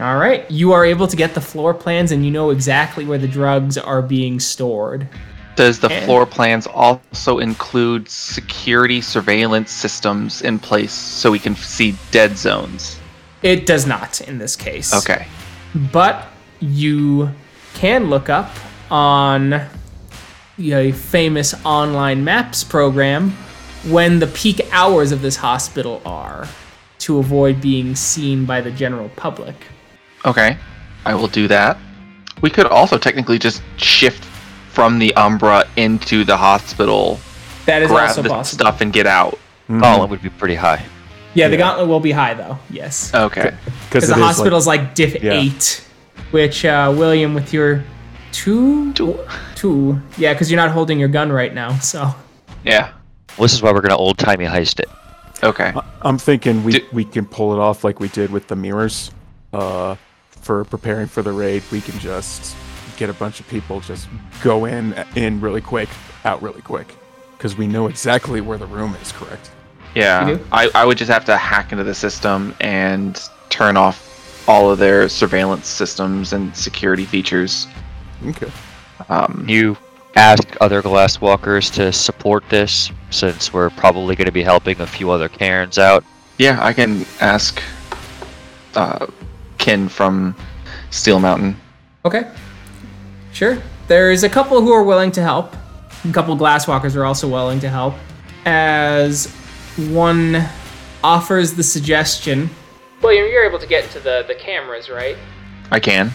All 0.00 0.16
right, 0.16 0.50
you 0.50 0.72
are 0.72 0.84
able 0.84 1.06
to 1.06 1.16
get 1.16 1.34
the 1.34 1.40
floor 1.40 1.74
plans 1.74 2.12
and 2.12 2.24
you 2.24 2.30
know 2.30 2.50
exactly 2.50 3.04
where 3.04 3.18
the 3.18 3.28
drugs 3.28 3.76
are 3.76 4.02
being 4.02 4.40
stored. 4.40 5.08
Does 5.54 5.78
the 5.78 5.90
floor 5.90 6.24
plans 6.24 6.66
also 6.66 7.38
include 7.38 8.08
security 8.08 9.00
surveillance 9.00 9.70
systems 9.70 10.40
in 10.42 10.58
place 10.58 10.92
so 10.92 11.30
we 11.30 11.38
can 11.38 11.54
see 11.54 11.94
dead 12.10 12.38
zones? 12.38 12.98
It 13.42 13.66
does 13.66 13.86
not 13.86 14.20
in 14.22 14.38
this 14.38 14.56
case. 14.56 14.94
Okay. 14.94 15.26
But 15.92 16.26
you 16.60 17.30
can 17.74 18.08
look 18.08 18.28
up 18.28 18.50
on 18.90 19.60
a 20.58 20.92
famous 20.92 21.54
online 21.64 22.24
maps 22.24 22.64
program 22.64 23.30
when 23.88 24.20
the 24.20 24.26
peak 24.28 24.60
hours 24.70 25.12
of 25.12 25.22
this 25.22 25.36
hospital 25.36 26.00
are 26.06 26.46
to 26.98 27.18
avoid 27.18 27.60
being 27.60 27.96
seen 27.96 28.46
by 28.46 28.60
the 28.60 28.70
general 28.70 29.10
public. 29.16 29.56
Okay. 30.24 30.56
I 31.04 31.14
will 31.14 31.28
do 31.28 31.48
that. 31.48 31.78
We 32.42 32.50
could 32.50 32.66
also 32.66 32.96
technically 32.96 33.38
just 33.38 33.60
shift 33.76 34.24
from 34.72 34.98
the 34.98 35.14
Umbra 35.14 35.64
into 35.76 36.24
the 36.24 36.36
hospital, 36.36 37.20
That 37.66 37.82
is 37.82 37.88
grab 37.90 38.08
also 38.08 38.22
the 38.22 38.28
possible. 38.30 38.64
stuff, 38.64 38.80
and 38.80 38.92
get 38.92 39.06
out. 39.06 39.38
Gauntlet 39.68 40.10
would 40.10 40.22
be 40.22 40.28
pretty 40.30 40.54
high. 40.56 40.82
Yeah, 41.34 41.48
the 41.48 41.54
Yeah. 41.54 41.60
gauntlet 41.62 41.88
will 41.88 42.00
be 42.00 42.12
high 42.12 42.34
though. 42.34 42.58
Yes. 42.70 43.12
Okay. 43.14 43.52
Because 43.88 44.06
the 44.08 44.12
it 44.12 44.16
is, 44.16 44.20
like- 44.20 44.20
hospital's 44.20 44.66
like, 44.66 44.94
diff 44.94 45.22
Yeah. 45.22 45.32
8, 45.32 45.82
which 46.30 46.64
uh, 46.64 46.92
William 46.94 47.32
with 47.34 47.52
your 47.54 47.82
two 48.32 48.92
Two. 48.92 49.18
two. 49.54 50.00
Yeah, 50.18 50.34
cuz 50.34 50.50
you're 50.50 50.60
not 50.60 50.70
holding 50.72 50.98
your 50.98 51.08
gun 51.08 51.32
right 51.32 51.54
now. 51.54 51.78
So 51.78 52.14
Yeah. 52.64 52.88
Well, 53.38 53.44
this 53.44 53.54
is 53.54 53.62
why 53.62 53.72
we're 53.72 53.80
gonna 53.80 53.96
old 53.96 54.18
timey 54.18 54.44
heist 54.44 54.78
it. 54.80 54.90
Okay. 55.42 55.72
I'm 56.02 56.18
thinking 56.18 56.64
we 56.64 56.72
Do- 56.74 56.86
we 56.92 57.04
can 57.04 57.24
pull 57.24 57.52
it 57.54 57.58
off 57.58 57.82
like 57.84 57.98
we 57.98 58.08
did 58.08 58.30
with 58.30 58.48
the 58.48 58.56
mirrors. 58.56 59.10
Uh, 59.52 59.96
for 60.28 60.64
preparing 60.64 61.06
for 61.06 61.22
the 61.22 61.32
raid, 61.32 61.62
we 61.72 61.80
can 61.80 61.98
just 61.98 62.54
get 62.96 63.10
a 63.10 63.14
bunch 63.14 63.40
of 63.40 63.48
people, 63.48 63.80
just 63.80 64.08
go 64.42 64.64
in 64.64 64.94
in 65.14 65.40
really 65.40 65.60
quick, 65.60 65.88
out 66.24 66.42
really 66.42 66.62
quick, 66.62 66.94
because 67.36 67.56
we 67.56 67.66
know 67.66 67.86
exactly 67.86 68.40
where 68.40 68.58
the 68.58 68.66
room 68.66 68.94
is. 69.02 69.12
Correct. 69.12 69.50
Yeah. 69.94 70.38
I, 70.52 70.70
I 70.74 70.84
would 70.84 70.96
just 70.98 71.10
have 71.10 71.24
to 71.26 71.36
hack 71.36 71.72
into 71.72 71.84
the 71.84 71.94
system 71.94 72.54
and 72.60 73.20
turn 73.50 73.76
off 73.76 74.08
all 74.48 74.70
of 74.70 74.78
their 74.78 75.08
surveillance 75.08 75.66
systems 75.66 76.32
and 76.32 76.56
security 76.56 77.04
features. 77.04 77.66
Okay. 78.26 78.50
Um, 79.08 79.44
You 79.46 79.76
ask 80.16 80.42
other 80.60 80.82
glasswalkers 80.82 81.72
to 81.74 81.92
support 81.92 82.42
this, 82.48 82.90
since 83.10 83.52
we're 83.52 83.70
probably 83.70 84.16
going 84.16 84.26
to 84.26 84.32
be 84.32 84.42
helping 84.42 84.80
a 84.80 84.86
few 84.86 85.10
other 85.10 85.28
Cairns 85.28 85.78
out. 85.78 86.04
yeah, 86.38 86.64
I 86.64 86.72
can 86.72 87.04
ask 87.20 87.62
uh, 88.74 89.06
Kin 89.58 89.88
from 89.88 90.34
Steel 90.90 91.20
Mountain. 91.20 91.56
Okay. 92.04 92.30
Sure. 93.42 93.58
There's 93.88 94.22
a 94.22 94.28
couple 94.28 94.60
who 94.60 94.72
are 94.72 94.84
willing 94.84 95.10
to 95.10 95.20
help. 95.20 95.56
A 96.08 96.12
couple 96.12 96.36
glasswalkers 96.36 96.94
are 96.94 97.04
also 97.04 97.28
willing 97.28 97.58
to 97.58 97.68
help. 97.68 97.94
as 98.44 99.26
one 99.90 100.48
offers 101.02 101.54
the 101.54 101.64
suggestion. 101.64 102.48
William, 103.02 103.26
you're 103.26 103.42
able 103.42 103.58
to 103.58 103.66
get 103.66 103.82
into 103.82 103.98
the, 103.98 104.24
the 104.28 104.36
cameras, 104.36 104.88
right? 104.88 105.16
I 105.72 105.80
can. 105.80 106.12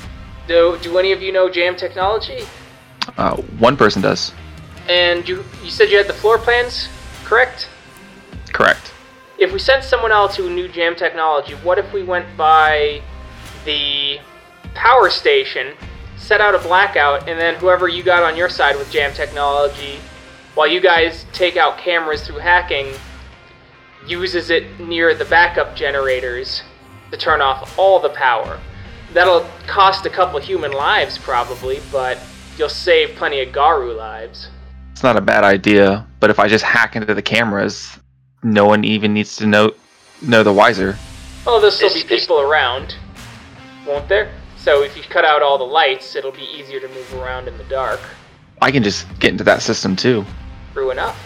Do, 0.47 0.79
do 0.81 0.97
any 0.97 1.11
of 1.11 1.21
you 1.21 1.33
know 1.33 1.49
jam 1.49 1.75
technology? 1.75 2.45
Uh, 3.17 3.35
one 3.59 3.75
person 3.75 4.01
does. 4.01 4.31
And 4.87 5.27
you, 5.27 5.43
you 5.65 5.69
said 5.69 5.89
you 5.89 5.97
had 5.97 6.07
the 6.07 6.13
floor 6.13 6.37
plans, 6.37 6.87
correct? 7.25 7.67
Correct. 8.53 8.93
If 9.37 9.51
we 9.51 9.59
sent 9.59 9.83
someone 9.83 10.13
else 10.13 10.37
who 10.37 10.49
knew 10.49 10.69
jam 10.69 10.95
technology, 10.95 11.55
what 11.55 11.77
if 11.77 11.91
we 11.91 12.03
went 12.03 12.37
by 12.37 13.01
the 13.65 14.21
power 14.75 15.09
station, 15.09 15.75
set 16.27 16.41
out 16.41 16.53
a 16.53 16.59
blackout, 16.59 17.29
and 17.29 17.39
then 17.39 17.55
whoever 17.55 17.87
you 17.87 18.03
got 18.03 18.21
on 18.21 18.35
your 18.35 18.49
side 18.49 18.75
with 18.75 18.91
jam 18.91 19.13
technology, 19.13 19.97
while 20.55 20.67
you 20.67 20.81
guys 20.81 21.25
take 21.31 21.55
out 21.55 21.77
cameras 21.77 22.27
through 22.27 22.39
hacking, 22.39 22.93
uses 24.05 24.49
it 24.49 24.77
near 24.77 25.15
the 25.15 25.23
backup 25.23 25.73
generators 25.73 26.63
to 27.11 27.17
turn 27.17 27.41
off 27.41 27.79
all 27.79 28.01
the 28.01 28.09
power. 28.09 28.59
That'll 29.13 29.47
cost 29.67 30.05
a 30.05 30.09
couple 30.09 30.37
human 30.41 30.73
lives 30.73 31.17
probably, 31.17 31.79
but 31.93 32.19
you'll 32.57 32.67
save 32.67 33.15
plenty 33.15 33.39
of 33.41 33.53
Garou 33.53 33.93
lives. 33.93 34.49
It's 34.91 35.03
not 35.03 35.15
a 35.15 35.21
bad 35.21 35.45
idea, 35.45 36.05
but 36.19 36.29
if 36.29 36.39
I 36.39 36.49
just 36.49 36.65
hack 36.65 36.97
into 36.97 37.13
the 37.13 37.21
cameras, 37.21 37.97
no 38.43 38.65
one 38.65 38.83
even 38.83 39.13
needs 39.13 39.37
to 39.37 39.45
know 39.45 39.71
know 40.21 40.43
the 40.43 40.51
wiser. 40.51 40.97
Oh, 41.45 41.61
there'll 41.61 41.71
still 41.71 41.93
be 41.93 42.03
people 42.03 42.41
around, 42.41 42.95
won't 43.85 44.09
there? 44.09 44.29
So 44.67 44.83
if 44.83 44.97
you 44.97 45.03
cut 45.03 45.23
out 45.23 45.41
all 45.41 45.57
the 45.57 45.63
lights, 45.63 46.13
it'll 46.17 46.33
be 46.33 46.43
easier 46.43 46.81
to 46.81 46.89
move 46.89 47.13
around 47.13 47.47
in 47.47 47.57
the 47.57 47.63
dark. 47.63 48.01
I 48.61 48.69
can 48.69 48.83
just 48.83 49.07
get 49.17 49.31
into 49.31 49.45
that 49.45 49.61
system 49.61 49.95
too. 49.95 50.25
True 50.73 50.91
enough. 50.91 51.17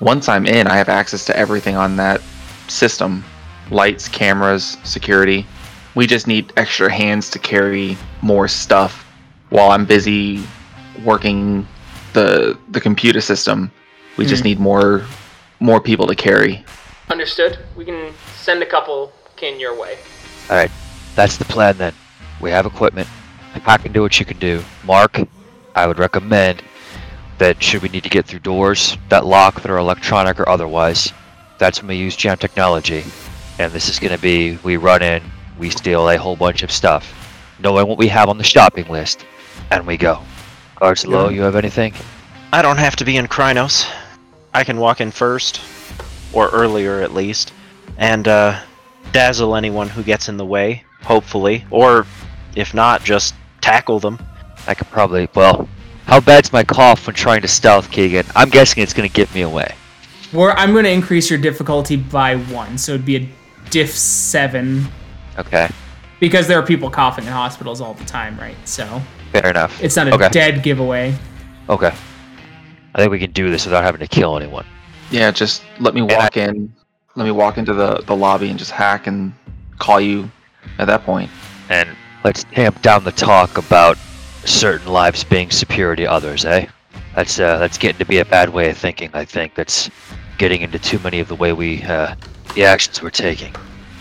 Once 0.00 0.28
I'm 0.28 0.44
in, 0.44 0.66
I 0.66 0.76
have 0.76 0.90
access 0.90 1.24
to 1.24 1.34
everything 1.34 1.74
on 1.74 1.96
that 1.96 2.20
system 2.68 3.24
lights, 3.70 4.08
cameras, 4.08 4.76
security. 4.84 5.46
We 5.94 6.06
just 6.06 6.26
need 6.26 6.52
extra 6.58 6.92
hands 6.92 7.30
to 7.30 7.38
carry 7.38 7.96
more 8.20 8.46
stuff 8.46 9.06
while 9.48 9.70
I'm 9.70 9.86
busy 9.86 10.44
working 11.02 11.66
the 12.12 12.58
the 12.72 12.80
computer 12.82 13.22
system. 13.22 13.72
We 14.18 14.26
just 14.26 14.42
Hmm. 14.42 14.48
need 14.48 14.60
more 14.60 15.02
more 15.60 15.80
people 15.80 16.06
to 16.08 16.14
carry. 16.14 16.62
Understood. 17.08 17.58
We 17.74 17.86
can 17.86 18.12
send 18.36 18.62
a 18.62 18.66
couple 18.66 19.14
kin 19.36 19.58
your 19.58 19.74
way. 19.74 19.96
All 20.50 20.56
right, 20.56 20.70
that's 21.16 21.38
the 21.38 21.46
plan 21.46 21.78
then. 21.78 21.94
We 22.42 22.50
have 22.50 22.66
equipment. 22.66 23.08
I 23.66 23.78
can 23.78 23.92
do 23.92 24.02
what 24.02 24.18
you 24.18 24.26
can 24.26 24.38
do. 24.38 24.62
Mark, 24.84 25.20
I 25.74 25.86
would 25.86 25.98
recommend 25.98 26.62
that 27.38 27.62
should 27.62 27.82
we 27.82 27.88
need 27.88 28.02
to 28.02 28.08
get 28.08 28.26
through 28.26 28.40
doors 28.40 28.96
that 29.08 29.24
lock 29.24 29.62
that 29.62 29.70
are 29.70 29.78
electronic 29.78 30.38
or 30.38 30.48
otherwise, 30.48 31.12
that's 31.58 31.80
when 31.80 31.88
we 31.88 31.96
use 31.96 32.16
jam 32.16 32.36
technology. 32.36 33.04
And 33.58 33.72
this 33.72 33.88
is 33.88 33.98
going 33.98 34.14
to 34.14 34.20
be 34.20 34.58
we 34.62 34.76
run 34.76 35.02
in, 35.02 35.22
we 35.58 35.70
steal 35.70 36.08
a 36.10 36.16
whole 36.16 36.36
bunch 36.36 36.62
of 36.62 36.70
stuff, 36.70 37.14
knowing 37.60 37.86
what 37.86 37.98
we 37.98 38.08
have 38.08 38.28
on 38.28 38.38
the 38.38 38.44
shopping 38.44 38.88
list, 38.88 39.24
and 39.70 39.86
we 39.86 39.96
go. 39.96 40.20
Guards 40.76 41.06
low, 41.06 41.28
you 41.28 41.42
have 41.42 41.56
anything? 41.56 41.94
I 42.52 42.62
don't 42.62 42.78
have 42.78 42.96
to 42.96 43.04
be 43.04 43.16
in 43.16 43.26
Crinos. 43.28 43.88
I 44.52 44.64
can 44.64 44.78
walk 44.78 45.00
in 45.00 45.10
first, 45.10 45.60
or 46.32 46.48
earlier 46.50 47.00
at 47.00 47.14
least, 47.14 47.52
and 47.96 48.26
uh, 48.26 48.60
dazzle 49.12 49.54
anyone 49.54 49.88
who 49.88 50.02
gets 50.02 50.28
in 50.28 50.36
the 50.36 50.46
way, 50.46 50.84
hopefully. 51.02 51.64
Or, 51.70 52.06
if 52.56 52.74
not, 52.74 53.02
just 53.02 53.34
tackle 53.60 53.98
them. 53.98 54.18
I 54.66 54.74
could 54.74 54.88
probably, 54.88 55.28
well, 55.34 55.68
how 56.06 56.20
bad's 56.20 56.52
my 56.52 56.64
cough 56.64 57.06
when 57.06 57.14
trying 57.14 57.42
to 57.42 57.48
stealth, 57.48 57.90
Keegan? 57.90 58.26
I'm 58.34 58.48
guessing 58.48 58.82
it's 58.82 58.92
going 58.92 59.08
to 59.08 59.14
give 59.14 59.34
me 59.34 59.42
away. 59.42 59.74
Where 60.32 60.52
I'm 60.58 60.72
going 60.72 60.84
to 60.84 60.90
increase 60.90 61.28
your 61.28 61.38
difficulty 61.38 61.96
by 61.96 62.36
one, 62.36 62.78
so 62.78 62.92
it'd 62.92 63.06
be 63.06 63.16
a 63.16 63.28
diff 63.70 63.90
seven 63.90 64.86
Okay, 65.38 65.68
because 66.20 66.46
there 66.46 66.58
are 66.58 66.64
people 66.64 66.90
coughing 66.90 67.24
in 67.24 67.32
hospitals 67.32 67.80
all 67.80 67.94
the 67.94 68.04
time, 68.04 68.38
right? 68.38 68.56
So 68.64 69.00
fair 69.32 69.48
enough. 69.48 69.82
it's 69.82 69.96
not 69.96 70.08
a 70.08 70.14
okay. 70.14 70.28
dead 70.28 70.62
giveaway. 70.62 71.14
Okay. 71.68 71.92
I 72.94 72.98
think 72.98 73.10
we 73.10 73.18
can 73.18 73.32
do 73.32 73.50
this 73.50 73.64
without 73.64 73.84
having 73.84 74.00
to 74.00 74.06
kill 74.06 74.36
anyone. 74.36 74.66
Yeah, 75.10 75.30
just 75.30 75.62
let 75.80 75.94
me 75.94 76.02
walk 76.02 76.36
in. 76.36 76.72
Let 77.14 77.24
me 77.24 77.30
walk 77.30 77.58
into 77.58 77.72
the, 77.72 78.02
the 78.06 78.14
lobby 78.14 78.50
and 78.50 78.58
just 78.58 78.70
hack 78.70 79.06
and 79.06 79.32
call 79.78 80.00
you 80.00 80.30
at 80.78 80.86
that 80.86 81.04
point. 81.04 81.30
And 81.68 81.96
let's 82.24 82.44
tamp 82.44 82.80
down 82.82 83.04
the 83.04 83.12
talk 83.12 83.58
about 83.58 83.98
certain 84.44 84.92
lives 84.92 85.24
being 85.24 85.50
superior 85.50 85.96
to 85.96 86.04
others, 86.04 86.44
eh? 86.44 86.66
That's 87.14 87.38
uh, 87.38 87.58
that's 87.58 87.78
getting 87.78 87.98
to 87.98 88.04
be 88.04 88.18
a 88.18 88.24
bad 88.24 88.50
way 88.50 88.70
of 88.70 88.78
thinking. 88.78 89.10
I 89.12 89.24
think 89.24 89.54
that's 89.54 89.90
getting 90.38 90.62
into 90.62 90.78
too 90.78 90.98
many 91.00 91.20
of 91.20 91.28
the 91.28 91.34
way 91.34 91.52
we 91.52 91.82
uh, 91.82 92.14
the 92.54 92.64
actions 92.64 93.02
we're 93.02 93.10
taking. 93.10 93.54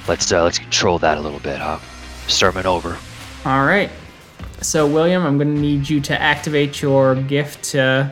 Let's 0.08 0.32
uh, 0.32 0.44
let's 0.44 0.60
control 0.60 0.98
that 1.00 1.18
a 1.18 1.22
little 1.22 1.40
bit, 1.40 1.60
huh? 1.60 1.80
Sermon 2.28 2.66
over. 2.66 2.98
All 3.46 3.66
right. 3.66 3.90
So 4.62 4.88
William, 4.88 5.26
I'm 5.26 5.38
going 5.38 5.56
to 5.56 5.62
need 5.62 5.90
you 5.90 6.00
to 6.02 6.22
activate 6.22 6.82
your 6.82 7.16
gift 7.16 7.64
to 7.72 8.12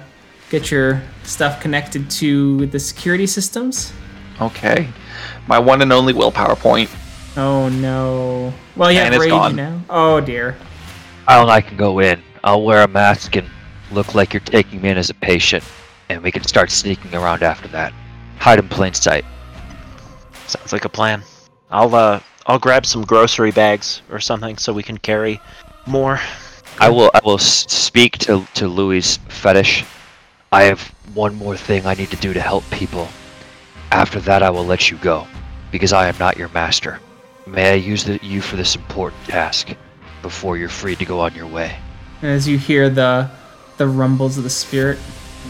get 0.49 0.71
your 0.71 1.01
stuff 1.23 1.61
connected 1.61 2.09
to 2.09 2.65
the 2.67 2.79
security 2.79 3.27
systems. 3.27 3.93
Okay. 4.41 4.87
My 5.47 5.59
one 5.59 5.81
and 5.81 5.93
only 5.93 6.13
willpower 6.13 6.55
point. 6.55 6.89
Oh 7.39 7.69
no. 7.69 8.53
Well, 8.75 8.91
you 8.91 8.99
And 8.99 9.13
have 9.13 9.21
it's 9.21 9.31
rage 9.31 9.31
gone. 9.31 9.55
now. 9.55 9.81
Oh 9.89 10.19
dear. 10.19 10.57
Kyle 11.25 11.43
and 11.43 11.51
I 11.51 11.61
can 11.61 11.77
go 11.77 11.99
in. 11.99 12.21
I'll 12.43 12.63
wear 12.63 12.83
a 12.83 12.87
mask 12.87 13.35
and 13.37 13.47
look 13.91 14.13
like 14.13 14.33
you're 14.33 14.41
taking 14.41 14.81
me 14.81 14.89
in 14.89 14.97
as 14.97 15.09
a 15.09 15.13
patient, 15.13 15.63
and 16.09 16.21
we 16.21 16.31
can 16.31 16.43
start 16.43 16.69
sneaking 16.69 17.15
around 17.15 17.43
after 17.43 17.67
that. 17.69 17.93
Hide 18.39 18.59
in 18.59 18.67
plain 18.67 18.93
sight. 18.93 19.23
Sounds 20.47 20.73
like 20.73 20.85
a 20.85 20.89
plan. 20.89 21.23
I'll 21.71 21.93
uh, 21.95 22.19
I'll 22.47 22.59
grab 22.59 22.85
some 22.85 23.03
grocery 23.03 23.51
bags 23.51 24.01
or 24.09 24.19
something 24.19 24.57
so 24.57 24.73
we 24.73 24.83
can 24.83 24.97
carry 24.97 25.39
more. 25.85 26.19
I 26.79 26.89
will. 26.89 27.11
I 27.13 27.21
will 27.23 27.37
speak 27.37 28.17
to 28.19 28.45
to 28.55 28.67
Louis' 28.67 29.17
fetish. 29.29 29.85
I 30.51 30.63
have 30.63 30.81
one 31.13 31.35
more 31.35 31.55
thing 31.55 31.85
I 31.85 31.93
need 31.93 32.09
to 32.11 32.17
do 32.17 32.33
to 32.33 32.41
help 32.41 32.63
people. 32.71 33.07
After 33.91 34.19
that, 34.21 34.43
I 34.43 34.49
will 34.49 34.65
let 34.65 34.91
you 34.91 34.97
go, 34.97 35.27
because 35.71 35.93
I 35.93 36.07
am 36.09 36.17
not 36.17 36.37
your 36.37 36.49
master. 36.49 36.99
May 37.45 37.71
I 37.71 37.75
use 37.75 38.03
the, 38.03 38.19
you 38.21 38.41
for 38.41 38.55
this 38.55 38.75
important 38.75 39.23
task 39.25 39.69
before 40.21 40.57
you're 40.57 40.69
free 40.69 40.95
to 40.95 41.05
go 41.05 41.19
on 41.19 41.33
your 41.33 41.47
way? 41.47 41.75
As 42.21 42.47
you 42.47 42.57
hear 42.57 42.89
the 42.89 43.29
the 43.77 43.87
rumbles 43.87 44.37
of 44.37 44.43
the 44.43 44.49
spirit, 44.49 44.97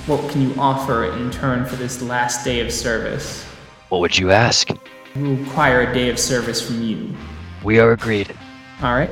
what 0.06 0.30
can 0.30 0.42
you 0.42 0.54
offer 0.60 1.06
in 1.06 1.32
turn 1.32 1.66
for 1.66 1.76
this 1.76 2.02
last 2.02 2.46
day 2.46 2.60
of 2.60 2.72
service? 2.72 3.44
What 3.90 4.02
would 4.02 4.18
you 4.18 4.30
ask? 4.30 4.70
We 5.16 5.34
require 5.34 5.90
a 5.90 5.94
day 5.94 6.10
of 6.10 6.20
service 6.20 6.66
from 6.66 6.84
you. 6.84 7.16
We 7.64 7.80
are 7.80 7.92
agreed. 7.94 8.36
All 8.84 8.94
right. 8.94 9.10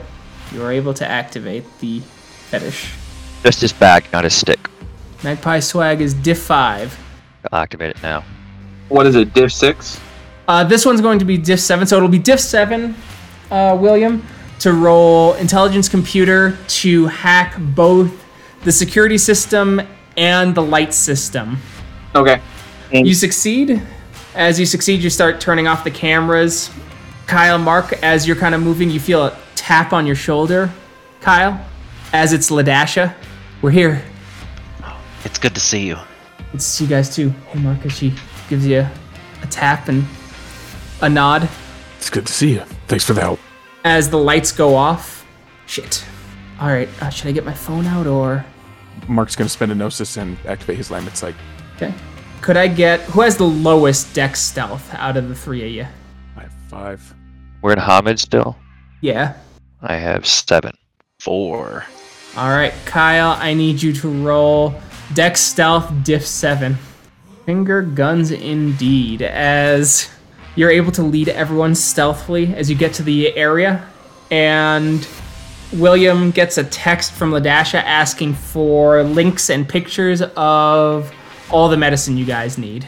You 0.54 0.64
are 0.64 0.72
able 0.72 0.94
to 0.94 1.08
activate 1.08 1.66
the 1.80 2.00
fetish. 2.50 2.94
Just 3.44 3.62
his 3.62 3.74
bag, 3.74 4.06
not 4.14 4.24
his 4.24 4.36
stick. 4.36 4.70
Magpie 5.24 5.60
swag 5.60 6.00
is 6.00 6.14
diff 6.14 6.40
five. 6.40 6.98
I'll 7.52 7.60
activate 7.60 7.90
it 7.90 8.04
now. 8.04 8.24
What 8.90 9.06
is 9.06 9.16
it, 9.16 9.34
Diff 9.34 9.52
6? 9.52 10.00
Uh, 10.48 10.64
this 10.64 10.86
one's 10.86 11.02
going 11.02 11.20
to 11.20 11.26
be 11.26 11.38
diff 11.38 11.60
7, 11.60 11.86
so 11.88 11.98
it'll 11.98 12.08
be 12.08 12.20
diff 12.20 12.40
7, 12.40 12.96
uh, 13.52 13.78
William, 13.80 14.26
to 14.60 14.74
roll 14.74 15.34
intelligence 15.34 15.90
computer 15.90 16.58
to 16.68 17.08
hack 17.08 17.56
both 17.76 18.26
the 18.64 18.72
security 18.72 19.18
system 19.18 19.82
and 20.16 20.56
the 20.56 20.62
light 20.62 20.94
system. 20.94 21.58
Okay. 22.16 22.42
You 22.92 23.14
succeed. 23.14 23.82
As 24.36 24.60
you 24.60 24.66
succeed, 24.66 25.02
you 25.02 25.10
start 25.10 25.42
turning 25.42 25.68
off 25.68 25.84
the 25.84 25.92
cameras. 25.92 26.70
Kyle, 27.26 27.58
Mark, 27.58 27.94
as 28.02 28.26
you're 28.26 28.38
kind 28.38 28.56
of 28.56 28.62
moving, 28.62 28.90
you 28.90 29.00
feel 29.00 29.26
a 29.26 29.38
tap 29.56 29.92
on 29.92 30.06
your 30.06 30.16
shoulder. 30.16 30.72
Kyle, 31.20 31.60
as 32.14 32.32
it's 32.32 32.50
Ladasha, 32.50 33.14
we're 33.62 33.72
here. 33.72 34.02
It's 35.26 35.38
good 35.38 35.54
to 35.56 35.60
see 35.60 35.86
you. 35.86 35.98
It's 36.54 36.80
you 36.80 36.88
guys 36.88 37.14
too. 37.14 37.32
Hey, 37.48 37.60
Mark, 37.60 37.86
as 37.86 37.92
she 37.92 38.14
gives 38.48 38.66
you 38.66 38.80
a, 38.80 38.92
a 39.44 39.48
tap 39.48 39.90
and 39.90 40.06
a 41.02 41.10
nod. 41.10 41.50
It's 41.98 42.10
good 42.10 42.28
to 42.28 42.34
see 42.34 42.54
you. 42.54 42.62
Thanks 42.88 43.04
for 43.06 43.14
the 43.14 43.22
help. 43.22 43.40
as 43.84 44.10
the 44.10 44.18
lights 44.18 44.52
go 44.52 44.76
off. 44.76 45.26
Shit. 45.66 46.04
All 46.60 46.68
right, 46.68 46.90
uh, 47.02 47.10
should 47.10 47.28
I 47.28 47.32
get 47.32 47.46
my 47.46 47.54
phone 47.54 47.86
out 47.86 48.08
or? 48.08 48.46
Mark's 49.08 49.36
gonna 49.36 49.50
spend 49.50 49.72
a 49.72 49.76
gnosis 49.76 50.18
and 50.18 50.38
activate 50.46 50.78
his 50.78 50.90
Lambent 50.90 51.16
Sight. 51.16 51.36
Okay. 51.76 51.94
Could 52.42 52.58
I 52.58 52.68
get 52.68 53.02
who 53.02 53.22
has 53.22 53.38
the 53.38 53.46
lowest 53.46 54.14
dex 54.14 54.42
stealth 54.42 54.94
out 54.96 55.18
of 55.18 55.30
the 55.30 55.36
three 55.36 55.64
of 55.66 55.72
you? 55.72 55.86
I 56.36 56.42
have 56.42 56.54
five. 56.70 57.14
We're 57.62 57.74
in 57.74 57.80
Homid 57.80 58.20
still. 58.20 58.56
Yeah. 59.02 59.36
I 59.82 59.96
have 59.96 60.26
seven. 60.26 60.74
Four. 61.20 61.84
All 62.36 62.50
right, 62.50 62.74
Kyle, 62.86 63.32
I 63.40 63.54
need 63.54 63.82
you 63.82 63.94
to 63.94 64.24
roll 64.24 64.80
dex 65.14 65.42
stealth 65.42 65.92
diff 66.04 66.26
seven. 66.26 66.78
Finger 67.46 67.82
guns 67.82 68.32
indeed. 68.32 69.22
As 69.22 70.10
you're 70.58 70.72
able 70.72 70.92
to 70.92 71.04
lead 71.04 71.30
everyone 71.30 71.76
stealthily 71.76 72.54
as 72.56 72.70
you 72.70 72.76
get 72.76 72.92
to 72.96 73.04
the 73.04 73.34
area, 73.38 73.88
and 74.32 75.08
William 75.74 76.32
gets 76.32 76.58
a 76.58 76.64
text 76.66 77.14
from 77.14 77.32
Ladasha 77.32 77.82
asking 77.84 78.34
for 78.34 79.04
links 79.04 79.50
and 79.50 79.70
pictures 79.70 80.22
of 80.36 81.14
all 81.52 81.70
the 81.70 81.78
medicine 81.78 82.18
you 82.18 82.26
guys 82.26 82.58
need. 82.58 82.86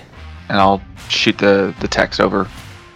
and 0.49 0.57
I'll 0.57 0.81
shoot 1.09 1.37
the 1.37 1.73
the 1.79 1.87
text 1.87 2.19
over. 2.19 2.47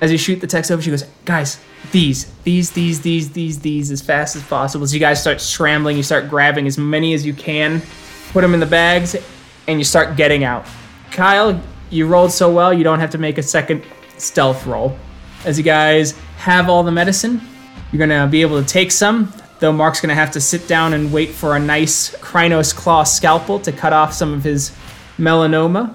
As 0.01 0.11
you 0.11 0.17
shoot 0.17 0.41
the 0.41 0.47
text 0.47 0.71
over, 0.71 0.81
she 0.81 0.89
goes, 0.89 1.05
"Guys, 1.23 1.59
these, 1.91 2.25
these, 2.43 2.71
these, 2.71 2.99
these, 3.01 3.29
these, 3.31 3.59
these, 3.59 3.91
as 3.91 4.01
fast 4.01 4.35
as 4.35 4.43
possible." 4.43 4.85
So 4.87 4.93
you 4.95 4.99
guys 4.99 5.21
start 5.21 5.39
scrambling. 5.39 5.95
You 5.95 6.03
start 6.03 6.29
grabbing 6.29 6.65
as 6.67 6.77
many 6.77 7.13
as 7.13 7.25
you 7.25 7.33
can, 7.33 7.81
put 8.31 8.41
them 8.41 8.53
in 8.53 8.59
the 8.59 8.65
bags, 8.65 9.15
and 9.67 9.79
you 9.79 9.85
start 9.85 10.17
getting 10.17 10.43
out. 10.43 10.65
Kyle, 11.11 11.61
you 11.91 12.07
rolled 12.07 12.31
so 12.31 12.51
well, 12.51 12.73
you 12.73 12.83
don't 12.83 12.99
have 12.99 13.11
to 13.11 13.17
make 13.19 13.37
a 13.37 13.43
second 13.43 13.83
stealth 14.23 14.65
roll. 14.65 14.97
As 15.45 15.57
you 15.57 15.63
guys 15.63 16.13
have 16.37 16.69
all 16.69 16.83
the 16.83 16.91
medicine, 16.91 17.41
you're 17.91 17.99
gonna 17.99 18.27
be 18.27 18.41
able 18.41 18.61
to 18.61 18.67
take 18.67 18.91
some. 18.91 19.31
Though 19.59 19.71
Mark's 19.71 20.01
gonna 20.01 20.15
have 20.15 20.31
to 20.31 20.41
sit 20.41 20.67
down 20.67 20.93
and 20.93 21.11
wait 21.11 21.29
for 21.29 21.55
a 21.55 21.59
nice 21.59 22.15
Crinos 22.17 22.73
claw 22.73 23.03
scalpel 23.03 23.59
to 23.59 23.71
cut 23.71 23.93
off 23.93 24.13
some 24.13 24.33
of 24.33 24.43
his 24.43 24.71
melanoma. 25.17 25.93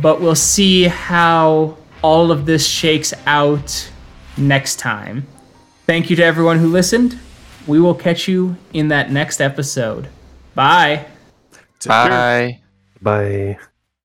But 0.00 0.20
we'll 0.20 0.34
see 0.34 0.84
how 0.84 1.76
all 2.02 2.30
of 2.30 2.46
this 2.46 2.66
shakes 2.66 3.12
out 3.26 3.90
next 4.36 4.78
time. 4.78 5.26
Thank 5.86 6.10
you 6.10 6.16
to 6.16 6.24
everyone 6.24 6.58
who 6.58 6.68
listened. 6.68 7.18
We 7.66 7.80
will 7.80 7.94
catch 7.94 8.28
you 8.28 8.56
in 8.72 8.88
that 8.88 9.10
next 9.10 9.40
episode. 9.40 10.08
Bye. 10.54 11.06
Bye. 11.86 12.60
Bye. 13.02 13.58